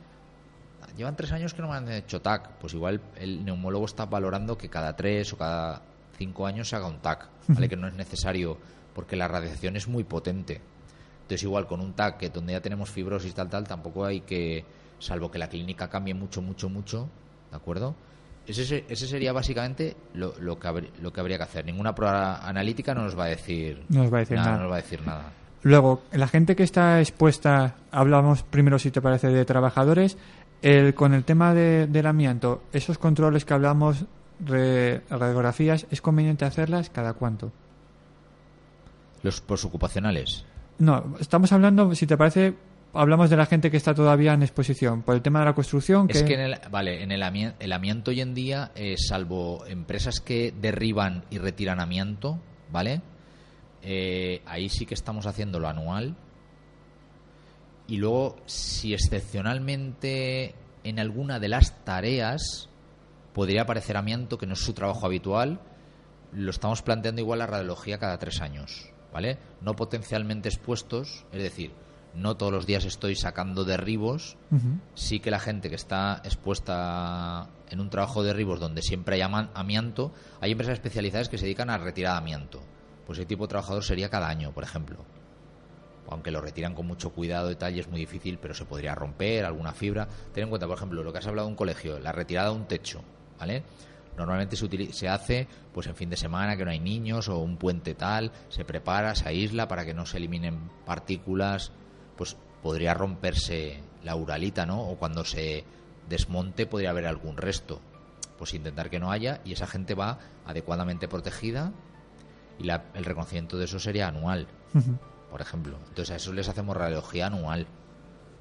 llevan 0.96 1.14
tres 1.14 1.30
años 1.30 1.54
que 1.54 1.62
no 1.62 1.68
me 1.68 1.76
han 1.76 1.88
hecho 1.92 2.20
TAC. 2.20 2.50
Pues 2.58 2.74
igual 2.74 3.00
el 3.16 3.44
neumólogo 3.44 3.86
está 3.86 4.04
valorando 4.06 4.58
que 4.58 4.68
cada 4.68 4.96
tres 4.96 5.32
o 5.32 5.36
cada 5.38 5.82
cinco 6.16 6.46
años 6.48 6.68
se 6.68 6.74
haga 6.74 6.88
un 6.88 6.98
TAC, 6.98 7.28
¿vale? 7.46 7.68
que 7.68 7.76
no 7.76 7.86
es 7.86 7.94
necesario, 7.94 8.58
porque 8.92 9.14
la 9.14 9.28
radiación 9.28 9.76
es 9.76 9.86
muy 9.86 10.02
potente. 10.02 10.60
Entonces 11.22 11.44
igual 11.44 11.68
con 11.68 11.80
un 11.80 11.92
TAC 11.94 12.16
que 12.18 12.30
donde 12.30 12.54
ya 12.54 12.60
tenemos 12.60 12.90
fibrosis 12.90 13.32
tal 13.34 13.48
tal, 13.48 13.68
tampoco 13.68 14.04
hay 14.04 14.22
que, 14.22 14.64
salvo 14.98 15.30
que 15.30 15.38
la 15.38 15.48
clínica 15.48 15.88
cambie 15.88 16.14
mucho, 16.14 16.42
mucho, 16.42 16.68
mucho, 16.68 17.08
¿de 17.50 17.56
acuerdo? 17.56 17.94
Ese, 18.46 18.64
se- 18.64 18.84
ese 18.88 19.06
sería 19.06 19.32
básicamente 19.32 19.94
lo, 20.14 20.34
lo, 20.40 20.58
que 20.58 20.68
habr- 20.68 20.88
lo 21.02 21.12
que 21.12 21.20
habría 21.20 21.36
que 21.36 21.44
hacer. 21.44 21.64
Ninguna 21.66 21.94
prueba 21.94 22.46
analítica 22.48 22.94
no 22.94 23.02
nos 23.04 23.18
va 23.18 23.24
a 23.24 23.28
decir, 23.28 23.82
No 23.88 24.02
nos 24.04 24.12
va 24.12 24.16
a 24.18 24.20
decir 24.20 24.36
nada. 24.38 24.52
No 24.56 24.62
nos 24.62 24.70
va 24.72 24.76
a 24.76 24.80
decir 24.82 25.06
nada. 25.06 25.32
Luego, 25.62 26.02
la 26.12 26.28
gente 26.28 26.56
que 26.56 26.62
está 26.62 27.00
expuesta, 27.00 27.74
hablamos 27.90 28.42
primero, 28.44 28.78
si 28.78 28.90
te 28.90 29.02
parece, 29.02 29.28
de 29.28 29.44
trabajadores. 29.44 30.16
El, 30.62 30.94
con 30.94 31.14
el 31.14 31.24
tema 31.24 31.52
de- 31.54 31.86
del 31.86 32.06
amianto, 32.06 32.62
esos 32.72 32.96
controles 32.98 33.44
que 33.44 33.54
hablamos, 33.54 34.04
re- 34.44 35.02
radiografías, 35.10 35.86
¿es 35.90 36.00
conveniente 36.00 36.44
hacerlas 36.44 36.90
cada 36.90 37.12
cuánto? 37.12 37.52
Los 39.22 39.40
posocupacionales. 39.40 40.44
No, 40.78 41.16
estamos 41.20 41.52
hablando, 41.52 41.94
si 41.94 42.06
te 42.06 42.16
parece, 42.16 42.54
hablamos 42.98 43.30
de 43.30 43.36
la 43.36 43.46
gente 43.46 43.70
que 43.70 43.76
está 43.76 43.94
todavía 43.94 44.32
en 44.32 44.42
exposición. 44.42 45.02
Por 45.02 45.14
el 45.14 45.22
tema 45.22 45.38
de 45.38 45.44
la 45.46 45.54
construcción, 45.54 46.08
Es 46.10 46.24
que 46.24 46.34
en 46.34 46.40
el, 46.40 46.60
vale, 46.70 47.02
en 47.02 47.12
el, 47.12 47.22
amianto 47.22 48.10
hoy 48.10 48.20
en 48.20 48.34
día, 48.34 48.72
eh, 48.74 48.96
salvo 48.98 49.64
empresas 49.66 50.20
que 50.20 50.52
derriban 50.52 51.24
y 51.30 51.38
retiran 51.38 51.80
amianto, 51.80 52.40
¿vale? 52.70 53.00
Eh, 53.82 54.42
ahí 54.46 54.68
sí 54.68 54.84
que 54.84 54.94
estamos 54.94 55.26
haciendo 55.26 55.60
lo 55.60 55.68
anual. 55.68 56.16
Y 57.86 57.98
luego, 57.98 58.36
si 58.46 58.92
excepcionalmente 58.92 60.54
en 60.82 60.98
alguna 60.98 61.38
de 61.38 61.48
las 61.48 61.84
tareas 61.84 62.68
podría 63.32 63.62
aparecer 63.62 63.96
amianto, 63.96 64.38
que 64.38 64.46
no 64.46 64.54
es 64.54 64.60
su 64.60 64.72
trabajo 64.72 65.06
habitual, 65.06 65.60
lo 66.32 66.50
estamos 66.50 66.82
planteando 66.82 67.20
igual 67.20 67.38
la 67.38 67.46
radiología 67.46 67.98
cada 67.98 68.18
tres 68.18 68.40
años, 68.40 68.90
¿vale? 69.12 69.38
No 69.62 69.76
potencialmente 69.76 70.48
expuestos, 70.48 71.24
es 71.32 71.42
decir, 71.42 71.72
no 72.14 72.36
todos 72.36 72.52
los 72.52 72.66
días 72.66 72.84
estoy 72.84 73.14
sacando 73.14 73.64
derribos, 73.64 74.36
sí 74.94 75.20
que 75.20 75.30
la 75.30 75.38
gente 75.38 75.68
que 75.68 75.76
está 75.76 76.20
expuesta 76.24 77.48
en 77.70 77.80
un 77.80 77.90
trabajo 77.90 78.22
de 78.22 78.28
derribos 78.28 78.60
donde 78.60 78.82
siempre 78.82 79.16
hay 79.16 79.48
amianto, 79.54 80.12
hay 80.40 80.52
empresas 80.52 80.74
especializadas 80.74 81.28
que 81.28 81.38
se 81.38 81.44
dedican 81.44 81.70
a 81.70 81.78
retirar 81.78 82.16
amianto. 82.16 82.60
Pues 83.06 83.18
ese 83.18 83.26
tipo 83.26 83.44
de 83.44 83.48
trabajador 83.48 83.84
sería 83.84 84.10
cada 84.10 84.28
año, 84.28 84.52
por 84.52 84.64
ejemplo. 84.64 84.98
Aunque 86.10 86.30
lo 86.30 86.40
retiran 86.40 86.74
con 86.74 86.86
mucho 86.86 87.10
cuidado 87.10 87.50
y 87.50 87.56
tal, 87.56 87.74
y 87.74 87.80
es 87.80 87.88
muy 87.88 88.00
difícil, 88.00 88.38
pero 88.38 88.54
se 88.54 88.64
podría 88.64 88.94
romper 88.94 89.44
alguna 89.44 89.72
fibra. 89.72 90.08
Ten 90.32 90.44
en 90.44 90.50
cuenta, 90.50 90.66
por 90.66 90.76
ejemplo, 90.76 91.02
lo 91.02 91.12
que 91.12 91.18
has 91.18 91.26
hablado 91.26 91.46
de 91.46 91.52
un 91.52 91.56
colegio, 91.56 91.98
la 91.98 92.12
retirada 92.12 92.50
de 92.50 92.56
un 92.56 92.66
techo, 92.66 93.02
¿vale? 93.38 93.62
Normalmente 94.16 94.56
se, 94.56 94.92
se 94.92 95.08
hace 95.08 95.46
pues 95.72 95.86
en 95.86 95.94
fin 95.94 96.10
de 96.10 96.16
semana 96.16 96.56
que 96.56 96.64
no 96.64 96.70
hay 96.70 96.80
niños 96.80 97.28
o 97.28 97.38
un 97.38 97.56
puente 97.56 97.94
tal, 97.94 98.32
se 98.48 98.64
prepara, 98.64 99.14
se 99.14 99.28
aísla 99.28 99.68
para 99.68 99.84
que 99.84 99.94
no 99.94 100.06
se 100.06 100.16
eliminen 100.16 100.70
partículas, 100.84 101.72
pues 102.18 102.36
podría 102.62 102.92
romperse 102.92 103.80
la 104.04 104.14
uralita, 104.16 104.66
¿no? 104.66 104.82
O 104.82 104.96
cuando 104.98 105.24
se 105.24 105.64
desmonte 106.08 106.66
podría 106.66 106.90
haber 106.90 107.06
algún 107.06 107.36
resto. 107.38 107.80
Pues 108.36 108.52
intentar 108.52 108.90
que 108.90 108.98
no 109.00 109.10
haya 109.10 109.40
y 109.44 109.52
esa 109.52 109.66
gente 109.66 109.94
va 109.94 110.18
adecuadamente 110.46 111.08
protegida 111.08 111.72
y 112.58 112.64
la- 112.64 112.84
el 112.94 113.04
reconocimiento 113.04 113.56
de 113.56 113.64
eso 113.64 113.78
sería 113.80 114.08
anual, 114.08 114.46
por 115.30 115.40
ejemplo. 115.40 115.78
Entonces 115.88 116.10
a 116.10 116.16
eso 116.16 116.32
les 116.32 116.48
hacemos 116.48 116.76
radiología 116.76 117.26
anual 117.28 117.66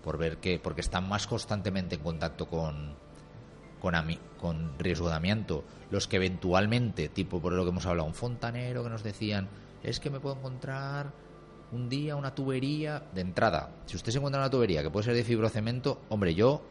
por 0.03 0.17
ver 0.17 0.37
que 0.37 0.59
porque 0.59 0.81
están 0.81 1.07
más 1.07 1.27
constantemente 1.27 1.95
en 1.95 2.01
contacto 2.01 2.47
con 2.47 2.95
con, 3.81 3.93
con 4.39 4.79
riesgo 4.79 5.07
de 5.09 5.15
amianto. 5.15 5.63
Los 5.91 6.07
que 6.07 6.15
eventualmente, 6.15 7.09
tipo 7.09 7.39
por 7.39 7.53
lo 7.53 7.63
que 7.63 7.69
hemos 7.69 7.85
hablado, 7.85 8.07
un 8.07 8.15
fontanero 8.15 8.83
que 8.83 8.89
nos 8.89 9.03
decían, 9.03 9.47
es 9.83 9.99
que 9.99 10.09
me 10.09 10.19
puedo 10.19 10.35
encontrar 10.35 11.11
un 11.71 11.89
día 11.89 12.15
una 12.15 12.33
tubería 12.33 13.03
de 13.13 13.21
entrada. 13.21 13.69
Si 13.85 13.95
usted 13.95 14.11
se 14.11 14.17
encuentra 14.17 14.39
una 14.41 14.49
tubería 14.49 14.81
que 14.83 14.89
puede 14.89 15.05
ser 15.05 15.13
de 15.15 15.23
fibrocemento, 15.23 16.01
hombre, 16.09 16.33
yo 16.33 16.61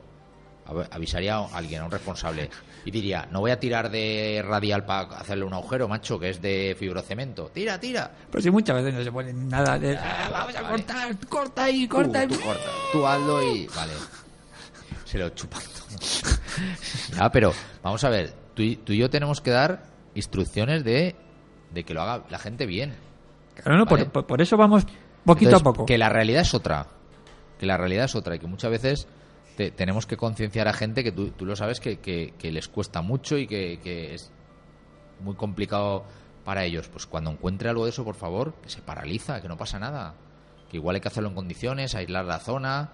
av- 0.67 0.89
avisaría 0.91 1.37
a 1.37 1.47
alguien, 1.57 1.83
a 1.83 1.85
un 1.85 1.91
responsable, 1.91 2.49
y 2.85 2.91
diría, 2.91 3.29
no 3.31 3.41
voy 3.41 3.51
a 3.51 3.61
tirar 3.61 3.91
de 3.91 4.43
radial 4.47 4.85
para 4.87 5.19
hacerle 5.19 5.45
un 5.45 5.53
agujero, 5.53 5.87
macho, 5.89 6.19
que 6.19 6.31
es 6.31 6.41
de 6.41 6.75
fibrocemento. 6.79 7.51
Tira, 7.53 7.79
tira. 7.79 8.11
Pues 8.31 8.43
sí, 8.45 8.51
muchas 8.51 8.77
veces 8.77 8.95
no 8.95 9.05
se 9.05 9.13
ponen 9.13 9.49
nada 9.49 9.79
de... 9.79 9.97
"Ah, 9.99 10.29
vamos 10.33 10.55
a 10.57 10.63
vale. 10.63 10.77
cortar, 10.85 11.17
corta 11.29 11.65
ahí, 11.65 11.87
corta 11.89 12.21
ahí. 12.21 12.29
Tú, 12.29 12.35
tú 12.37 12.41
corta, 12.43 12.71
tú 12.93 13.07
hazlo 13.07 13.43
y. 13.43 13.67
Vale. 13.75 13.93
Se 15.05 15.19
lo 15.19 15.29
chupan 15.31 15.63
todo. 15.63 16.37
ya, 17.17 17.31
pero 17.31 17.53
vamos 17.83 18.03
a 18.05 18.09
ver. 18.09 18.33
Tú 18.55 18.63
y, 18.63 18.77
tú 18.77 18.93
y 18.93 18.99
yo 18.99 19.11
tenemos 19.11 19.41
que 19.41 19.51
dar 19.51 19.85
instrucciones 20.15 20.83
de, 20.85 21.15
de 21.75 21.85
que 21.85 21.93
lo 21.95 22.03
haga 22.03 22.25
la 22.31 22.39
gente 22.39 22.67
bien. 22.67 22.95
Claro, 23.63 23.79
no, 23.79 23.87
por- 23.87 23.99
Vale. 23.99 24.11
por, 24.11 24.27
por 24.27 24.41
eso 24.43 24.57
vamos 24.57 24.85
poquito 25.25 25.51
Entonces, 25.51 25.61
a 25.61 25.65
poco. 25.73 25.87
Que 25.87 25.99
la 25.99 26.09
realidad 26.09 26.43
es 26.43 26.55
otra. 26.55 26.87
Que 27.59 27.67
la 27.67 27.77
realidad 27.77 28.05
es 28.05 28.15
otra 28.15 28.37
y 28.37 28.39
que 28.39 28.47
muchas 28.47 28.71
veces 28.71 29.09
te- 29.57 29.71
tenemos 29.71 30.07
que 30.07 30.17
concienciar 30.17 30.69
a 30.69 30.73
gente 30.73 31.03
que 31.03 31.13
tú, 31.13 31.31
tú 31.31 31.47
lo 31.47 31.57
sabes 31.57 31.81
que, 31.81 31.99
que- 31.99 32.35
que 32.39 32.53
les 32.53 32.69
cuesta 32.69 33.03
mucho 33.03 33.37
y 33.39 33.47
que, 33.47 33.81
que 33.83 34.15
es 34.15 34.31
muy 35.21 35.35
complicado 35.35 36.05
para 36.45 36.65
ellos. 36.65 36.89
Pues 36.89 37.07
cuando 37.07 37.31
encuentre 37.31 37.69
algo 37.71 37.85
de 37.85 37.91
eso, 37.91 38.05
por 38.05 38.15
favor, 38.15 38.55
que 38.63 38.69
se 38.69 38.83
paraliza, 38.83 39.41
que 39.41 39.49
no 39.49 39.57
pasa 39.57 39.79
nada. 39.79 40.15
Que 40.71 40.77
igual 40.77 40.97
hay 40.97 41.01
que 41.01 41.09
hacerlo 41.09 41.31
en 41.31 41.35
condiciones, 41.35 41.95
aislar 41.95 42.25
la 42.25 42.39
zona, 42.39 42.91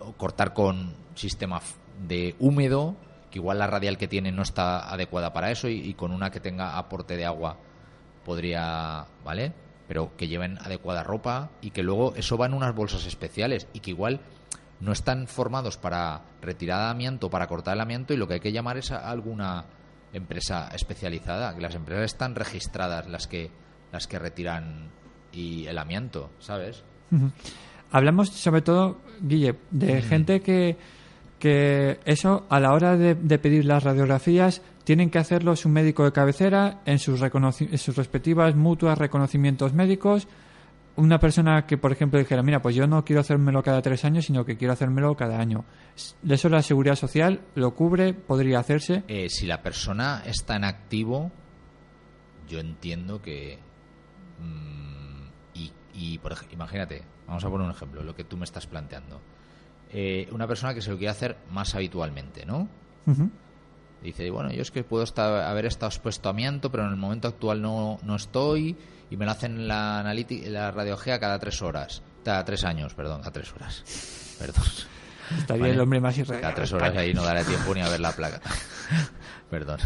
o 0.00 0.12
cortar 0.14 0.54
con 0.54 0.94
sistema 1.14 1.60
de 2.08 2.34
húmedo, 2.38 2.96
que 3.30 3.38
igual 3.38 3.58
la 3.58 3.66
radial 3.66 3.98
que 3.98 4.08
tiene 4.08 4.32
no 4.32 4.42
está 4.42 4.90
adecuada 4.90 5.32
para 5.32 5.50
eso 5.50 5.68
y, 5.68 5.74
y 5.80 5.94
con 5.94 6.10
una 6.12 6.30
que 6.30 6.40
tenga 6.40 6.78
aporte 6.78 7.16
de 7.16 7.26
agua 7.26 7.58
podría, 8.24 9.06
¿vale? 9.24 9.52
Pero 9.88 10.16
que 10.16 10.28
lleven 10.28 10.58
adecuada 10.58 11.02
ropa 11.02 11.50
y 11.60 11.70
que 11.70 11.82
luego 11.82 12.14
eso 12.16 12.36
va 12.36 12.46
en 12.46 12.54
unas 12.54 12.74
bolsas 12.74 13.06
especiales 13.06 13.66
y 13.72 13.80
que 13.80 13.90
igual 13.90 14.20
no 14.80 14.92
están 14.92 15.26
formados 15.26 15.76
para 15.76 16.22
retirada 16.40 16.86
de 16.86 16.90
amianto, 16.92 17.30
para 17.30 17.46
cortar 17.46 17.74
el 17.74 17.80
amianto 17.80 18.14
y 18.14 18.16
lo 18.16 18.26
que 18.26 18.34
hay 18.34 18.40
que 18.40 18.52
llamar 18.52 18.78
es 18.78 18.90
a 18.92 19.10
alguna 19.10 19.64
empresa 20.12 20.68
especializada, 20.74 21.54
que 21.54 21.60
las 21.60 21.74
empresas 21.74 22.06
están 22.06 22.34
registradas 22.34 23.08
las 23.08 23.26
que 23.26 23.50
las 23.92 24.06
que 24.06 24.18
retiran 24.18 24.90
y 25.32 25.66
el 25.66 25.78
amianto, 25.78 26.30
¿sabes? 26.38 26.84
Hablamos 27.90 28.30
sobre 28.30 28.62
todo, 28.62 29.00
Guille, 29.20 29.56
de 29.70 30.00
gente 30.02 30.40
que, 30.40 30.76
que 31.38 31.98
eso 32.04 32.46
a 32.48 32.60
la 32.60 32.72
hora 32.72 32.96
de, 32.96 33.14
de 33.14 33.38
pedir 33.38 33.64
las 33.64 33.82
radiografías 33.82 34.62
tienen 34.90 35.08
que 35.08 35.20
hacerlo 35.20 35.54
su 35.54 35.68
médico 35.68 36.02
de 36.02 36.10
cabecera 36.10 36.80
en 36.84 36.98
sus, 36.98 37.22
en 37.22 37.78
sus 37.78 37.96
respectivas 37.96 38.56
mutuas 38.56 38.98
reconocimientos 38.98 39.72
médicos. 39.72 40.26
Una 40.96 41.20
persona 41.20 41.64
que, 41.64 41.78
por 41.78 41.92
ejemplo, 41.92 42.18
dijera, 42.18 42.42
mira, 42.42 42.60
pues 42.60 42.74
yo 42.74 42.88
no 42.88 43.04
quiero 43.04 43.20
hacérmelo 43.20 43.62
cada 43.62 43.82
tres 43.82 44.04
años, 44.04 44.24
sino 44.24 44.44
que 44.44 44.56
quiero 44.56 44.72
hacérmelo 44.72 45.14
cada 45.14 45.38
año. 45.38 45.64
Eso 46.28 46.48
la 46.48 46.60
seguridad 46.62 46.96
social 46.96 47.40
lo 47.54 47.72
cubre, 47.72 48.14
podría 48.14 48.58
hacerse. 48.58 49.04
Eh, 49.06 49.28
si 49.28 49.46
la 49.46 49.62
persona 49.62 50.24
está 50.26 50.56
en 50.56 50.64
activo, 50.64 51.30
yo 52.48 52.58
entiendo 52.58 53.22
que. 53.22 53.60
mm, 54.40 55.28
y, 55.54 55.72
y, 55.94 56.18
por 56.18 56.34
imagínate, 56.50 57.04
vamos 57.28 57.44
a 57.44 57.48
poner 57.48 57.64
un 57.64 57.72
ejemplo, 57.72 58.02
lo 58.02 58.16
que 58.16 58.24
tú 58.24 58.36
me 58.36 58.44
estás 58.44 58.66
planteando. 58.66 59.20
Eh, 59.92 60.28
una 60.32 60.48
persona 60.48 60.74
que 60.74 60.80
se 60.82 60.90
lo 60.90 60.98
quiere 60.98 61.12
hacer 61.12 61.36
más 61.52 61.76
habitualmente, 61.76 62.44
¿no? 62.44 62.68
Ujú. 63.06 63.30
Dice, 64.02 64.30
bueno, 64.30 64.50
yo 64.50 64.62
es 64.62 64.70
que 64.70 64.82
puedo 64.82 65.04
estar, 65.04 65.42
haber 65.44 65.66
estado 65.66 65.88
expuesto 65.88 66.28
a 66.28 66.32
amianto, 66.32 66.70
pero 66.70 66.84
en 66.84 66.90
el 66.90 66.96
momento 66.96 67.28
actual 67.28 67.60
no, 67.60 67.98
no 68.02 68.16
estoy 68.16 68.76
y 69.10 69.16
me 69.16 69.26
lo 69.26 69.32
hacen 69.32 69.68
la, 69.68 70.02
analíti- 70.02 70.46
la 70.46 70.70
radiología 70.70 71.20
cada 71.20 71.38
tres 71.38 71.60
horas. 71.60 72.02
Cada 72.24 72.44
tres 72.44 72.64
años, 72.64 72.94
perdón, 72.94 73.18
cada 73.20 73.32
tres 73.32 73.52
horas. 73.52 74.36
Perdón. 74.38 74.64
Estaría 75.38 75.62
Vale. 75.62 75.74
el 75.74 75.80
hombre 75.80 76.00
más 76.00 76.16
irreal. 76.18 76.40
Cada 76.40 76.54
tres 76.54 76.72
horas 76.72 76.96
ahí 76.96 77.12
no 77.14 77.22
dará 77.22 77.44
tiempo 77.44 77.74
ni 77.74 77.82
a 77.82 77.88
ver 77.88 78.00
la 78.00 78.12
placa. 78.12 78.40
Perdón. 79.50 79.78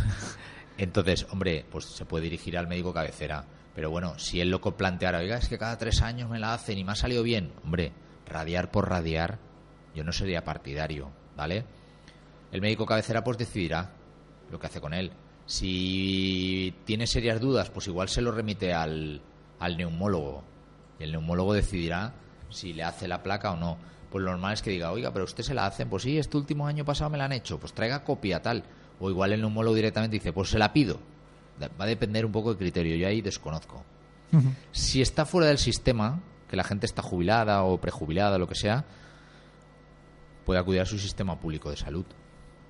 Entonces, 0.79 1.27
hombre, 1.31 1.67
pues 1.71 1.85
se 1.87 2.05
puede 2.05 2.25
dirigir 2.25 2.57
al 2.57 2.67
médico 2.69 2.93
cabecera. 2.95 3.45
Pero 3.75 3.91
bueno, 3.91 4.19
si 4.19 4.41
él 4.41 4.51
lo 4.51 4.61
planteara, 4.61 5.19
oiga, 5.19 5.37
es 5.37 5.49
que 5.49 5.59
cada 5.59 5.77
tres 5.77 6.01
años 6.03 6.31
me 6.31 6.39
la 6.39 6.55
hacen 6.55 6.79
y 6.79 6.85
me 6.85 6.93
ha 6.93 6.97
salido 6.97 7.23
bien. 7.25 7.53
Hombre, 7.65 7.93
radiar 8.27 8.71
por 8.71 8.89
radiar, 8.89 9.39
yo 9.95 10.05
no 10.05 10.13
sería 10.13 10.45
partidario, 10.45 11.11
¿vale? 11.37 11.65
El 12.53 12.61
médico 12.61 12.87
cabecera 12.87 13.25
pues 13.25 13.37
decidirá 13.37 13.91
lo 14.55 14.61
que 14.61 14.69
hace 14.69 14.81
con 14.81 14.95
él. 14.95 15.11
Si 15.47 16.75
tiene 16.87 17.07
serias 17.07 17.41
dudas, 17.41 17.69
pues 17.69 17.87
igual 17.89 18.09
se 18.09 18.23
lo 18.23 18.33
remite 18.33 18.73
al, 18.73 19.21
al 19.59 19.77
neumólogo. 19.77 20.43
Y 20.99 21.05
el 21.05 21.13
neumólogo 21.13 21.53
decidirá 21.53 22.15
si 22.49 22.73
le 22.73 22.85
hace 22.85 23.09
la 23.09 23.23
placa 23.23 23.51
o 23.51 23.57
no. 23.57 23.77
pues 24.11 24.25
lo 24.25 24.31
normal 24.31 24.55
es 24.55 24.63
que 24.63 24.71
diga, 24.71 24.93
oiga, 24.93 25.13
pero 25.13 25.25
usted 25.25 25.43
se 25.43 25.55
la 25.55 25.67
hacen, 25.67 25.91
pues 25.91 26.05
sí, 26.05 26.17
este 26.19 26.37
último 26.37 26.69
año 26.69 26.85
pasado 26.85 27.11
me 27.11 27.19
la 27.19 27.25
han 27.25 27.33
hecho, 27.33 27.59
pues 27.59 27.73
traiga 27.73 28.05
copia 28.05 28.41
tal. 28.41 28.63
O 29.01 29.11
igual 29.11 29.33
el 29.33 29.41
neumólogo 29.41 29.75
directamente 29.75 30.15
dice, 30.15 30.33
pues 30.33 30.51
se 30.51 30.59
la 30.59 30.73
pido. 30.73 31.01
Va 31.61 31.85
a 31.85 31.89
depender 31.89 32.25
un 32.25 32.31
poco 32.31 32.51
del 32.51 32.59
criterio, 32.59 32.95
yo 32.95 33.09
ahí 33.09 33.21
desconozco. 33.21 33.85
Si 34.71 35.03
está 35.03 35.25
fuera 35.27 35.49
del 35.49 35.59
sistema, 35.59 36.21
que 36.49 36.57
la 36.57 36.65
gente 36.65 36.87
está 36.87 37.03
jubilada 37.03 37.65
o 37.65 37.81
prejubilada, 37.81 38.39
lo 38.39 38.47
que 38.47 38.55
sea, 38.55 38.85
puede 40.45 40.61
acudir 40.61 40.81
a 40.81 40.87
su 40.87 40.99
sistema 40.99 41.39
público 41.41 41.71
de 41.71 41.77
salud. 41.77 42.05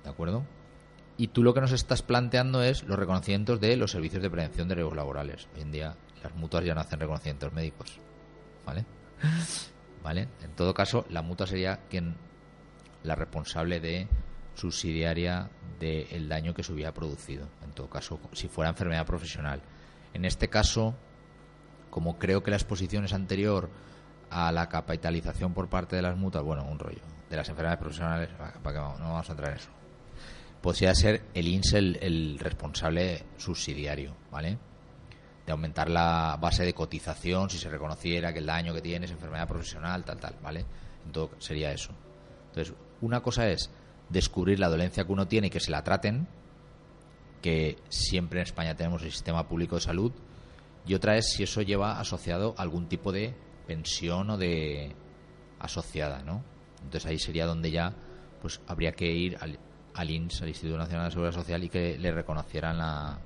¿De 0.03 0.09
acuerdo? 0.09 0.43
Y 1.17 1.27
tú 1.29 1.43
lo 1.43 1.53
que 1.53 1.61
nos 1.61 1.71
estás 1.71 2.01
planteando 2.01 2.61
es 2.61 2.83
los 2.83 2.99
reconocimientos 2.99 3.59
de 3.61 3.77
los 3.77 3.91
servicios 3.91 4.21
de 4.21 4.29
prevención 4.29 4.67
de 4.67 4.75
riesgos 4.75 4.95
laborales. 4.97 5.47
Hoy 5.55 5.61
en 5.61 5.71
día 5.71 5.95
las 6.21 6.35
mutuas 6.35 6.65
ya 6.65 6.75
no 6.75 6.81
hacen 6.81 6.99
reconocimientos 6.99 7.53
médicos. 7.53 7.99
¿Vale? 8.65 8.85
¿Vale? 10.03 10.27
En 10.43 10.51
todo 10.55 10.73
caso, 10.73 11.05
la 11.09 11.21
mutua 11.21 11.47
sería 11.47 11.79
quien 11.89 12.15
la 13.03 13.15
responsable 13.15 13.79
de 13.79 14.07
subsidiaria 14.55 15.49
del 15.79 16.27
daño 16.29 16.53
que 16.53 16.63
se 16.63 16.73
hubiera 16.73 16.93
producido. 16.93 17.47
En 17.63 17.71
todo 17.71 17.89
caso, 17.89 18.19
si 18.33 18.47
fuera 18.47 18.69
enfermedad 18.69 19.05
profesional. 19.05 19.61
En 20.13 20.25
este 20.25 20.49
caso, 20.49 20.95
como 21.89 22.17
creo 22.17 22.43
que 22.43 22.51
la 22.51 22.57
exposición 22.57 23.05
es 23.05 23.13
anterior 23.13 23.69
a 24.29 24.51
la 24.51 24.67
capitalización 24.69 25.53
por 25.53 25.69
parte 25.69 25.95
de 25.95 26.01
las 26.01 26.17
mutuas, 26.17 26.43
bueno, 26.43 26.63
un 26.65 26.79
rollo, 26.79 27.01
de 27.29 27.35
las 27.37 27.47
enfermedades 27.49 27.79
profesionales, 27.79 28.29
para 28.37 28.53
para 28.53 28.73
que 28.73 28.79
vamos- 28.79 28.99
no 28.99 29.05
vamos 29.13 29.29
a 29.29 29.31
entrar 29.31 29.49
en 29.51 29.55
eso. 29.57 29.69
Podría 30.65 30.95
ser 30.95 31.21
el 31.35 31.47
INSE 31.47 31.77
el, 31.77 31.99
el 32.01 32.39
responsable 32.39 33.23
subsidiario, 33.37 34.15
¿vale? 34.31 34.57
De 35.45 35.51
aumentar 35.51 35.91
la 35.91 36.39
base 36.41 36.65
de 36.65 36.73
cotización 36.73 37.51
si 37.51 37.59
se 37.59 37.69
reconociera 37.69 38.33
que 38.33 38.39
el 38.39 38.47
daño 38.47 38.73
que 38.73 38.81
tiene 38.81 39.05
es 39.05 39.11
enfermedad 39.11 39.47
profesional, 39.47 40.03
tal, 40.03 40.19
tal, 40.19 40.35
¿vale? 40.41 40.65
Entonces 41.05 41.37
sería 41.45 41.71
eso. 41.71 41.91
Entonces, 42.47 42.73
una 43.01 43.21
cosa 43.21 43.47
es 43.47 43.69
descubrir 44.09 44.59
la 44.59 44.67
dolencia 44.67 45.05
que 45.05 45.11
uno 45.11 45.27
tiene 45.27 45.47
y 45.47 45.49
que 45.51 45.59
se 45.59 45.69
la 45.69 45.83
traten, 45.83 46.27
que 47.43 47.77
siempre 47.89 48.39
en 48.39 48.47
España 48.47 48.75
tenemos 48.75 49.03
el 49.03 49.11
sistema 49.11 49.47
público 49.47 49.75
de 49.75 49.81
salud, 49.81 50.13
y 50.87 50.95
otra 50.95 51.15
es 51.15 51.29
si 51.29 51.43
eso 51.43 51.61
lleva 51.61 51.99
asociado 51.99 52.55
algún 52.57 52.87
tipo 52.87 53.11
de 53.11 53.35
pensión 53.67 54.31
o 54.31 54.37
de 54.39 54.95
asociada, 55.59 56.23
¿no? 56.23 56.43
Entonces 56.77 57.05
ahí 57.05 57.19
sería 57.19 57.45
donde 57.45 57.69
ya 57.69 57.93
pues 58.41 58.61
habría 58.67 58.93
que 58.93 59.11
ir 59.11 59.37
al, 59.39 59.59
al 59.95 60.09
INS, 60.09 60.41
al 60.41 60.49
Instituto 60.49 60.77
Nacional 60.77 61.05
de 61.05 61.11
Seguridad 61.11 61.33
Social, 61.33 61.63
y 61.63 61.69
que 61.69 61.97
le 61.97 62.11
reconocieran 62.11 62.77
la... 62.77 63.17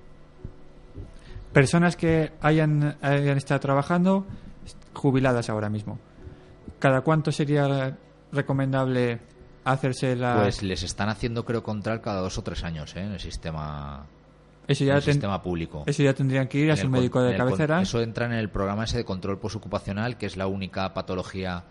Personas 1.53 1.95
que 1.95 2.31
hayan, 2.41 2.97
hayan 3.01 3.37
estado 3.37 3.59
trabajando 3.59 4.25
jubiladas 4.93 5.49
ahora 5.49 5.69
mismo. 5.69 5.97
¿Cada 6.77 7.01
cuánto 7.01 7.31
sería 7.31 7.97
recomendable 8.31 9.19
hacerse 9.65 10.15
la... 10.15 10.41
Pues 10.43 10.61
les 10.61 10.83
están 10.83 11.09
haciendo, 11.09 11.43
creo, 11.45 11.63
control 11.63 12.01
cada 12.01 12.21
dos 12.21 12.37
o 12.37 12.43
tres 12.43 12.63
años, 12.63 12.95
¿eh? 12.95 13.01
En 13.01 13.13
el 13.13 13.19
sistema, 13.19 14.05
eso, 14.67 14.83
en 14.83 14.87
ya 14.89 14.95
el 14.97 15.03
ten- 15.03 15.13
sistema 15.15 15.41
público. 15.41 15.83
eso 15.87 16.03
ya 16.03 16.13
tendrían 16.13 16.47
que 16.47 16.59
ir 16.59 16.71
a 16.71 16.75
su 16.77 16.87
médico 16.87 17.21
de 17.23 17.35
cabecera. 17.35 17.81
Eso 17.81 17.99
entra 18.01 18.27
en 18.27 18.33
el 18.33 18.49
programa 18.49 18.83
ese 18.83 18.97
de 18.97 19.05
control 19.05 19.39
postocupacional, 19.39 20.17
que 20.17 20.27
es 20.27 20.37
la 20.37 20.45
única 20.45 20.93
patología 20.93 21.63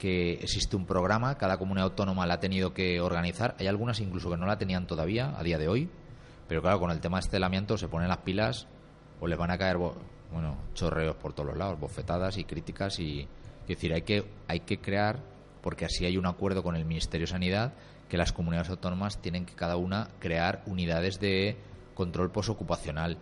que 0.00 0.32
existe 0.32 0.74
un 0.74 0.86
programa. 0.86 1.36
Cada 1.38 1.58
comunidad 1.58 1.84
autónoma 1.90 2.26
la 2.26 2.34
ha 2.34 2.40
tenido 2.40 2.72
que 2.74 3.00
organizar. 3.00 3.54
Hay 3.60 3.66
algunas 3.68 4.00
incluso 4.00 4.30
que 4.30 4.36
no 4.38 4.46
la 4.46 4.58
tenían 4.58 4.86
todavía 4.86 5.38
a 5.38 5.42
día 5.44 5.58
de 5.58 5.68
hoy. 5.68 5.88
Pero 6.48 6.62
claro, 6.62 6.80
con 6.80 6.90
el 6.90 7.00
tema 7.00 7.18
este 7.20 7.38
del 7.38 7.78
se 7.78 7.86
ponen 7.86 8.08
las 8.08 8.18
pilas 8.18 8.66
o 9.20 9.28
les 9.28 9.38
van 9.38 9.50
a 9.52 9.58
caer 9.58 9.76
bueno, 9.76 10.56
chorreos 10.74 11.14
por 11.16 11.32
todos 11.34 11.50
los 11.50 11.56
lados, 11.58 11.78
bofetadas 11.78 12.38
y 12.38 12.44
críticas. 12.44 12.98
y 12.98 13.28
Es 13.62 13.68
decir, 13.68 13.92
hay 13.92 14.02
que, 14.02 14.24
hay 14.48 14.60
que 14.60 14.80
crear, 14.80 15.20
porque 15.60 15.84
así 15.84 16.06
hay 16.06 16.16
un 16.16 16.26
acuerdo 16.26 16.62
con 16.62 16.74
el 16.74 16.84
Ministerio 16.86 17.26
de 17.26 17.32
Sanidad, 17.32 17.74
que 18.08 18.16
las 18.16 18.32
comunidades 18.32 18.70
autónomas 18.70 19.18
tienen 19.20 19.44
que 19.46 19.54
cada 19.54 19.76
una 19.76 20.08
crear 20.18 20.62
unidades 20.66 21.20
de 21.20 21.56
control 21.94 22.32
postocupacional. 22.32 23.18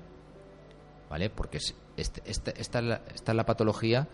¿vale? 1.10 1.30
Porque 1.30 1.56
es- 1.58 1.74
este- 1.96 2.22
este- 2.24 2.60
esta, 2.60 2.80
esta 3.14 3.32
es 3.32 3.36
la 3.36 3.46
patología. 3.46 4.08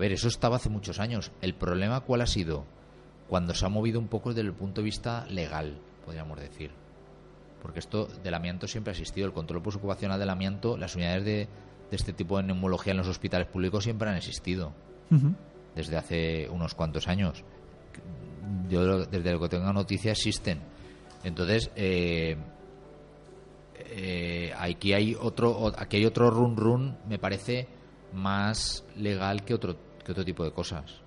A 0.00 0.08
ver, 0.08 0.12
eso 0.12 0.28
estaba 0.28 0.56
hace 0.56 0.70
muchos 0.70 0.98
años. 0.98 1.30
El 1.42 1.52
problema, 1.52 2.00
¿cuál 2.00 2.22
ha 2.22 2.26
sido? 2.26 2.64
Cuando 3.28 3.52
se 3.52 3.66
ha 3.66 3.68
movido 3.68 4.00
un 4.00 4.08
poco 4.08 4.30
desde 4.30 4.48
el 4.48 4.54
punto 4.54 4.80
de 4.80 4.86
vista 4.86 5.26
legal, 5.26 5.78
podríamos 6.06 6.40
decir. 6.40 6.70
Porque 7.60 7.80
esto 7.80 8.06
del 8.06 8.32
amianto 8.32 8.66
siempre 8.66 8.92
ha 8.92 8.94
existido. 8.94 9.26
El 9.26 9.34
control 9.34 9.60
postocupacional 9.60 10.18
del 10.18 10.30
amianto, 10.30 10.78
las 10.78 10.94
unidades 10.96 11.26
de, 11.26 11.48
de 11.90 11.96
este 11.96 12.14
tipo 12.14 12.38
de 12.38 12.44
neumología 12.44 12.92
en 12.92 12.96
los 12.96 13.08
hospitales 13.08 13.46
públicos 13.48 13.84
siempre 13.84 14.08
han 14.08 14.16
existido. 14.16 14.72
Desde 15.74 15.98
hace 15.98 16.48
unos 16.48 16.72
cuantos 16.72 17.06
años. 17.06 17.44
Yo, 18.70 19.04
desde 19.04 19.32
lo 19.32 19.38
que 19.38 19.48
tenga 19.50 19.70
noticia, 19.74 20.12
existen. 20.12 20.60
Entonces, 21.24 21.70
eh, 21.76 22.38
eh, 23.76 24.54
aquí 24.56 24.94
hay 24.94 25.14
otro 25.14 25.70
aquí 25.76 25.98
hay 25.98 26.06
otro 26.06 26.30
run 26.30 26.56
run 26.56 26.96
me 27.06 27.18
parece 27.18 27.68
más 28.14 28.84
legal 28.96 29.44
que 29.44 29.52
otro 29.52 29.89
que 30.04 30.12
otro 30.12 30.24
tipo 30.24 30.44
de 30.44 30.52
cosas 30.52 31.00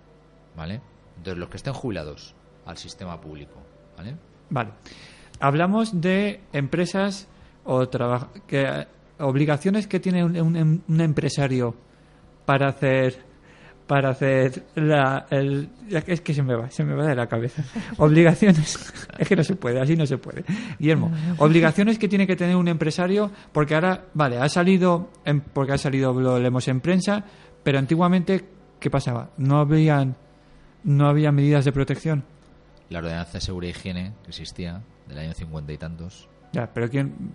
vale 0.56 0.82
entonces 1.18 1.38
los 1.38 1.50
que 1.50 1.58
estén 1.58 1.74
jubilados 1.74 2.34
al 2.66 2.78
sistema 2.78 3.20
público 3.20 3.56
vale 3.98 4.16
Vale. 4.50 4.70
Hablamos 5.40 6.00
de 6.00 6.42
empresas 6.54 7.28
o 7.66 7.88
que 8.46 8.86
obligaciones 9.20 9.88
que 9.88 10.00
tiene 10.00 10.24
un, 10.24 10.38
un- 10.40 10.84
un 10.88 11.02
empresario 11.02 11.76
para 12.46 12.68
hacer 12.70 13.32
para 13.88 14.10
hacer 14.10 14.64
la 14.76 15.26
el, 15.30 15.70
es 15.90 16.22
que 16.22 16.34
se 16.34 16.42
me 16.44 16.56
va 16.56 16.70
se 16.70 16.84
me 16.84 16.94
va 16.94 17.06
de 17.08 17.16
la 17.16 17.28
cabeza. 17.28 17.64
Obligaciones 17.98 18.94
es 19.18 19.28
que 19.28 19.36
no 19.36 19.44
se 19.44 19.56
puede 19.56 19.80
así 19.82 19.96
no 19.96 20.06
se 20.06 20.18
puede. 20.18 20.44
Guillermo 20.80 21.12
obligaciones 21.40 21.98
que 21.98 22.08
tiene 22.08 22.28
que 22.28 22.36
tener 22.36 22.56
un 22.56 22.68
empresario 22.68 23.32
porque 23.52 23.76
ahora 23.76 24.06
vale 24.14 24.38
ha 24.38 24.50
salido 24.50 25.10
en- 25.26 25.42
porque 25.42 25.74
ha 25.74 25.78
salido 25.78 26.14
lo 26.14 26.38
leemos 26.40 26.68
en 26.68 26.80
prensa 26.80 27.24
pero 27.64 27.80
antiguamente 27.80 28.46
qué 28.84 28.90
pasaba 28.92 29.32
no 29.38 29.58
habían 29.60 30.16
no 30.84 31.08
había 31.08 31.32
medidas 31.32 31.66
de 31.66 31.72
protección 31.72 32.24
la 32.90 33.00
ordenanza 33.00 33.34
de 33.34 33.42
seguridad 33.42 33.76
e 33.76 33.80
higiene 33.80 34.14
que 34.24 34.30
existía 34.30 34.82
del 35.08 35.18
año 35.18 35.34
cincuenta 35.34 35.72
y 35.74 35.78
tantos 35.78 36.28
ya 36.52 36.72
pero 36.72 36.90
quién 36.90 37.34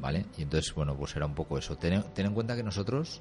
¿vale? 0.00 0.26
Y 0.36 0.42
entonces, 0.42 0.72
bueno, 0.74 0.94
pues 0.94 1.16
era 1.16 1.26
un 1.26 1.34
poco 1.34 1.58
eso. 1.58 1.76
Ten, 1.76 2.04
ten 2.14 2.26
en 2.26 2.32
cuenta 2.32 2.54
que 2.54 2.62
nosotros, 2.62 3.20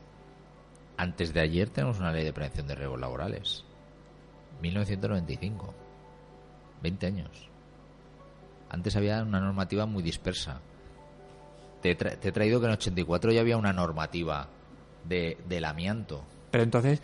antes 0.95 1.33
de 1.33 1.39
ayer, 1.39 1.69
tenemos 1.71 1.97
una 1.99 2.11
ley 2.11 2.23
de 2.23 2.31
prevención 2.33 2.67
de 2.67 2.75
riesgos 2.75 2.99
laborales. 2.99 3.63
1995. 4.61 5.73
20 6.83 7.07
años. 7.07 7.49
Antes 8.69 8.95
había 8.95 9.23
una 9.23 9.39
normativa 9.39 9.85
muy 9.87 10.03
dispersa. 10.03 10.59
Te, 11.81 11.91
he 11.91 11.97
tra- 11.97 12.17
te 12.19 12.29
he 12.29 12.31
traído 12.31 12.59
que 12.59 12.67
en 12.67 12.73
84 12.73 13.31
ya 13.31 13.41
había 13.41 13.57
una 13.57 13.73
normativa 13.73 14.47
de, 15.07 15.37
del 15.47 15.65
amianto. 15.65 16.23
Pero 16.51 16.63
entonces, 16.63 17.01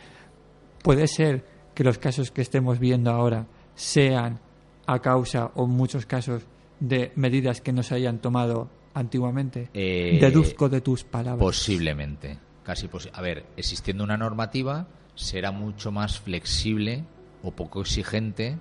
¿puede 0.84 1.08
ser 1.08 1.44
que 1.74 1.84
los 1.84 1.98
casos 1.98 2.30
que 2.30 2.42
estemos 2.44 2.78
viendo 2.78 3.10
ahora 3.10 3.48
sean 3.74 4.40
a 4.86 5.00
causa, 5.00 5.52
o 5.56 5.66
en 5.66 5.72
muchos 5.72 6.06
casos, 6.06 6.44
de 6.80 7.12
medidas 7.16 7.62
que 7.62 7.72
no 7.74 7.82
se 7.82 7.96
hayan 7.96 8.20
tomado 8.20 8.70
antiguamente? 8.94 9.70
Eh, 9.74 10.20
Deduzco 10.22 10.70
de 10.70 10.82
tus 10.82 11.04
palabras. 11.04 11.40
Posiblemente. 11.44 12.38
Casi 12.64 12.88
posi- 12.88 13.10
A 13.14 13.22
ver, 13.22 13.46
existiendo 13.58 14.04
una 14.04 14.18
normativa, 14.18 14.88
será 15.16 15.52
mucho 15.52 15.92
más 15.92 16.20
flexible 16.20 17.04
o 17.42 17.52
poco 17.52 17.82
exigente 17.82 18.58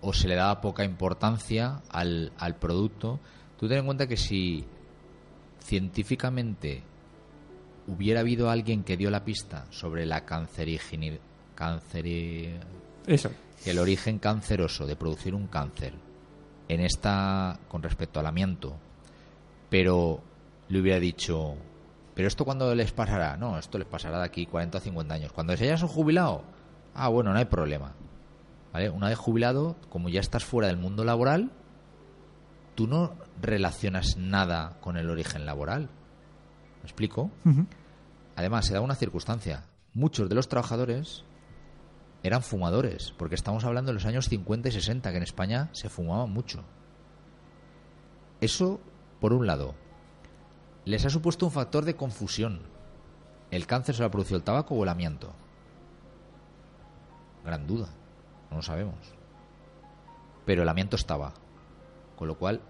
o 0.00 0.12
se 0.14 0.28
le 0.28 0.34
daba 0.36 0.60
poca 0.62 0.84
importancia 0.84 1.82
al, 1.90 2.32
al 2.38 2.56
producto. 2.56 3.20
Tú 3.58 3.68
ten 3.68 3.78
en 3.78 3.84
cuenta 3.86 4.06
que 4.06 4.16
si 4.16 4.64
científicamente 5.62 6.82
hubiera 7.86 8.20
habido 8.20 8.50
alguien 8.50 8.82
que 8.84 8.96
dio 8.96 9.10
la 9.10 9.24
pista 9.24 9.66
sobre 9.70 10.06
la 10.06 10.24
canceri- 11.60 12.58
Eso. 13.06 13.30
el 13.66 13.78
origen 13.78 14.18
canceroso 14.18 14.86
de 14.86 14.96
producir 14.96 15.34
un 15.34 15.46
cáncer 15.46 15.92
en 16.68 16.80
esta 16.80 17.58
con 17.68 17.82
respecto 17.82 18.18
al 18.20 18.26
amianto, 18.26 18.76
pero 19.68 20.20
le 20.68 20.80
hubiera 20.80 20.98
dicho, 20.98 21.54
pero 22.14 22.28
esto 22.28 22.44
cuándo 22.44 22.74
les 22.74 22.92
pasará? 22.92 23.36
No, 23.36 23.58
esto 23.58 23.76
les 23.78 23.86
pasará 23.86 24.18
de 24.18 24.24
aquí 24.24 24.46
40 24.46 24.78
o 24.78 24.80
50 24.80 25.14
años. 25.14 25.32
Cuando 25.32 25.56
se 25.56 25.64
hayas 25.64 25.82
jubilado, 25.82 26.42
ah, 26.94 27.08
bueno, 27.08 27.32
no 27.32 27.38
hay 27.38 27.44
problema. 27.46 27.92
¿Vale? 28.72 28.88
Una 28.88 29.08
vez 29.08 29.18
jubilado, 29.18 29.76
como 29.88 30.08
ya 30.08 30.20
estás 30.20 30.44
fuera 30.44 30.68
del 30.68 30.76
mundo 30.76 31.04
laboral, 31.04 31.50
tú 32.76 32.86
no 32.86 33.14
relacionas 33.42 34.16
nada 34.16 34.76
con 34.80 34.96
el 34.96 35.10
origen 35.10 35.44
laboral. 35.44 35.82
¿Me 35.82 36.84
explico? 36.84 37.30
Además, 38.36 38.66
se 38.66 38.74
da 38.74 38.80
una 38.80 38.94
circunstancia. 38.94 39.64
Muchos 39.92 40.28
de 40.28 40.36
los 40.36 40.48
trabajadores 40.48 41.24
eran 42.22 42.42
fumadores, 42.42 43.14
porque 43.16 43.34
estamos 43.34 43.64
hablando 43.64 43.90
de 43.90 43.94
los 43.94 44.06
años 44.06 44.28
50 44.28 44.68
y 44.68 44.72
60, 44.72 45.10
que 45.10 45.16
en 45.16 45.22
España 45.22 45.70
se 45.72 45.88
fumaba 45.88 46.26
mucho. 46.26 46.64
Eso, 48.40 48.80
por 49.20 49.32
un 49.32 49.46
lado, 49.46 49.74
les 50.84 51.04
ha 51.04 51.10
supuesto 51.10 51.46
un 51.46 51.52
factor 51.52 51.84
de 51.84 51.96
confusión. 51.96 52.60
¿El 53.50 53.66
cáncer 53.66 53.94
se 53.94 54.02
lo 54.02 54.08
ha 54.08 54.10
producido 54.10 54.36
el 54.36 54.44
tabaco 54.44 54.74
o 54.74 54.82
el 54.82 54.88
amianto? 54.88 55.32
Gran 57.44 57.66
duda. 57.66 57.88
No 58.50 58.56
lo 58.56 58.62
sabemos. 58.62 58.96
pero 60.44 60.62
el 60.62 60.68
amianto 60.68 60.96
estaba. 60.96 61.32
Con 62.16 62.26
lo 62.26 62.36
cual, 62.36 62.60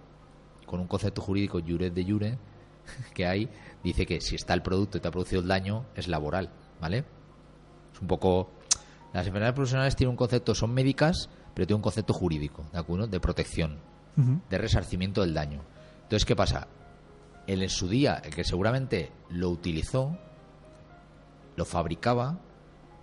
con 0.67 0.81
un 0.81 0.87
concepto 0.87 1.23
jurídico 1.23 1.61
juret 1.67 1.95
de 1.95 2.05
jure 2.05 2.39
que 3.15 3.27
hay, 3.27 3.49
dice 3.83 4.05
que 4.07 4.21
si 4.21 4.35
está 4.35 4.55
el 4.55 4.63
producto 4.63 4.99
y 4.99 5.01
te 5.01 5.09
ha 5.09 5.11
producido 5.11 5.41
el 5.41 5.49
daño, 5.49 5.87
es 5.95 6.07
laboral, 6.09 6.51
¿vale? 6.81 7.05
Es 7.93 8.01
un 8.01 8.07
poco... 8.09 8.51
Las 9.13 9.27
enfermedades 9.27 9.55
profesionales 9.55 9.97
tienen 9.97 10.11
un 10.11 10.17
concepto, 10.17 10.55
son 10.55 10.73
médicas, 10.73 11.29
pero 11.55 11.67
tienen 11.67 11.79
un 11.79 11.83
concepto 11.83 12.13
jurídico, 12.13 12.65
¿de 12.73 12.79
acuerdo? 12.79 13.07
De 13.07 13.21
protección, 13.21 13.79
de 14.49 14.59
resarcimiento 14.59 15.23
del 15.23 15.35
daño. 15.35 15.63
Entonces, 16.03 16.25
¿qué 16.25 16.37
pasa? 16.37 16.69
Él 17.47 17.63
en 17.63 17.69
su 17.71 17.89
día, 17.89 18.21
el 18.25 18.35
que 18.35 18.45
seguramente 18.45 19.11
lo 19.31 19.49
utilizó, 19.51 20.17
lo 21.57 21.65
fabricaba, 21.65 22.39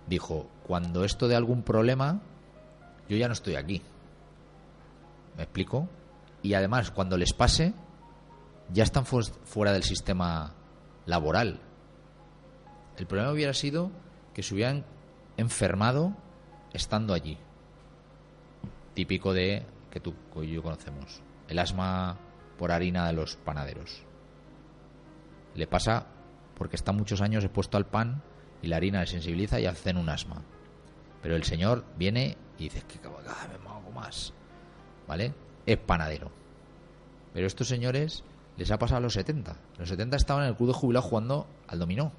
dijo, 0.06 0.48
cuando 0.66 1.04
esto 1.04 1.28
de 1.28 1.36
algún 1.36 1.62
problema, 1.62 2.20
yo 3.08 3.16
ya 3.16 3.26
no 3.26 3.34
estoy 3.34 3.56
aquí. 3.56 3.82
¿Me 5.36 5.42
explico? 5.42 5.88
Y 6.42 6.54
además, 6.54 6.90
cuando 6.90 7.16
les 7.16 7.32
pase, 7.34 7.74
ya 8.72 8.84
están 8.84 9.04
fu- 9.06 9.22
fuera 9.44 9.72
del 9.72 9.82
sistema 9.82 10.54
laboral. 11.06 11.60
El 12.96 13.06
problema 13.06 13.32
hubiera 13.32 13.52
sido 13.54 13.90
que 14.34 14.42
se 14.42 14.54
hubieran 14.54 14.84
enfermado 15.38 16.14
estando 16.74 17.14
allí. 17.14 17.38
Típico 18.92 19.32
de 19.32 19.64
que 19.90 20.00
tú 20.00 20.14
y 20.42 20.52
yo 20.52 20.62
conocemos. 20.62 21.22
El 21.48 21.58
asma 21.58 22.18
por 22.58 22.72
harina 22.72 23.06
de 23.06 23.14
los 23.14 23.36
panaderos. 23.36 24.02
Le 25.54 25.66
pasa 25.66 26.06
porque 26.56 26.76
está 26.76 26.92
muchos 26.92 27.22
años 27.22 27.44
expuesto 27.44 27.78
al 27.78 27.86
pan 27.86 28.20
y 28.60 28.66
la 28.66 28.76
harina 28.76 29.00
le 29.00 29.06
sensibiliza 29.06 29.60
y 29.60 29.66
hacen 29.66 29.96
un 29.96 30.10
asma. 30.10 30.42
Pero 31.22 31.36
el 31.36 31.44
señor 31.44 31.84
viene 31.96 32.36
y 32.58 32.64
dice 32.64 32.82
que 32.82 32.98
cada 32.98 33.16
vez 33.16 33.26
me 33.62 33.70
hago 33.70 33.92
más. 33.92 34.34
¿Vale? 35.06 35.32
Es 35.64 35.78
panadero. 35.78 36.30
Pero 37.32 37.46
estos 37.46 37.68
señores 37.68 38.24
les 38.56 38.70
ha 38.72 38.78
pasado 38.78 38.98
a 38.98 39.00
los 39.00 39.14
70. 39.14 39.56
Los 39.78 39.88
70 39.88 40.16
estaban 40.16 40.42
en 40.42 40.50
el 40.50 40.56
club 40.56 40.68
de 40.68 40.74
jubilados 40.74 41.08
jugando 41.08 41.46
al 41.68 41.78
dominó. 41.78 42.12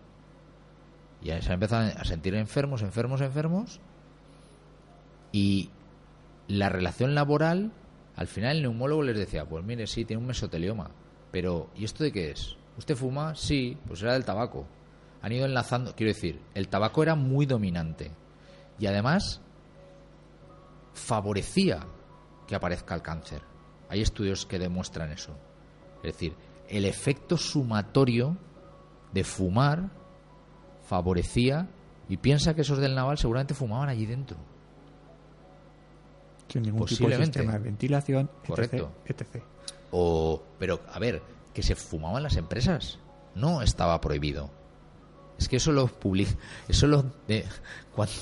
Y 1.21 1.29
se 1.41 1.53
empezado 1.53 1.91
a 1.97 2.05
sentir 2.05 2.35
enfermos, 2.35 2.81
enfermos, 2.81 3.21
enfermos. 3.21 3.79
Y 5.31 5.69
la 6.47 6.69
relación 6.69 7.13
laboral, 7.13 7.71
al 8.15 8.27
final 8.27 8.57
el 8.57 8.63
neumólogo 8.63 9.03
les 9.03 9.17
decía, 9.17 9.45
pues 9.45 9.63
mire, 9.63 9.85
sí, 9.85 10.05
tiene 10.05 10.21
un 10.21 10.27
mesotelioma. 10.27 10.91
Pero, 11.31 11.69
¿y 11.75 11.85
esto 11.85 12.03
de 12.03 12.11
qué 12.11 12.31
es? 12.31 12.55
¿Usted 12.77 12.95
fuma? 12.95 13.35
Sí, 13.35 13.77
pues 13.87 14.01
era 14.01 14.13
del 14.13 14.25
tabaco. 14.25 14.65
Han 15.21 15.31
ido 15.31 15.45
enlazando, 15.45 15.93
quiero 15.95 16.13
decir, 16.13 16.41
el 16.53 16.69
tabaco 16.69 17.03
era 17.03 17.15
muy 17.15 17.45
dominante. 17.45 18.11
Y 18.79 18.87
además 18.87 19.41
favorecía 20.93 21.85
que 22.47 22.55
aparezca 22.55 22.95
el 22.95 23.01
cáncer. 23.01 23.41
Hay 23.89 24.01
estudios 24.01 24.45
que 24.45 24.59
demuestran 24.59 25.11
eso. 25.11 25.35
Es 25.97 26.13
decir, 26.13 26.33
el 26.67 26.85
efecto 26.85 27.37
sumatorio 27.37 28.37
de 29.11 29.23
fumar 29.23 29.89
favorecía 30.89 31.67
y 32.09 32.17
piensa 32.17 32.55
que 32.55 32.61
esos 32.61 32.79
del 32.79 32.95
naval 32.95 33.17
seguramente 33.19 33.53
fumaban 33.53 33.89
allí 33.89 34.07
dentro. 34.07 34.37
Sin 36.47 36.63
ningún 36.63 36.79
tipo 36.87 36.87
de 36.87 36.95
Posiblemente. 36.95 37.39
sistema 37.39 37.57
de 37.59 37.63
ventilación, 37.63 38.29
etc, 38.41 38.47
Correcto. 38.47 38.91
etc. 39.05 39.43
O, 39.91 40.41
pero, 40.57 40.79
a 40.91 40.97
ver, 40.97 41.21
que 41.53 41.61
se 41.61 41.75
fumaban 41.75 42.23
las 42.23 42.35
empresas. 42.37 42.97
No 43.35 43.61
estaba 43.61 44.01
prohibido. 44.01 44.49
Es 45.37 45.47
que 45.47 45.57
eso 45.57 45.71
lo 45.71 45.85
publica. 45.87 46.31
Eso 46.67 46.87
lo. 46.87 47.03
De, 47.27 47.45
¿Cuándo, 47.95 48.13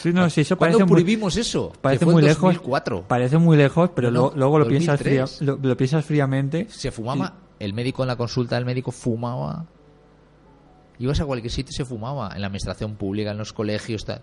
Sí, 0.00 0.12
no, 0.12 0.28
sí, 0.30 0.40
eso 0.40 0.56
¿cuándo 0.56 0.78
parece 0.78 0.84
muy- 0.90 1.02
prohibimos 1.02 1.36
eso? 1.36 1.72
Parece 1.82 2.06
muy 2.06 2.22
lejos. 2.22 2.40
2004. 2.54 3.02
Parece 3.06 3.36
muy 3.36 3.56
lejos, 3.58 3.90
pero 3.94 4.10
No, 4.10 4.20
luego, 4.20 4.36
luego 4.36 4.58
lo, 4.60 4.66
piensas 4.68 4.98
2003. 4.98 5.38
fría- 5.38 5.46
lo, 5.46 5.58
lo 5.60 5.76
piensas 5.76 6.04
fríamente. 6.04 6.66
Se 6.70 6.90
fumaba. 6.90 7.34
El 7.58 7.74
médico 7.74 8.02
en 8.02 8.08
la 8.08 8.16
consulta 8.16 8.54
del 8.56 8.64
médico 8.64 8.92
fumaba. 8.92 9.66
Ibas 10.98 11.20
a 11.20 11.26
cualquier 11.26 11.52
sitio 11.52 11.70
y 11.72 11.76
se 11.76 11.84
fumaba. 11.84 12.30
En 12.34 12.40
la 12.40 12.48
administración 12.48 12.96
pública, 12.96 13.30
en 13.30 13.38
los 13.38 13.52
colegios. 13.52 14.04
Tal. 14.04 14.22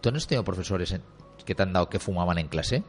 ¿Tú 0.00 0.10
no 0.10 0.16
has 0.16 0.26
tenido 0.26 0.44
profesores 0.44 0.94
que 1.44 1.54
te 1.54 1.62
han 1.62 1.72
dado 1.72 1.88
que 1.88 1.98
fumaban 1.98 2.38
en 2.38 2.48
clase? 2.48 2.82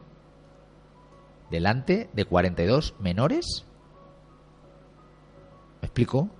¿Delante 1.50 2.10
de 2.12 2.24
42 2.24 2.94
menores? 2.98 3.64
¿Me 5.80 5.86
explico? 5.86 6.30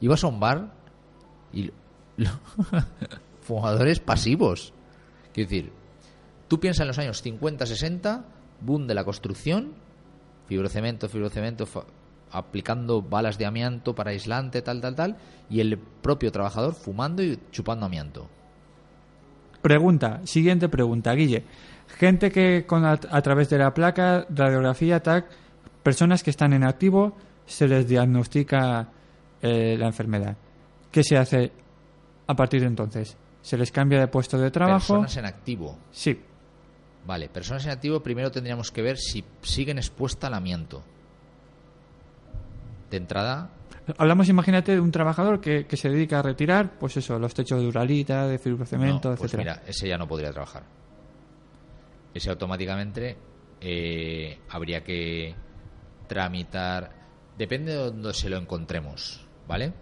Ibas 0.00 0.24
a 0.24 0.28
un 0.28 0.40
bar 0.40 0.72
y. 1.52 1.70
fumadores 3.42 4.00
pasivos. 4.00 4.72
Quiero 5.32 5.50
decir, 5.50 5.72
tú 6.48 6.58
piensas 6.58 6.82
en 6.82 6.88
los 6.88 6.98
años 6.98 7.22
50, 7.22 7.66
60, 7.66 8.24
boom 8.60 8.86
de 8.86 8.94
la 8.94 9.04
construcción, 9.04 9.74
fibrocemento, 10.48 11.08
fibrocemento, 11.08 11.66
aplicando 12.36 13.02
balas 13.02 13.38
de 13.38 13.46
amianto 13.46 13.94
para 13.94 14.10
aislante, 14.10 14.62
tal, 14.62 14.80
tal, 14.80 14.94
tal, 14.94 15.16
y 15.48 15.60
el 15.60 15.78
propio 15.78 16.30
trabajador 16.32 16.74
fumando 16.74 17.22
y 17.22 17.38
chupando 17.50 17.86
amianto. 17.86 18.28
Pregunta, 19.62 20.20
siguiente 20.24 20.68
pregunta, 20.68 21.12
Guille. 21.12 21.44
Gente 21.88 22.30
que 22.30 22.66
con 22.66 22.84
a, 22.84 22.92
a 22.92 23.22
través 23.22 23.48
de 23.48 23.58
la 23.58 23.72
placa, 23.72 24.26
radiografía, 24.28 25.02
TAC, 25.02 25.26
personas 25.82 26.22
que 26.22 26.30
están 26.30 26.52
en 26.52 26.64
activo, 26.64 27.16
se 27.46 27.68
les 27.68 27.88
diagnostica 27.88 28.88
eh, 29.40 29.76
la 29.78 29.86
enfermedad. 29.86 30.36
¿Qué 30.90 31.02
se 31.02 31.16
hace 31.16 31.52
a 32.26 32.34
partir 32.34 32.60
de 32.60 32.66
entonces? 32.66 33.16
¿Se 33.42 33.56
les 33.56 33.70
cambia 33.70 34.00
de 34.00 34.08
puesto 34.08 34.38
de 34.38 34.50
trabajo? 34.50 34.94
Personas 34.94 35.16
en 35.16 35.24
activo. 35.26 35.78
Sí. 35.92 36.20
Vale, 37.06 37.28
personas 37.28 37.64
en 37.66 37.70
activo 37.70 38.00
primero 38.00 38.30
tendríamos 38.30 38.72
que 38.72 38.82
ver 38.82 38.98
si 38.98 39.24
siguen 39.42 39.78
expuestas 39.78 40.28
al 40.28 40.34
amianto. 40.34 40.82
De 42.90 42.96
entrada, 42.96 43.50
Hablamos, 43.98 44.28
imagínate, 44.28 44.72
de 44.72 44.80
un 44.80 44.90
trabajador 44.90 45.40
que, 45.40 45.66
que 45.66 45.76
se 45.76 45.88
dedica 45.88 46.18
a 46.18 46.22
retirar, 46.22 46.76
pues 46.78 46.96
eso, 46.96 47.18
los 47.18 47.34
techos 47.34 47.60
de 47.60 47.68
uralita, 47.68 48.26
de 48.26 48.38
fibrocemento, 48.38 49.10
no, 49.10 49.16
pues 49.16 49.32
etcétera. 49.32 49.54
mira, 49.54 49.68
ese 49.68 49.88
ya 49.88 49.96
no 49.96 50.08
podría 50.08 50.32
trabajar. 50.32 50.64
Ese 52.12 52.30
automáticamente 52.30 53.16
eh, 53.60 54.40
habría 54.48 54.82
que 54.82 55.36
tramitar. 56.08 56.90
Depende 57.38 57.72
de 57.72 57.78
donde 57.78 58.12
se 58.12 58.28
lo 58.28 58.38
encontremos, 58.38 59.24
¿vale? 59.46 59.72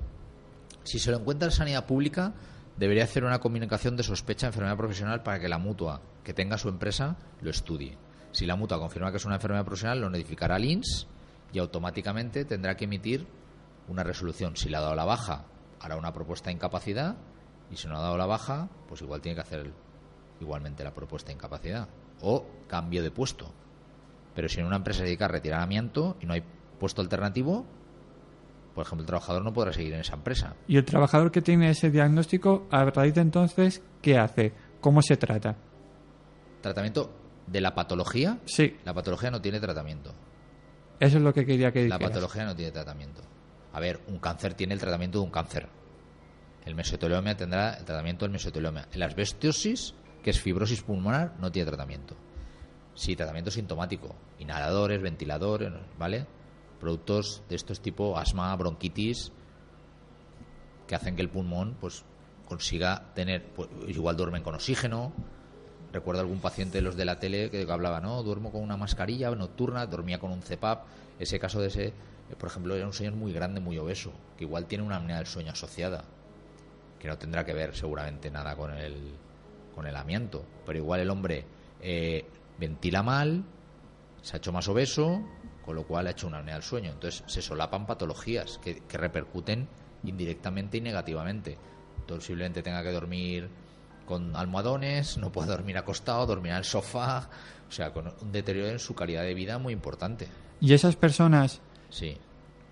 Si 0.83 0.99
se 0.99 1.11
lo 1.11 1.19
encuentra 1.19 1.47
en 1.49 1.53
sanidad 1.53 1.87
pública, 1.87 2.35
debería 2.77 3.05
hacer 3.05 3.25
una 3.25 3.39
comunicación 3.39 3.97
de 3.97 4.03
sospecha 4.03 4.47
de 4.47 4.51
enfermedad 4.51 4.77
profesional 4.77 5.23
para 5.23 5.41
que 5.41 5.49
la 5.49 5.57
mutua 5.59 6.03
que 6.23 6.35
tenga 6.35 6.59
su 6.59 6.69
empresa 6.69 7.17
lo 7.41 7.49
estudie. 7.51 7.97
Si 8.33 8.45
la 8.45 8.57
mutua 8.57 8.79
confirma 8.79 9.11
que 9.11 9.17
es 9.17 9.25
una 9.25 9.37
enfermedad 9.37 9.65
profesional, 9.65 10.01
lo 10.01 10.11
notificará 10.11 10.57
al 10.57 10.65
INS 10.65 11.07
y 11.55 11.61
automáticamente 11.61 12.45
tendrá 12.45 12.77
que 12.77 12.85
emitir 12.85 13.27
una 13.89 14.03
resolución. 14.03 14.57
Si 14.57 14.69
le 14.69 14.77
ha 14.77 14.81
dado 14.81 14.97
la 14.97 15.05
baja, 15.05 15.45
hará 15.81 15.97
una 15.97 16.13
propuesta 16.13 16.51
de 16.51 16.55
incapacidad 16.55 17.17
y 17.71 17.77
si 17.77 17.87
no 17.87 17.97
ha 17.97 18.03
dado 18.03 18.19
la 18.19 18.27
baja, 18.27 18.69
pues 18.89 19.01
igual 19.01 19.21
tiene 19.21 19.37
que 19.37 19.43
hacer 19.43 19.73
igualmente 20.41 20.83
la 20.83 20.93
propuesta 20.93 21.29
de 21.29 21.35
incapacidad 21.35 21.89
o 22.21 22.45
cambio 22.67 23.03
de 23.03 23.13
puesto. 23.13 23.53
Pero 24.35 24.49
si 24.49 24.61
en 24.61 24.67
una 24.67 24.77
empresa 24.77 24.99
se 24.99 25.05
dedica 25.05 25.27
a 25.27 25.29
retirar 25.29 25.61
amianto 25.61 26.17
y 26.21 26.27
no 26.27 26.35
hay 26.35 26.43
puesto 26.81 27.01
alternativo, 27.01 27.65
por 28.75 28.85
ejemplo, 28.85 29.03
el 29.03 29.07
trabajador 29.07 29.45
no 29.45 29.53
podrá 29.53 29.73
seguir 29.73 29.95
en 29.95 30.01
esa 30.01 30.15
empresa. 30.15 30.57
Y 30.67 30.77
el 30.77 30.85
trabajador 30.85 31.31
que 31.31 31.41
tiene 31.41 31.71
ese 31.71 31.93
diagnóstico, 31.93 32.67
a 32.73 32.85
raíz 32.85 33.15
de 33.15 33.21
entonces, 33.21 33.81
¿qué 34.03 34.19
hace? 34.19 34.53
¿Cómo 34.81 35.01
se 35.03 35.17
trata? 35.17 35.55
Tratamiento 36.61 37.13
de 37.47 37.61
la 37.61 37.75
patología. 37.77 38.41
Sí, 38.45 38.77
La 38.85 38.93
patología 38.93 39.31
no 39.31 39.41
tiene 39.41 39.61
tratamiento. 39.61 40.13
Eso 41.01 41.17
es 41.19 41.23
lo 41.23 41.33
que 41.35 41.45
quería 41.47 41.73
que 41.73 41.81
La 41.81 41.97
dijeras. 41.97 42.11
patología 42.11 42.45
no 42.45 42.55
tiene 42.57 42.73
tratamiento. 42.73 43.23
A 43.73 43.81
ver, 43.81 44.01
un 44.09 44.19
cáncer 44.19 44.55
tiene 44.55 44.75
el 44.75 44.81
tratamiento 44.81 45.19
de 45.19 45.25
un 45.25 45.31
cáncer. 45.31 45.69
El 46.65 46.75
mesotelioma 46.75 47.37
tendrá 47.37 47.75
el 47.75 47.85
tratamiento 47.85 48.25
del 48.25 48.33
mesotelioma. 48.33 48.87
La 48.95 49.07
asbestosis, 49.07 49.95
que 50.23 50.31
es 50.31 50.41
fibrosis 50.41 50.83
pulmonar, 50.83 51.35
no 51.39 51.51
tiene 51.53 51.67
tratamiento. 51.67 52.15
Sí, 52.95 53.17
tratamiento 53.17 53.51
sintomático. 53.51 54.15
Inhaladores, 54.39 55.03
ventiladores, 55.03 55.73
¿vale? 55.99 56.27
Productos 56.81 57.43
de 57.49 57.57
estos 57.57 57.81
tipo 57.81 58.17
asma, 58.17 58.55
bronquitis, 58.57 59.33
que 60.87 60.95
hacen 60.95 61.17
que 61.17 61.23
el 61.23 61.31
pulmón 61.31 61.77
pues 61.81 62.05
consiga 62.47 63.13
tener, 63.15 63.45
pues, 63.55 63.69
igual 63.89 64.17
duermen 64.17 64.43
con 64.43 64.55
oxígeno. 64.55 65.13
Recuerdo 65.95 66.23
algún 66.23 66.41
paciente 66.41 66.79
de 66.79 66.83
los 66.83 66.97
de 66.97 67.05
la 67.05 67.21
tele 67.21 67.53
que 67.53 67.71
hablaba, 67.71 68.01
no, 68.01 68.21
duermo 68.25 68.51
con 68.51 68.63
una 68.63 68.77
mascarilla 68.77 69.31
nocturna, 69.31 69.87
dormía 69.87 70.19
con 70.19 70.33
un 70.33 70.43
CEPAP. 70.43 70.87
Ese 71.21 71.39
caso 71.39 71.61
de 71.61 71.69
ese, 71.69 71.87
eh, 71.87 71.93
por 72.37 72.49
ejemplo, 72.49 72.75
era 72.75 72.85
un 72.85 72.93
señor 72.93 73.15
muy 73.15 73.33
grande, 73.33 73.61
muy 73.61 73.79
obeso, 73.79 74.11
que 74.37 74.43
igual 74.43 74.67
tiene 74.67 74.83
una 74.83 74.97
apnea 74.97 75.19
del 75.19 75.27
sueño 75.27 75.53
asociada, 75.53 76.03
que 76.99 77.07
no 77.07 77.17
tendrá 77.17 77.45
que 77.45 77.55
ver 77.55 77.77
seguramente 77.77 78.29
nada 78.29 78.57
con 78.57 78.73
el, 78.73 79.13
con 79.73 79.87
el 79.87 79.95
amianto. 79.95 80.45
Pero 80.67 80.81
igual 80.81 80.99
el 80.99 81.11
hombre 81.11 81.45
eh, 81.81 82.27
ventila 82.59 83.05
mal, 83.05 83.45
se 84.21 84.35
ha 84.35 84.39
hecho 84.39 84.51
más 84.51 84.67
obeso, 84.67 85.23
con 85.65 85.77
lo 85.77 85.85
cual 85.85 86.09
ha 86.09 86.11
hecho 86.11 86.27
una 86.27 86.39
apnea 86.39 86.55
del 86.55 86.65
sueño. 86.65 86.91
Entonces 86.91 87.23
se 87.29 87.41
solapan 87.41 87.87
patologías 87.87 88.59
que, 88.59 88.81
que 88.81 88.99
repercuten 88.99 89.69
indirectamente 90.03 90.79
y 90.79 90.81
negativamente. 90.81 91.57
Posiblemente 92.05 92.65
tenga 92.65 92.83
que 92.83 92.91
dormir 92.91 93.49
con 94.07 94.35
almohadones, 94.37 95.17
no 95.19 95.31
puede 95.33 95.49
dormir 95.49 95.77
acostado, 95.79 96.27
dormir 96.27 96.53
en 96.53 96.59
el 96.59 96.65
sofá, 96.65 97.29
o 97.69 97.73
sea, 97.73 97.93
con 97.93 98.13
un 98.21 98.33
deterioro 98.33 98.69
en 98.71 98.79
su 98.79 98.95
calidad 98.95 99.23
de 99.23 99.35
vida 99.35 99.59
muy 99.59 99.73
importante. 99.73 100.29
Y 100.61 100.73
esas 100.75 100.97
personas 100.97 101.61
Sí. 101.91 102.17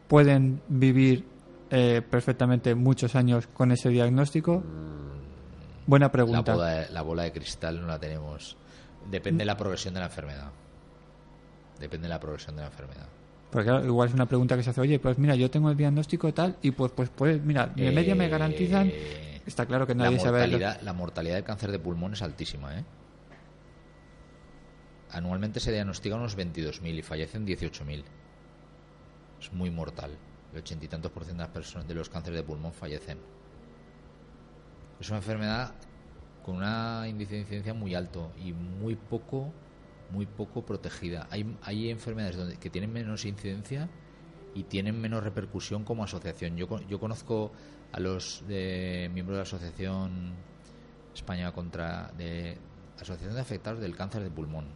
pueden 0.09 0.61
vivir 0.69 1.25
eh, 1.71 2.03
perfectamente 2.09 2.75
muchos 2.75 3.15
años 3.15 3.47
con 3.47 3.73
ese 3.73 3.89
diagnóstico. 3.89 4.63
Buena 5.87 6.07
La 6.07 6.13
pregunta. 6.13 6.55
bola, 6.55 6.69
de, 6.69 6.91
la 6.91 7.03
bola 7.03 7.23
de 7.25 7.33
cristal 7.33 7.81
no 7.81 7.87
la 7.87 7.99
tenemos. 7.99 8.57
Depende 9.11 9.41
de 9.43 9.47
la 9.47 9.57
progresión 9.57 9.95
de 9.95 10.01
la 10.01 10.07
enfermedad. 10.07 10.51
Depende 11.81 12.07
de 12.07 12.15
la 12.15 12.21
progresión 12.21 12.55
de 12.57 12.63
la 12.63 12.69
enfermedad. 12.69 13.07
Porque 13.51 13.69
claro, 13.69 13.85
igual 13.85 14.09
es 14.09 14.15
una 14.15 14.27
pregunta 14.27 14.57
que 14.57 14.63
se 14.63 14.71
hace, 14.71 14.81
oye, 14.81 14.99
pues 14.99 15.19
mira, 15.19 15.35
yo 15.35 15.51
tengo 15.51 15.71
el 15.71 15.77
diagnóstico 15.77 16.33
tal 16.33 16.57
y 16.63 16.71
pues, 16.71 16.93
pues, 16.93 17.11
pues 17.11 17.43
mira, 17.43 17.67
de 17.67 17.91
media 17.91 18.15
me 18.15 18.29
garantizan. 18.29 18.91
Está 19.47 19.67
claro 19.67 19.87
que 19.87 19.95
la 19.95 20.05
nadie 20.05 20.19
sabe. 20.21 20.39
lo- 20.47 20.53
mortalidad, 20.59 20.81
la 20.83 20.93
mortalidad 20.93 21.35
del 21.37 21.45
cáncer 21.45 21.73
de 21.73 21.79
pulmón 21.79 22.13
es 22.13 22.23
altísima, 22.23 22.79
¿eh? 22.79 22.85
Anualmente 25.11 25.61
se 25.61 25.73
diagnostican 25.73 26.19
unos 26.21 26.37
22.000 26.37 26.99
y 26.99 27.03
fallecen 27.03 27.47
18.000. 27.47 28.05
Es 29.41 29.53
muy 29.53 29.71
mortal. 29.71 30.17
El 30.53 30.59
ochenta 30.61 30.85
y 30.85 30.89
tantos 30.89 31.11
por 31.13 31.25
ciento 31.25 31.43
de 31.43 31.49
las 31.49 31.55
personas 31.55 31.87
de 31.89 31.95
los 31.95 32.09
cánceres 32.09 32.39
de 32.41 32.45
pulmón 32.45 32.73
fallecen. 32.73 33.19
Es 35.01 35.09
una 35.09 35.19
enfermedad 35.19 35.75
con 36.45 36.57
una 36.57 37.07
índice 37.09 37.35
de 37.35 37.41
incidencia 37.41 37.75
muy 37.75 37.95
alto 37.95 38.33
y 38.43 38.53
muy 38.53 38.97
poco, 38.97 39.53
muy 40.11 40.27
poco 40.27 40.63
protegida. 40.65 41.27
Hay, 41.31 41.57
hay 41.63 41.91
enfermedades 41.91 42.37
donde, 42.37 42.57
que 42.57 42.71
tienen 42.71 42.93
menos 42.93 43.25
incidencia 43.25 43.89
y 44.55 44.65
tienen 44.65 45.01
menos 45.01 45.23
repercusión 45.25 45.85
como 45.85 46.05
asociación. 46.05 46.57
Yo, 46.57 46.81
yo 46.89 46.99
conozco 47.01 47.53
a 47.93 48.01
los 48.01 48.45
de, 48.49 49.11
miembros 49.13 49.37
de 49.37 49.39
la 49.39 49.43
Asociación 49.43 50.35
España 51.15 51.53
contra 51.53 52.11
de 52.17 52.57
Asociación 53.01 53.35
de 53.35 53.41
Afectados 53.41 53.81
del 53.81 53.97
Cáncer 53.97 54.23
de 54.23 54.31
Pulmón. 54.31 54.67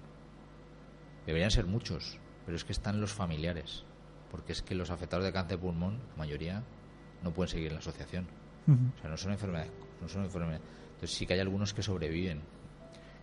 Deberían 1.26 1.50
ser 1.50 1.66
muchos, 1.66 2.18
pero 2.44 2.56
es 2.56 2.64
que 2.64 2.72
están 2.72 3.00
los 3.00 3.12
familiares, 3.12 3.84
porque 4.30 4.52
es 4.52 4.62
que 4.62 4.74
los 4.74 4.90
afectados 4.90 5.24
de 5.24 5.32
cáncer 5.32 5.58
de 5.58 5.62
pulmón, 5.62 5.98
la 6.10 6.16
mayoría, 6.18 6.62
no 7.22 7.32
pueden 7.32 7.50
seguir 7.50 7.68
en 7.68 7.74
la 7.74 7.78
asociación. 7.80 8.26
O 8.68 9.00
sea, 9.00 9.10
no 9.10 9.16
son 9.16 9.32
enfermedades. 9.32 9.72
No 10.00 10.08
son 10.08 10.24
enfermedades. 10.24 10.62
Entonces 10.94 11.16
sí 11.16 11.26
que 11.26 11.34
hay 11.34 11.40
algunos 11.40 11.74
que 11.74 11.82
sobreviven. 11.82 12.40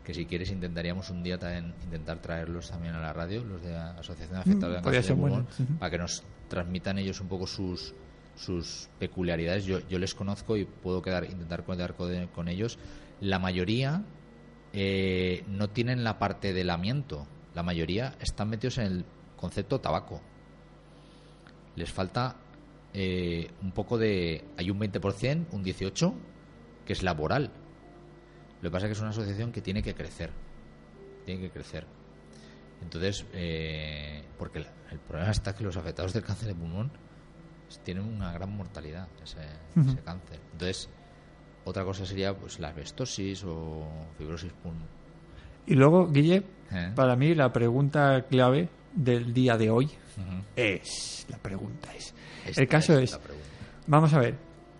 Que 0.03 0.13
si 0.13 0.25
quieres 0.25 0.51
intentaríamos 0.51 1.09
un 1.09 1.23
día 1.23 1.37
también 1.37 1.73
intentar 1.83 2.19
traerlos 2.19 2.69
también 2.69 2.95
a 2.95 2.99
la 2.99 3.13
radio, 3.13 3.43
los 3.43 3.61
de 3.61 3.71
la 3.71 3.91
Asociación 3.91 4.35
de 4.35 4.41
Afectados 4.41 4.75
de 4.75 4.81
Mm, 4.81 4.83
podría 4.83 4.99
Cáncer 4.99 5.15
de 5.15 5.21
bueno, 5.21 5.35
Pulmón, 5.35 5.69
ujú. 5.69 5.79
para 5.79 5.89
que 5.91 5.97
nos 5.97 6.23
transmitan 6.49 6.97
ellos 6.97 7.21
un 7.21 7.27
poco 7.29 7.47
sus 7.47 7.93
sus 8.35 8.89
peculiaridades. 8.99 9.65
Yo, 9.65 9.79
yo 9.87 9.99
les 9.99 10.15
conozco 10.15 10.57
y 10.57 10.65
puedo 10.65 11.01
quedar 11.01 11.25
intentar 11.25 11.63
quedar 11.63 11.95
con, 11.95 12.27
con 12.27 12.47
ellos. 12.47 12.77
La 13.21 13.39
mayoría 13.39 14.03
eh, 14.73 15.43
no 15.47 15.69
tienen 15.69 16.03
la 16.03 16.17
parte 16.17 16.53
del 16.53 16.69
amianto. 16.69 17.27
La 17.53 17.63
mayoría 17.63 18.15
están 18.19 18.49
metidos 18.49 18.79
en 18.79 18.85
el 18.85 19.05
concepto 19.37 19.79
tabaco. 19.79 20.21
Les 21.75 21.91
falta 21.91 22.37
eh, 22.93 23.49
un 23.61 23.71
poco 23.71 23.97
de... 23.97 24.43
Hay 24.57 24.71
un 24.71 24.79
20%, 24.79 25.47
un 25.51 25.63
18%, 25.63 26.13
que 26.85 26.93
es 26.93 27.03
laboral. 27.03 27.51
Lo 28.61 28.69
que 28.69 28.71
pasa 28.71 28.85
es 28.85 28.89
que 28.89 28.93
es 28.93 29.01
una 29.01 29.09
asociación 29.09 29.51
que 29.51 29.61
tiene 29.61 29.83
que 29.83 29.93
crecer. 29.93 30.31
Tiene 31.25 31.41
que 31.41 31.51
crecer. 31.51 31.85
Entonces, 32.81 33.25
eh, 33.33 34.23
porque 34.37 34.59
el, 34.91 34.99
problema 34.99 35.31
está 35.31 35.55
que 35.55 35.63
los 35.63 35.77
afectados 35.77 36.13
del 36.13 36.23
cáncer 36.23 36.49
de 36.49 36.55
pulmón 36.55 36.91
tienen 37.83 38.03
una 38.05 38.31
gran 38.33 38.55
mortalidad, 38.55 39.07
ese, 39.23 39.37
cáncer. 40.03 40.39
Entonces, 40.51 40.89
otra 41.65 41.83
cosa 41.83 42.05
sería 42.05 42.35
pues 42.35 42.59
la 42.59 42.69
asbestosis 42.69 43.43
o 43.45 43.85
fibrosis 44.17 44.51
pulmonar. 44.61 44.87
Y 45.65 45.75
luego, 45.75 46.09
Guille, 46.11 46.43
¿Eh? 46.71 46.91
para 46.95 47.15
mí 47.15 47.33
la 47.35 47.51
pregunta 47.53 48.25
clave 48.29 48.69
del 48.93 49.33
día 49.33 49.57
de 49.57 49.69
hoy 49.69 49.89
es, 50.55 51.25
la 51.29 51.37
pregunta 51.37 51.89
es, 51.95 52.13
el 52.57 52.67
caso 52.67 52.97
es, 52.99 53.17
vamos 53.87 54.13
a 54.13 54.19
ver, 54.19 54.35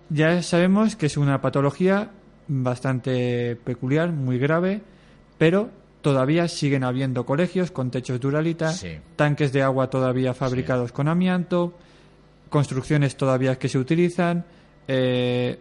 ya 0.09 0.41
sabemos 0.43 0.95
que 0.95 1.07
es 1.07 1.17
una 1.17 1.41
patología 1.41 2.11
bastante 2.47 3.55
peculiar, 3.55 4.11
muy 4.11 4.37
grave, 4.37 4.81
pero 5.37 5.69
todavía 6.01 6.47
siguen 6.49 6.83
habiendo 6.83 7.25
colegios 7.25 7.71
con 7.71 7.89
techos 7.89 8.19
duralita, 8.19 8.71
Sí. 8.73 8.97
tanques 9.15 9.53
de 9.53 9.63
agua 9.63 9.89
todavía 9.89 10.33
fabricados 10.33 10.91
con 10.91 11.07
amianto, 11.07 11.73
construcciones 12.53 13.17
todavía 13.17 13.57
que 13.57 13.67
se 13.67 13.79
utilizan, 13.79 14.45
eh, 14.87 15.57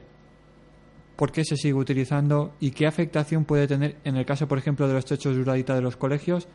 ¿por 1.16 1.32
qué 1.32 1.42
se 1.42 1.56
sigue 1.56 1.72
utilizando 1.74 2.52
y 2.60 2.72
qué 2.72 2.86
afectación 2.86 3.46
puede 3.46 3.66
tener 3.66 3.96
en 4.04 4.16
el 4.18 4.26
caso, 4.26 4.46
por 4.46 4.58
ejemplo, 4.58 4.86
de 4.86 4.92
los 4.92 5.06
techos 5.06 5.34
duralita 5.34 5.74
de 5.74 5.80
los 5.80 5.96
colegios 5.96 6.48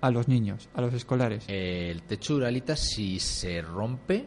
a 0.00 0.10
los 0.10 0.26
niños, 0.26 0.70
a 0.74 0.80
los 0.80 0.94
escolares? 0.94 1.44
El 1.48 2.00
techo 2.02 2.32
de 2.32 2.38
Uralita, 2.38 2.76
si 2.76 3.20
se 3.20 3.60
rompe, 3.60 4.24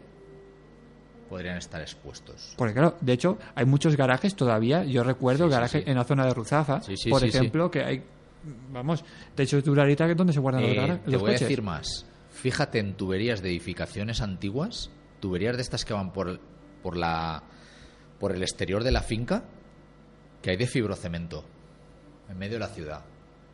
podrían 1.27 1.57
estar 1.57 1.81
expuestos. 1.81 2.53
Porque 2.55 2.73
claro, 2.73 2.95
de 3.01 3.13
hecho, 3.13 3.39
hay 3.55 3.65
muchos 3.65 3.97
garajes 3.97 4.35
todavía. 4.35 4.83
Yo 4.85 5.03
recuerdo 5.03 5.45
Sí, 5.45 5.51
garajes 5.51 5.83
sí. 5.83 5.89
en 5.89 5.97
la 5.97 6.03
zona 6.03 6.25
de 6.25 6.33
Ruzafa, 6.35 6.81
por 7.09 7.23
ejemplo, 7.23 7.71
que 7.71 7.83
hay, 7.83 8.03
vamos, 8.71 9.03
techos 9.35 9.63
de 9.63 9.71
uralita 9.71 10.05
que 10.05 10.11
es 10.11 10.17
donde 10.17 10.33
se 10.33 10.39
guardan 10.39 10.61
los, 10.61 10.71
Eh, 10.71 10.75
gara- 10.75 10.99
te 11.03 11.11
los 11.11 11.19
voy 11.21 11.31
a 11.31 11.33
decir 11.33 11.61
más. 11.63 12.05
Fíjate 12.29 12.77
en 12.79 12.93
tuberías 12.93 13.41
de 13.41 13.49
edificaciones 13.49 14.21
antiguas, 14.21 14.91
tuberías 15.19 15.55
de 15.55 15.61
estas 15.61 15.85
que 15.85 15.93
van 15.93 16.11
por, 16.11 16.39
por, 16.81 16.97
la, 16.97 17.43
por 18.19 18.35
el 18.35 18.41
exterior 18.41 18.83
de 18.83 18.91
la 18.91 19.01
finca, 19.01 19.43
que 20.41 20.51
hay 20.51 20.57
de 20.57 20.67
fibrocemento 20.67 21.43
en 22.29 22.37
medio 22.37 22.53
de 22.53 22.59
la 22.59 22.67
ciudad 22.67 23.03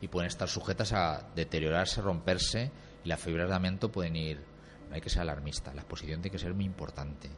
y 0.01 0.07
pueden 0.07 0.27
estar 0.27 0.49
sujetas 0.49 0.91
a 0.93 1.27
deteriorarse, 1.35 2.01
romperse 2.01 2.71
y 3.03 3.09
las 3.09 3.21
fibras 3.21 3.49
de 3.49 3.55
amianto 3.55 3.91
pueden 3.91 4.15
ir. 4.15 4.39
No 4.89 4.95
hay 4.95 5.01
que 5.01 5.09
ser 5.09 5.21
alarmista, 5.21 5.73
la 5.73 5.81
exposición 5.81 6.21
tiene 6.21 6.31
que 6.31 6.39
ser 6.39 6.53
muy 6.53 6.65
importante 6.65 7.29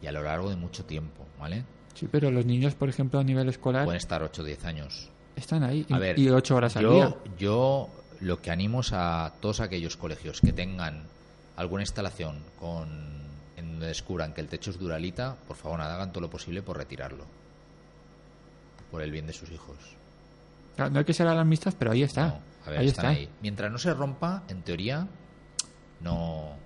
y 0.00 0.06
a 0.06 0.12
lo 0.12 0.22
largo 0.22 0.50
de 0.50 0.56
mucho 0.56 0.84
tiempo, 0.84 1.26
¿vale? 1.38 1.64
Sí, 1.94 2.08
pero 2.10 2.30
los 2.30 2.44
niños, 2.44 2.74
por 2.74 2.88
ejemplo, 2.88 3.20
a 3.20 3.24
nivel 3.24 3.48
escolar, 3.48 3.84
Pueden 3.84 3.98
estar 3.98 4.22
8 4.22 4.42
o 4.42 4.44
10 4.44 4.64
años. 4.64 5.10
están 5.36 5.62
ahí 5.62 5.86
y, 5.88 5.94
ver, 5.98 6.18
y 6.18 6.28
ocho 6.28 6.56
horas 6.56 6.76
al 6.76 6.82
yo, 6.82 6.94
día. 6.94 7.16
Yo 7.38 7.88
lo 8.20 8.40
que 8.40 8.50
animo 8.50 8.80
es 8.80 8.92
a 8.92 9.32
todos 9.40 9.60
aquellos 9.60 9.96
colegios 9.96 10.40
que 10.40 10.52
tengan 10.52 11.04
alguna 11.56 11.82
instalación 11.82 12.42
con 12.58 13.13
donde 13.74 13.88
descubran 13.88 14.32
que 14.32 14.40
el 14.40 14.48
techo 14.48 14.70
es 14.70 14.78
duralita, 14.78 15.36
por 15.46 15.56
favor, 15.56 15.78
nada, 15.78 15.94
hagan 15.94 16.12
todo 16.12 16.22
lo 16.22 16.30
posible 16.30 16.62
por 16.62 16.76
retirarlo. 16.78 17.24
Por 18.90 19.02
el 19.02 19.10
bien 19.10 19.26
de 19.26 19.32
sus 19.32 19.50
hijos. 19.50 19.76
No 20.78 20.98
hay 20.98 21.04
que 21.04 21.12
ser 21.12 21.26
alarmistas, 21.26 21.74
pero 21.74 21.92
ahí 21.92 22.02
está. 22.02 22.26
No, 22.28 22.40
a 22.66 22.70
ver, 22.70 22.80
ahí 22.80 22.86
están 22.88 23.06
está. 23.12 23.18
ahí. 23.20 23.28
Mientras 23.42 23.70
no 23.70 23.78
se 23.78 23.92
rompa, 23.94 24.42
en 24.48 24.62
teoría, 24.62 25.06
no. 26.00 26.56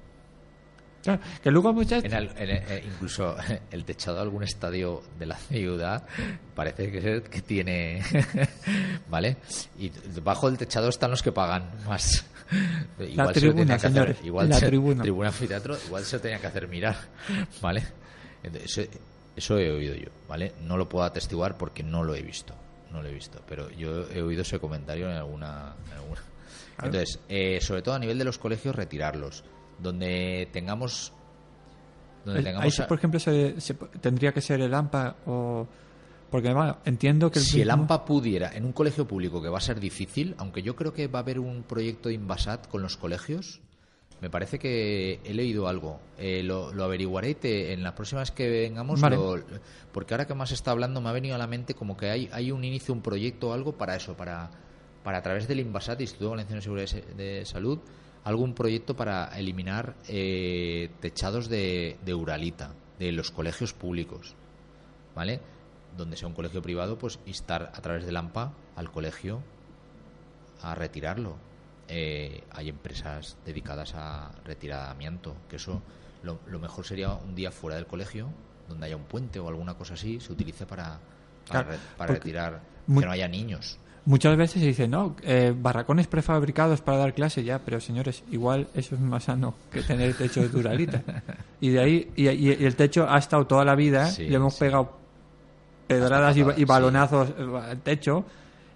Claro, 1.02 1.20
que 1.42 1.50
luego 1.50 1.72
muchas... 1.72 2.02
En 2.04 2.12
el- 2.12 2.30
en 2.36 2.50
el- 2.50 2.56
eh, 2.70 2.84
incluso 2.86 3.36
el 3.70 3.84
techado 3.84 4.16
de 4.16 4.22
algún 4.22 4.42
estadio 4.42 5.02
de 5.18 5.26
la 5.26 5.36
ciudad 5.36 6.04
parece 6.54 6.90
que, 6.90 7.22
que 7.22 7.42
tiene. 7.42 8.02
¿Vale? 9.08 9.36
Y 9.78 9.88
debajo 9.90 10.48
del 10.48 10.58
techado 10.58 10.88
están 10.88 11.10
los 11.10 11.22
que 11.22 11.32
pagan 11.32 11.70
más. 11.86 12.24
La 12.98 13.06
se 13.06 13.14
lo 13.14 13.32
tribuna, 13.32 13.56
tenía 13.60 13.66
que 13.66 13.72
hacer- 13.74 13.90
señores, 13.92 14.16
igual 14.24 14.48
la 14.48 14.56
se- 14.58 14.66
tribuna. 14.66 15.04
anfiteatro, 15.28 15.76
igual 15.86 16.04
se 16.04 16.16
lo 16.16 16.22
tenía 16.22 16.38
que 16.40 16.46
hacer 16.46 16.68
mirar. 16.68 16.96
¿Vale? 17.60 17.84
Entonces, 18.42 18.78
eso, 18.78 18.90
eso 19.36 19.58
he 19.58 19.70
oído 19.70 19.94
yo. 19.94 20.08
¿Vale? 20.28 20.52
No 20.62 20.76
lo 20.76 20.88
puedo 20.88 21.04
atestiguar 21.04 21.56
porque 21.58 21.82
no 21.82 22.04
lo 22.04 22.14
he 22.14 22.22
visto. 22.22 22.54
No 22.92 23.02
lo 23.02 23.08
he 23.08 23.12
visto. 23.12 23.40
Pero 23.48 23.70
yo 23.70 24.08
he 24.10 24.22
oído 24.22 24.42
ese 24.42 24.58
comentario 24.58 25.10
en 25.10 25.16
alguna. 25.16 25.74
en 25.86 25.92
alguna. 25.98 26.20
Entonces, 26.82 27.18
eh, 27.28 27.58
sobre 27.60 27.82
todo 27.82 27.94
a 27.94 27.98
nivel 27.98 28.18
de 28.18 28.24
los 28.24 28.38
colegios, 28.38 28.74
retirarlos. 28.74 29.44
Donde 29.78 30.48
tengamos. 30.52 31.12
Donde 32.24 32.40
Ahí 32.40 32.44
tengamos. 32.44 32.74
sí, 32.74 32.82
por 32.88 32.98
ejemplo, 32.98 33.20
se, 33.20 33.60
se- 33.60 33.74
tendría 33.74 34.32
que 34.32 34.40
ser 34.40 34.60
el 34.60 34.72
AMPA 34.74 35.16
o... 35.26 35.66
Porque 36.30 36.52
bueno, 36.52 36.76
entiendo 36.84 37.30
que 37.30 37.38
el 37.38 37.44
si 37.44 37.62
el 37.62 37.70
AMPA 37.70 38.04
pudiera, 38.04 38.50
en 38.54 38.64
un 38.66 38.72
colegio 38.72 39.06
público 39.08 39.40
que 39.40 39.48
va 39.48 39.58
a 39.58 39.62
ser 39.62 39.80
difícil, 39.80 40.34
aunque 40.38 40.62
yo 40.62 40.76
creo 40.76 40.92
que 40.92 41.06
va 41.08 41.20
a 41.20 41.22
haber 41.22 41.38
un 41.40 41.62
proyecto 41.62 42.10
de 42.10 42.16
Invasat 42.16 42.68
con 42.68 42.82
los 42.82 42.96
colegios, 42.98 43.60
me 44.20 44.28
parece 44.28 44.58
que 44.58 45.20
he 45.24 45.32
leído 45.32 45.68
algo. 45.68 46.00
Eh, 46.18 46.42
lo, 46.42 46.72
lo 46.74 46.84
averiguaré 46.84 47.30
y 47.30 47.34
te- 47.34 47.72
en 47.72 47.82
las 47.82 47.92
próximas 47.94 48.30
que 48.30 48.48
vengamos, 48.50 49.00
Vale. 49.00 49.16
lo- 49.16 49.38
porque 49.92 50.12
ahora 50.12 50.26
que 50.26 50.34
más 50.34 50.52
está 50.52 50.72
hablando 50.72 51.00
me 51.00 51.08
ha 51.08 51.12
venido 51.12 51.34
a 51.34 51.38
la 51.38 51.46
mente 51.46 51.72
como 51.74 51.96
que 51.96 52.10
hay, 52.10 52.28
hay 52.32 52.50
un 52.50 52.62
inicio, 52.64 52.92
un 52.92 53.00
proyecto 53.00 53.50
o 53.50 53.52
algo 53.54 53.72
para 53.78 53.96
eso, 53.96 54.14
para, 54.14 54.50
para 55.04 55.18
a 55.18 55.22
través 55.22 55.48
del 55.48 55.60
Invasat, 55.60 56.00
Instituto 56.00 56.30
Valenciano 56.30 56.56
de 56.58 56.62
Seguridad 56.62 56.86
de, 56.86 56.88
Se- 57.02 57.14
de 57.14 57.46
Salud, 57.46 57.78
algún 58.24 58.52
proyecto 58.54 58.94
para 58.94 59.26
eliminar 59.38 59.94
eh, 60.08 60.90
techados 61.00 61.48
de, 61.48 61.96
de 62.04 62.12
Uralita, 62.14 62.74
de 62.98 63.12
los 63.12 63.30
colegios 63.30 63.72
públicos. 63.72 64.34
¿Vale? 65.14 65.40
Donde 65.98 66.16
sea 66.16 66.28
un 66.28 66.34
colegio 66.34 66.62
privado, 66.62 66.96
pues 66.96 67.18
instar 67.26 67.70
a 67.74 67.80
través 67.82 68.06
del 68.06 68.16
AMPA 68.16 68.52
al 68.76 68.90
colegio 68.90 69.42
a 70.62 70.74
retirarlo. 70.74 71.36
Eh, 71.88 72.44
hay 72.52 72.68
empresas 72.68 73.36
dedicadas 73.44 73.94
a 73.94 74.30
retirada 74.44 74.86
de 74.86 74.90
amianto, 74.92 75.34
que 75.48 75.56
eso 75.56 75.82
lo, 76.22 76.38
lo 76.46 76.58
mejor 76.58 76.86
sería 76.86 77.12
un 77.14 77.34
día 77.34 77.50
fuera 77.50 77.76
del 77.76 77.86
colegio, 77.86 78.28
donde 78.68 78.86
haya 78.86 78.96
un 78.96 79.04
puente 79.04 79.38
o 79.40 79.48
alguna 79.48 79.74
cosa 79.74 79.94
así, 79.94 80.20
se 80.20 80.32
utilice 80.32 80.66
para, 80.66 80.98
para, 81.48 81.64
Claro, 81.64 81.78
retirar 82.14 82.60
que 82.86 83.06
no 83.06 83.10
haya 83.10 83.28
niños. 83.28 83.78
Muchas 84.04 84.36
veces 84.38 84.60
se 84.62 84.68
dice, 84.68 84.88
no, 84.88 85.16
eh, 85.22 85.54
barracones 85.56 86.06
prefabricados 86.06 86.80
para 86.80 86.98
dar 86.98 87.12
clase, 87.14 87.44
ya, 87.44 87.58
pero 87.58 87.78
señores, 87.80 88.22
igual 88.30 88.68
eso 88.74 88.94
es 88.94 89.00
más 89.00 89.24
sano 89.24 89.54
que 89.70 89.82
tener 89.82 90.14
techo 90.14 90.40
de 90.40 90.48
duralita. 90.48 91.02
y 91.60 91.70
de 91.70 91.80
ahí, 91.80 92.10
y, 92.16 92.28
y- 92.28 92.56
y 92.58 92.64
el 92.64 92.74
techo 92.76 93.06
ha 93.08 93.18
estado 93.18 93.46
toda 93.46 93.64
la 93.66 93.74
vida, 93.74 94.06
Sí, 94.06 94.26
le 94.28 94.36
hemos 94.36 94.54
sí. 94.54 94.60
pegado 94.60 94.97
pedradas 95.88 96.36
y, 96.36 96.44
y 96.56 96.64
balonazos 96.64 97.30
eh, 97.30 97.60
al 97.70 97.80
techo, 97.80 98.24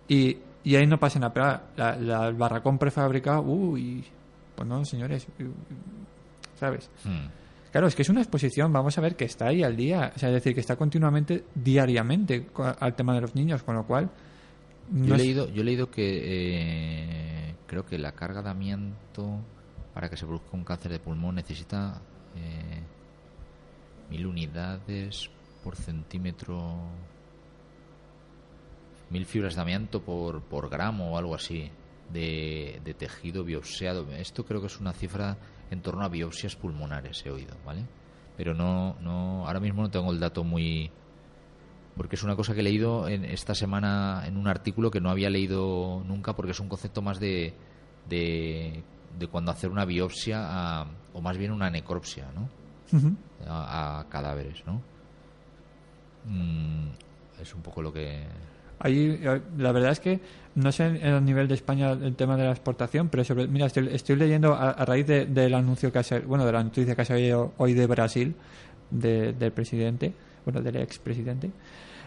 y, 0.08 0.38
y 0.64 0.74
ahí 0.76 0.86
no 0.86 0.98
pasa 0.98 1.18
nada. 1.20 1.32
Pero 1.32 1.46
ahora, 1.46 1.62
la- 1.76 1.96
la- 1.96 2.28
el 2.28 2.34
barracón 2.34 2.78
prefabricado, 2.78 3.42
uy, 3.42 4.04
pues 4.56 4.68
no, 4.68 4.84
señores, 4.84 5.26
¿sabes? 6.58 6.90
Hmm. 7.04 7.28
Claro, 7.70 7.86
es 7.86 7.94
que 7.94 8.02
es 8.02 8.08
una 8.10 8.20
exposición, 8.20 8.70
vamos 8.72 8.98
a 8.98 9.00
ver, 9.00 9.16
que 9.16 9.24
está 9.24 9.46
ahí 9.48 9.62
al 9.62 9.76
día, 9.76 10.12
o 10.14 10.18
sea, 10.18 10.28
es 10.28 10.34
decir, 10.34 10.52
que 10.54 10.60
está 10.60 10.76
continuamente, 10.76 11.44
diariamente 11.54 12.46
al 12.80 12.94
tema 12.94 13.14
de 13.14 13.20
los 13.22 13.34
niños, 13.34 13.62
con 13.62 13.74
lo 13.76 13.84
cual... 13.86 14.10
Yo, 14.92 15.14
he 15.14 15.16
es- 15.16 15.22
leído, 15.22 15.48
yo 15.48 15.62
he 15.62 15.64
leído 15.64 15.90
que 15.90 16.20
eh, 16.22 17.54
creo 17.66 17.86
que 17.86 17.96
la 17.98 18.12
carga 18.12 18.42
de 18.42 18.50
amianto 18.50 19.38
para 19.94 20.10
que 20.10 20.16
se 20.18 20.26
produzca 20.26 20.48
un 20.52 20.64
cáncer 20.64 20.92
de 20.92 20.98
pulmón 20.98 21.34
necesita 21.36 21.98
eh, 22.36 22.80
mil 24.10 24.26
unidades 24.26 25.30
por 25.62 25.76
centímetro, 25.76 26.74
mil 29.10 29.26
fibras 29.26 29.54
de 29.56 29.60
amianto 29.62 30.02
por, 30.02 30.42
por 30.42 30.68
gramo 30.70 31.12
o 31.12 31.18
algo 31.18 31.34
así 31.34 31.70
de, 32.12 32.80
de 32.84 32.94
tejido 32.94 33.44
biopsiado. 33.44 34.10
Esto 34.12 34.44
creo 34.44 34.60
que 34.60 34.66
es 34.68 34.80
una 34.80 34.92
cifra 34.92 35.36
en 35.70 35.80
torno 35.82 36.02
a 36.04 36.08
biopsias 36.08 36.56
pulmonares, 36.56 37.24
he 37.26 37.30
oído, 37.30 37.54
¿vale? 37.64 37.84
Pero 38.36 38.54
no, 38.54 38.96
no, 39.00 39.46
ahora 39.46 39.60
mismo 39.60 39.82
no 39.82 39.90
tengo 39.90 40.10
el 40.12 40.20
dato 40.20 40.44
muy, 40.44 40.90
porque 41.96 42.16
es 42.16 42.22
una 42.22 42.36
cosa 42.36 42.54
que 42.54 42.60
he 42.60 42.64
leído 42.64 43.06
en 43.08 43.24
esta 43.24 43.54
semana 43.54 44.24
en 44.26 44.36
un 44.36 44.48
artículo 44.48 44.90
que 44.90 45.00
no 45.00 45.10
había 45.10 45.28
leído 45.30 46.02
nunca 46.06 46.34
porque 46.34 46.52
es 46.52 46.60
un 46.60 46.68
concepto 46.68 47.02
más 47.02 47.20
de 47.20 47.54
de, 48.08 48.82
de 49.16 49.26
cuando 49.28 49.52
hacer 49.52 49.70
una 49.70 49.84
biopsia 49.84 50.40
a- 50.80 50.86
o 51.12 51.20
más 51.20 51.38
bien 51.38 51.52
una 51.52 51.70
necropsia 51.70 52.26
¿no? 52.34 52.48
A, 53.46 54.00
a 54.00 54.08
cadáveres 54.08 54.64
¿no? 54.66 54.82
Mm, 56.26 56.88
es 57.40 57.54
un 57.54 57.62
poco 57.62 57.82
lo 57.82 57.92
que 57.92 58.20
Ahí, 58.84 59.16
eh, 59.22 59.40
la 59.58 59.70
verdad 59.70 59.92
es 59.92 60.00
que 60.00 60.18
no 60.56 60.72
sé 60.72 60.86
en- 60.86 61.04
a 61.14 61.20
nivel 61.20 61.46
de 61.46 61.54
España 61.54 61.92
el 61.92 62.16
tema 62.16 62.36
de 62.36 62.42
la 62.44 62.50
exportación, 62.50 63.08
pero 63.10 63.22
sobre, 63.22 63.46
mira, 63.46 63.66
estoy, 63.66 63.88
estoy 63.92 64.16
leyendo 64.16 64.54
a, 64.54 64.70
a 64.70 64.84
raíz 64.84 65.06
de- 65.06 65.26
del 65.26 65.54
anuncio 65.54 65.92
que 65.92 66.00
ha 66.00 66.04
bueno, 66.26 66.44
de 66.44 66.50
la 66.52 66.64
noticia 66.64 66.96
que 66.96 67.02
ha 67.02 67.04
salido 67.04 67.52
hoy 67.58 67.74
de 67.74 67.86
Brasil, 67.86 68.34
de- 68.90 69.34
del 69.34 69.52
presidente, 69.52 70.12
bueno, 70.44 70.60
del 70.62 70.76
expresidente, 70.78 71.52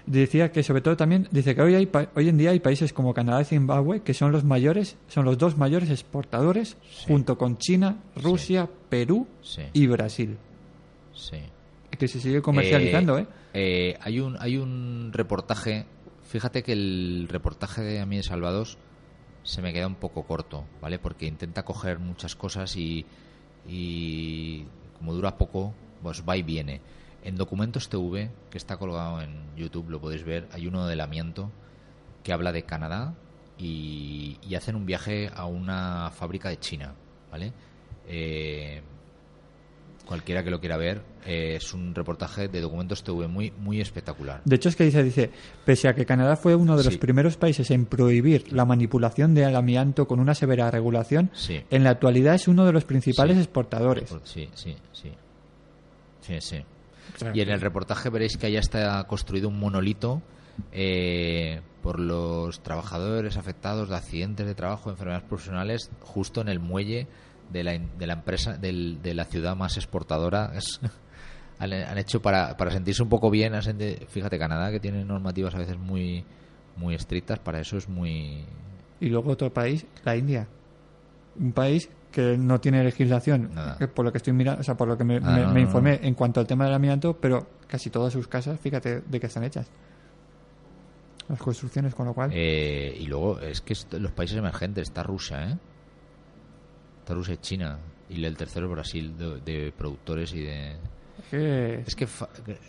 decía 0.06 0.52
que 0.52 0.64
sobre 0.64 0.82
todo 0.82 0.98
también, 0.98 1.30
dice 1.32 1.56
que 1.56 1.62
hoy, 1.62 1.76
hay, 1.76 1.90
hoy 2.14 2.28
en 2.28 2.38
día 2.38 2.50
hay 2.52 2.60
países 2.60 2.92
como 2.92 3.14
Canadá 3.14 3.42
y 3.42 3.46
Zimbabue 3.46 4.02
que 4.02 4.14
son 4.14 4.34
los 4.34 4.44
mayores, 4.44 4.98
son 5.08 5.24
los 5.24 5.38
dos 5.38 5.58
mayores 5.58 5.90
exportadores, 5.90 6.76
junto 7.08 7.38
con 7.38 7.58
China, 7.58 7.96
Rusia, 8.18 8.68
Perú 8.90 9.28
Sí. 9.42 9.62
y 9.72 9.88
Brasil, 9.88 10.36
sí 11.14 11.38
que 11.98 12.08
se 12.08 12.20
sigue 12.20 12.42
comercializando, 12.42 13.18
¿eh? 13.18 13.28
eh, 13.54 13.98
hay 14.02 14.20
un 14.20 14.38
hay 14.40 14.58
un 14.58 15.12
reportaje 15.14 15.86
fíjate 16.24 16.64
que 16.64 16.74
el 16.74 17.28
reportaje 17.30 17.82
de 17.82 18.00
a 18.00 18.06
mí 18.06 18.18
de 18.18 18.24
Salvados 18.24 18.78
se 19.44 19.62
me 19.62 19.74
queda 19.74 19.88
un 19.88 19.96
poco 19.96 20.24
corto 20.24 20.66
vale 20.82 21.00
porque 21.00 21.26
intenta 21.26 21.64
coger 21.64 22.00
muchas 22.00 22.36
cosas 22.36 22.76
y 22.76 23.06
y 23.68 24.66
como 24.98 25.14
dura 25.14 25.38
poco 25.38 25.74
pues 26.04 26.24
va 26.28 26.38
y 26.38 26.44
viene. 26.44 26.82
En 27.24 27.36
documentos 27.36 27.90
TV 27.90 28.30
que 28.52 28.58
está 28.58 28.78
colgado 28.78 29.22
en 29.22 29.56
YouTube 29.56 29.90
lo 29.90 30.00
podéis 30.00 30.24
ver 30.24 30.48
hay 30.52 30.68
uno 30.68 30.86
del 30.88 31.02
amianto 31.02 31.52
que 32.24 32.34
habla 32.34 32.52
de 32.52 32.64
Canadá 32.64 33.16
y, 33.58 34.38
y 34.48 34.56
hacen 34.56 34.76
un 34.76 34.86
viaje 34.86 35.32
a 35.34 35.46
una 35.46 36.12
fábrica 36.12 36.50
de 36.50 36.60
China 36.60 36.94
vale 37.32 37.54
Eh, 38.08 38.82
cualquiera 40.06 40.44
que 40.44 40.50
lo 40.52 40.60
quiera 40.60 40.78
ver 40.78 41.02
eh, 41.26 41.56
es 41.56 41.74
un 41.74 41.96
reportaje 41.96 42.48
de 42.48 42.62
documentos 42.62 43.04
TV 43.04 43.28
muy 43.28 43.52
muy 43.58 43.82
espectacular 43.82 44.42
De 44.46 44.56
hecho, 44.56 44.70
es 44.70 44.76
que 44.76 44.84
dice, 44.86 45.04
dice, 45.04 45.32
pese 45.66 45.88
a 45.88 45.96
que 45.96 46.06
Canadá 46.06 46.36
fue 46.36 46.56
uno 46.56 46.78
de 46.78 46.84
los 46.84 46.94
Sí. 46.94 47.00
primeros 47.00 47.38
países 47.38 47.72
en 47.72 47.86
prohibir 47.86 48.54
la 48.54 48.66
manipulación 48.66 49.34
del 49.34 49.56
amianto 49.56 50.08
con 50.08 50.20
una 50.20 50.36
severa 50.36 50.70
regulación, 50.72 51.32
Sí. 51.34 51.62
en 51.72 51.84
la 51.84 51.90
actualidad 51.92 52.36
es 52.36 52.48
uno 52.48 52.66
de 52.66 52.72
los 52.74 52.86
principales 52.86 53.38
Sí. 53.38 53.44
exportadores. 53.44 54.16
sí 54.24 54.50
sí 54.54 54.76
sí 54.94 55.12
sí 56.22 56.40
sí 56.42 56.64
y 57.34 57.42
en 57.42 57.50
el 57.50 57.62
reportaje 57.62 58.10
veréis 58.10 58.36
que 58.38 58.48
allá 58.48 58.60
está 58.60 59.04
construido 59.06 59.48
un 59.50 59.60
monolito 59.60 60.22
eh, 60.72 61.62
por 61.82 62.00
los 62.00 62.62
trabajadores 62.64 63.38
afectados 63.38 63.90
de 63.90 63.96
accidentes 63.96 64.46
de 64.48 64.56
trabajo, 64.56 64.90
enfermedades 64.90 65.28
profesionales, 65.28 65.92
justo 66.02 66.42
en 66.42 66.48
el 66.50 66.60
muelle 66.60 67.08
de 67.50 67.64
la, 67.64 67.72
de 67.78 68.08
la 68.08 68.14
empresa, 68.14 68.58
del- 68.58 69.02
de 69.02 69.14
la 69.14 69.26
ciudad 69.26 69.56
más 69.56 69.78
exportadora. 69.78 70.52
Es- 70.56 70.80
han, 71.60 71.72
han 71.74 71.98
hecho 71.98 72.22
para, 72.22 72.56
para 72.58 72.72
sentirse 72.72 73.02
un 73.04 73.10
poco 73.10 73.30
bien. 73.30 73.54
Fíjate, 74.10 74.38
Canadá, 74.38 74.72
que 74.72 74.80
tiene 74.80 75.04
normativas 75.06 75.56
a 75.56 75.60
veces 75.60 75.78
muy, 75.78 76.24
muy 76.76 76.96
estrictas, 76.96 77.40
para 77.40 77.60
eso 77.62 77.78
es 77.78 77.88
muy. 77.90 78.46
Y 79.00 79.10
luego 79.10 79.32
otro 79.32 79.52
país, 79.54 79.86
la 80.04 80.16
India. 80.16 80.48
Un 81.40 81.52
país 81.52 81.90
que 82.12 82.38
no 82.38 82.62
tiene 82.62 82.82
legislación, 82.82 83.52
Nada. 83.54 83.78
que 83.78 83.90
por 83.90 84.06
lo 84.06 84.12
que 84.14 84.20
estoy 84.20 84.32
mirando, 84.32 84.62
o 84.62 84.64
sea, 84.64 84.76
por 84.76 84.88
lo 84.88 84.98
que 84.98 85.04
me, 85.04 85.18
Ah, 85.18 85.20
me- 85.20 85.42
no, 85.42 85.48
me 85.50 85.54
no, 85.56 85.60
informé 85.60 86.00
en 86.02 86.14
cuanto 86.14 86.40
al 86.40 86.48
tema 86.48 86.64
del 86.64 86.74
amianto, 86.74 87.18
pero 87.20 87.46
casi 87.68 87.90
todas 87.90 88.14
sus 88.14 88.28
casas, 88.30 88.58
fíjate 88.60 89.02
de 89.02 89.20
qué 89.20 89.28
están 89.28 89.44
hechas. 89.44 89.70
Las 91.28 91.40
construcciones, 91.40 91.94
con 91.96 92.06
lo 92.06 92.14
cual. 92.14 92.30
Eh, 92.34 92.96
y 93.00 93.08
luego, 93.08 93.40
es 93.40 93.60
que 93.62 93.74
los 94.00 94.12
países 94.12 94.38
emergentes, 94.38 94.84
está 94.90 95.04
Rusia, 95.04 95.44
¿eh? 95.52 95.58
Rusia 97.14 97.34
y 97.36 97.38
China. 97.38 97.78
Y 98.10 98.24
el 98.24 98.38
tercero 98.38 98.68
es 98.68 98.72
Brasil, 98.72 99.18
de, 99.18 99.40
de 99.42 99.72
productores 99.72 100.34
y 100.34 100.42
de. 100.42 100.72
es 100.72 101.26
que- 101.32 101.84
Es 101.86 101.96
que 101.96 102.08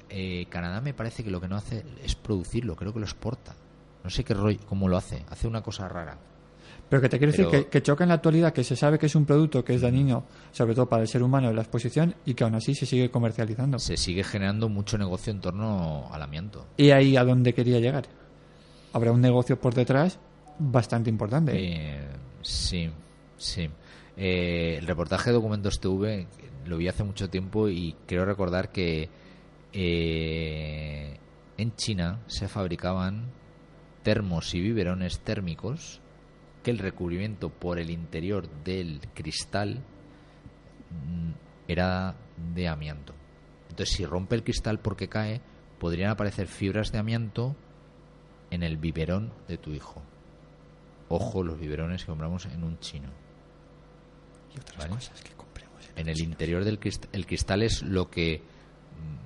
eh, 0.09 0.47
Canadá 0.49 0.81
me 0.81 0.95
parece 0.95 1.23
que 1.25 1.31
lo 1.31 1.41
que 1.41 1.49
no 1.49 1.57
hace 1.57 1.85
es 2.03 2.15
producirlo, 2.15 2.75
creo 2.77 2.93
que 2.93 2.99
lo 3.01 3.05
exporta. 3.07 3.55
No 4.03 4.11
sé 4.11 4.25
qué 4.25 4.35
rollo, 4.35 4.59
cómo 4.69 4.89
lo 4.89 4.97
hace. 4.97 5.25
Hace 5.31 5.47
una 5.49 5.63
cosa 5.63 5.89
rara. 5.89 6.17
Pero 6.89 7.03
que 7.03 7.09
te 7.09 7.19
quiero 7.19 7.33
Pero- 7.35 7.51
decir 7.51 7.65
que, 7.65 7.71
que 7.71 7.83
choca 7.83 8.05
en 8.05 8.09
la 8.09 8.15
actualidad 8.15 8.53
que 8.53 8.63
se 8.63 8.77
sabe 8.77 8.97
que 8.99 9.07
es 9.07 9.15
un 9.17 9.27
producto 9.27 9.65
que 9.65 9.75
es 9.75 9.81
dañino, 9.81 10.25
sobre 10.53 10.75
todo 10.75 10.89
para 10.89 11.03
el 11.03 11.09
ser 11.09 11.23
humano 11.23 11.49
en 11.51 11.57
la 11.57 11.63
exposición, 11.63 12.15
y 12.25 12.35
que 12.35 12.45
aún 12.45 12.55
así 12.55 12.75
se 12.77 12.87
sigue 12.87 13.11
comercializando. 13.11 13.79
Se 13.81 13.97
sigue 13.97 14.23
generando 14.23 14.69
mucho 14.69 14.97
negocio 14.97 15.33
en 15.33 15.41
torno 15.41 16.09
al 16.13 16.23
amianto. 16.23 16.65
Y 16.77 16.91
ahí 16.91 17.17
a 17.17 17.25
donde 17.25 17.53
quería 17.53 17.81
llegar. 17.81 18.07
Habrá 18.93 19.11
un 19.11 19.21
negocio 19.21 19.61
por 19.61 19.75
detrás 19.75 20.19
bastante 20.61 21.11
importante. 21.11 21.53
Eh, 21.57 22.07
sí, 22.43 22.89
sí. 23.37 23.69
Eh, 24.17 24.77
el 24.79 24.87
reportaje 24.87 25.31
de 25.31 25.35
Documentos 25.35 25.79
TV 25.79 26.27
lo 26.65 26.79
vi 26.79 26.89
hace 26.89 27.05
mucho 27.05 27.29
tiempo 27.29 27.69
y 27.69 27.95
creo 28.07 28.25
recordar 28.25 28.73
que 28.73 29.11
eh, 29.73 31.19
en 31.59 31.77
China 31.77 32.21
se 32.27 32.49
fabricaban 32.49 33.27
termos 34.03 34.55
y 34.55 34.61
biberones 34.61 35.21
térmicos 35.21 36.01
que 36.63 36.71
el 36.71 36.79
recubrimiento 36.79 37.51
por 37.51 37.79
el 37.79 37.91
interior 37.91 38.49
del 38.65 39.01
cristal 39.15 39.85
mm, 40.91 41.33
era 41.69 42.17
de 42.55 42.69
amianto. 42.69 43.15
Entonces, 43.69 43.97
si 43.97 44.07
rompe 44.07 44.35
el 44.35 44.45
cristal 44.45 44.79
porque 44.79 45.09
cae, 45.09 45.41
podrían 45.79 46.11
aparecer 46.11 46.47
fibras 46.47 46.91
de 46.91 46.99
amianto 46.99 47.55
en 48.51 48.63
el 48.63 48.79
biberón 48.79 49.33
de 49.49 49.59
tu 49.59 49.73
hijo. 49.73 50.03
Ojo 51.09 51.43
los 51.43 51.59
biberones 51.59 52.03
que 52.03 52.11
compramos 52.11 52.47
en 52.47 52.65
un 52.65 52.79
chino. 52.79 53.26
Y 54.57 54.61
otras 54.61 54.79
Vale. 54.79 54.91
cosas 54.91 55.21
que 55.23 55.31
compremos. 55.33 55.77
En 55.97 56.09
el 56.09 56.21
interior 56.21 56.65
del 56.65 56.79
cristal, 56.79 57.11
el 57.13 57.27
cristal 57.27 57.63
es 57.63 57.83
lo 57.83 58.11
que, 58.11 58.43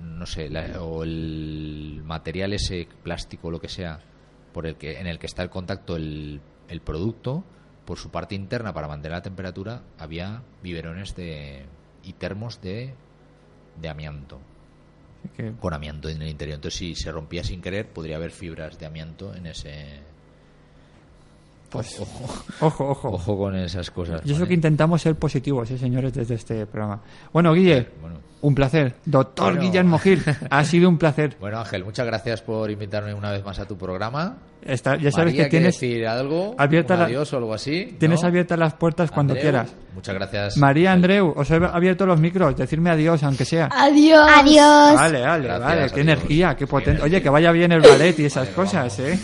mm, 0.01 0.17
no 0.19 0.25
sé, 0.25 0.49
la- 0.49 0.81
o 0.83 1.03
el 1.03 2.01
material 2.05 2.53
ese 2.53 2.87
plástico 3.03 3.47
o 3.47 3.51
lo 3.51 3.59
que 3.61 3.69
sea, 3.69 3.99
por 4.53 4.67
el 4.67 4.75
que, 4.75 4.99
en 4.99 5.07
el 5.07 5.17
que 5.19 5.25
está 5.27 5.43
el 5.43 5.49
contacto 5.49 5.95
el, 5.95 6.41
el 6.67 6.81
producto, 6.81 7.43
por 7.85 7.97
su 7.97 8.11
parte 8.11 8.35
interna 8.35 8.73
para 8.73 8.87
mantener 8.87 9.17
la 9.17 9.21
temperatura, 9.21 9.81
había 9.97 10.43
biberones 10.61 11.15
de 11.15 11.65
y 12.03 12.13
termos 12.13 12.61
de, 12.61 12.93
de 13.81 13.89
amianto, 13.89 14.39
que- 15.35 15.53
con 15.59 15.73
amianto 15.73 16.09
en 16.09 16.21
el 16.21 16.29
interior. 16.29 16.55
Entonces, 16.55 16.77
si 16.79 16.95
se 16.95 17.11
rompía 17.11 17.43
sin 17.43 17.61
querer, 17.61 17.87
podría 17.89 18.17
haber 18.17 18.31
fibras 18.31 18.77
de 18.79 18.85
amianto 18.85 19.33
en 19.35 19.45
ese 19.47 20.01
Pues, 21.71 21.99
Ojo, 22.01 22.33
ojo, 22.59 22.89
ojo. 22.89 23.09
ojo 23.13 23.37
con 23.37 23.55
esas 23.55 23.89
cosas. 23.91 24.21
Y 24.25 24.31
eso 24.31 24.39
¿vale? 24.41 24.49
que 24.49 24.53
intentamos 24.55 25.01
ser 25.01 25.15
positivos, 25.15 25.71
¿eh, 25.71 25.77
señores, 25.77 26.13
desde 26.13 26.35
este 26.35 26.65
programa. 26.65 26.99
Bueno, 27.31 27.53
Guille, 27.53 27.87
Bueno. 28.01 28.17
un 28.41 28.53
placer. 28.53 28.95
Doctor 29.05 29.53
Bueno. 29.53 29.61
Guillermo 29.61 29.97
Gil, 29.97 30.21
ha 30.49 30.63
sido 30.65 30.89
un 30.89 30.97
placer. 30.97 31.37
Bueno, 31.39 31.59
Ángel, 31.59 31.85
muchas 31.85 32.05
gracias 32.05 32.41
por 32.41 32.69
invitarme 32.69 33.13
una 33.13 33.31
vez 33.31 33.45
más 33.45 33.57
a 33.59 33.65
tu 33.65 33.77
programa. 33.77 34.35
Está- 34.63 34.95
ya 34.97 35.09
sabes 35.11 35.33
María, 35.33 35.43
que 35.45 35.49
tienes, 35.49 35.77
¿quiere 35.79 35.93
decir 35.95 36.07
algo? 36.07 36.53
abierta 36.57 36.93
un 36.95 36.99
la- 36.99 37.05
adiós 37.07 37.33
o 37.33 37.37
algo 37.37 37.53
así. 37.53 37.95
tienes 37.97 38.21
¿no? 38.21 38.27
abiertas 38.27 38.59
las 38.59 38.73
puertas 38.73 39.09
cuando 39.09 39.33
Andreu, 39.33 39.49
quieras. 39.51 39.73
Muchas 39.95 40.13
gracias. 40.15 40.57
María. 40.57 40.91
Andreu, 40.91 41.33
os 41.35 41.49
he 41.49 41.55
abierto 41.55 42.05
los 42.05 42.19
micros, 42.19 42.55
decirme 42.57 42.89
adiós, 42.91 43.23
aunque 43.23 43.45
sea. 43.45 43.69
Adiós. 43.71 44.29
Adiós. 44.29 44.93
Vale, 44.93 45.21
vale, 45.21 45.43
Gracias, 45.45 45.59
vale, 45.67 45.75
qué 45.77 45.83
adiós. 45.85 45.97
energía, 45.97 46.55
qué 46.55 46.67
potente. 46.67 47.01
Oye, 47.01 47.21
que 47.21 47.29
vaya 47.29 47.51
bien 47.53 47.71
el 47.71 47.81
ballet 47.81 48.19
y 48.19 48.25
esas 48.25 48.43
Vale, 48.43 48.55
cosas, 48.55 48.97
vamos. 48.97 48.99
¿eh? 48.99 49.19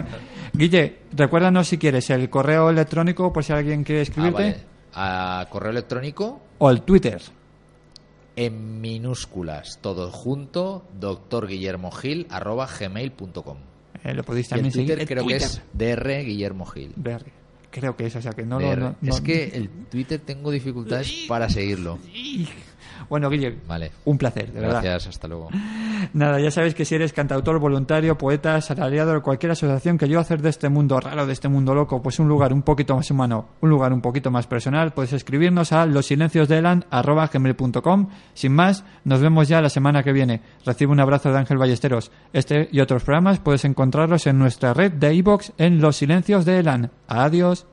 Guille, 0.52 0.98
recuérdanos 1.12 1.68
si 1.68 1.78
quieres 1.78 2.10
el 2.10 2.28
correo 2.30 2.70
electrónico 2.70 3.32
por 3.32 3.44
si 3.44 3.52
alguien 3.52 3.84
quiere 3.84 4.00
Ah, 4.00 4.02
escribirte 4.02 4.42
vale. 4.42 4.56
A 4.94 5.46
correo 5.50 5.70
electrónico 5.70 6.40
o 6.58 6.70
el 6.70 6.82
Twitter. 6.82 7.20
en 8.36 8.80
minúsculas, 8.80 9.78
todo 9.82 10.10
junto, 10.10 10.84
doctorguillermogil 10.98 12.26
arroba 12.30 12.66
gmail.com. 12.66 13.58
Eh, 14.02 14.14
lo 14.14 14.22
podéis 14.24 14.46
Y 14.50 14.54
el 14.54 14.56
también 14.56 14.72
seguir. 14.72 14.88
Twitter 14.96 15.06
creo 15.08 15.26
que 15.26 15.36
es 15.36 15.62
DR 15.74 16.24
Guillermo 16.24 16.64
Gil. 16.66 16.94
Creo 17.70 17.96
que 17.96 18.06
es, 18.06 18.16
o 18.16 18.22
sea 18.22 18.32
que 18.32 18.44
no 18.44 18.58
lo. 18.58 18.74
No- 18.76 18.96
no- 19.00 19.12
Es 19.14 19.20
que 19.20 19.44
el 19.54 19.68
Twitter 19.90 20.20
tengo 20.24 20.50
dificultades 20.50 21.26
para 21.28 21.48
seguirlo. 21.48 21.98
Bueno, 23.10 23.28
Guille, 23.28 23.58
Vale. 23.68 23.90
un 24.06 24.16
placer, 24.16 24.50
de 24.52 24.60
verdad. 24.60 24.80
Gracias, 24.82 25.08
hasta 25.08 25.28
luego. 25.28 25.48
Nada, 26.14 26.40
ya 26.40 26.50
sabéis 26.50 26.74
que 26.74 26.86
si 26.86 26.94
eres 26.94 27.12
cantautor, 27.12 27.58
voluntario, 27.58 28.16
poeta, 28.16 28.54
asalariado 28.54 29.18
o 29.18 29.22
cualquier 29.22 29.52
asociación 29.52 29.98
que 29.98 30.08
yo 30.08 30.20
hacer 30.20 30.40
de 30.40 30.48
este 30.48 30.68
mundo 30.68 30.98
raro, 30.98 31.26
de 31.26 31.32
este 31.32 31.48
mundo 31.48 31.74
loco, 31.74 32.00
pues 32.00 32.18
un 32.20 32.28
lugar 32.28 32.52
un 32.52 32.62
poquito 32.62 32.96
más 32.96 33.10
humano, 33.10 33.48
un 33.60 33.68
lugar 33.68 33.92
un 33.92 34.00
poquito 34.00 34.30
más 34.30 34.46
personal, 34.46 34.92
puedes 34.92 35.12
escribirnos 35.12 35.72
a 35.72 35.84
losilenciosdeelan.com. 35.86 38.08
Sin 38.34 38.54
más, 38.54 38.84
nos 39.04 39.20
vemos 39.20 39.48
ya 39.48 39.60
la 39.60 39.70
semana 39.70 40.02
que 40.02 40.12
viene. 40.12 40.40
Recibe 40.64 40.92
un 40.92 41.00
abrazo 41.00 41.32
de 41.32 41.38
Ángel 41.38 41.58
Ballesteros. 41.58 42.10
Este 42.32 42.68
y 42.70 42.80
otros 42.80 43.02
programas 43.02 43.40
puedes 43.40 43.64
encontrarlos 43.64 44.26
en 44.26 44.38
nuestra 44.38 44.72
red 44.72 44.92
de 44.92 45.14
iVoox 45.14 45.50
en 45.58 45.80
Los 45.80 45.96
Silencios 45.96 46.44
de 46.44 46.60
Elan. 46.60 46.90
Adiós. 47.08 47.66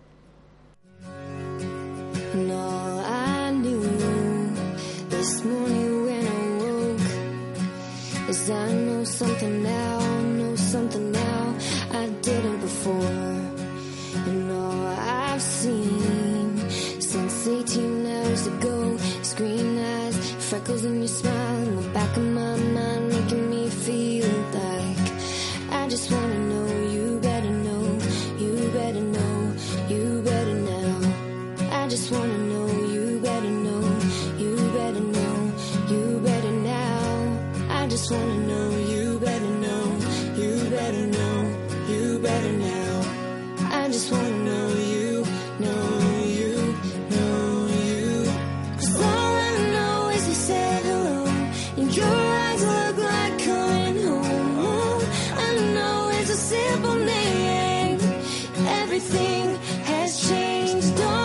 is 8.27 8.47
that 8.47 8.76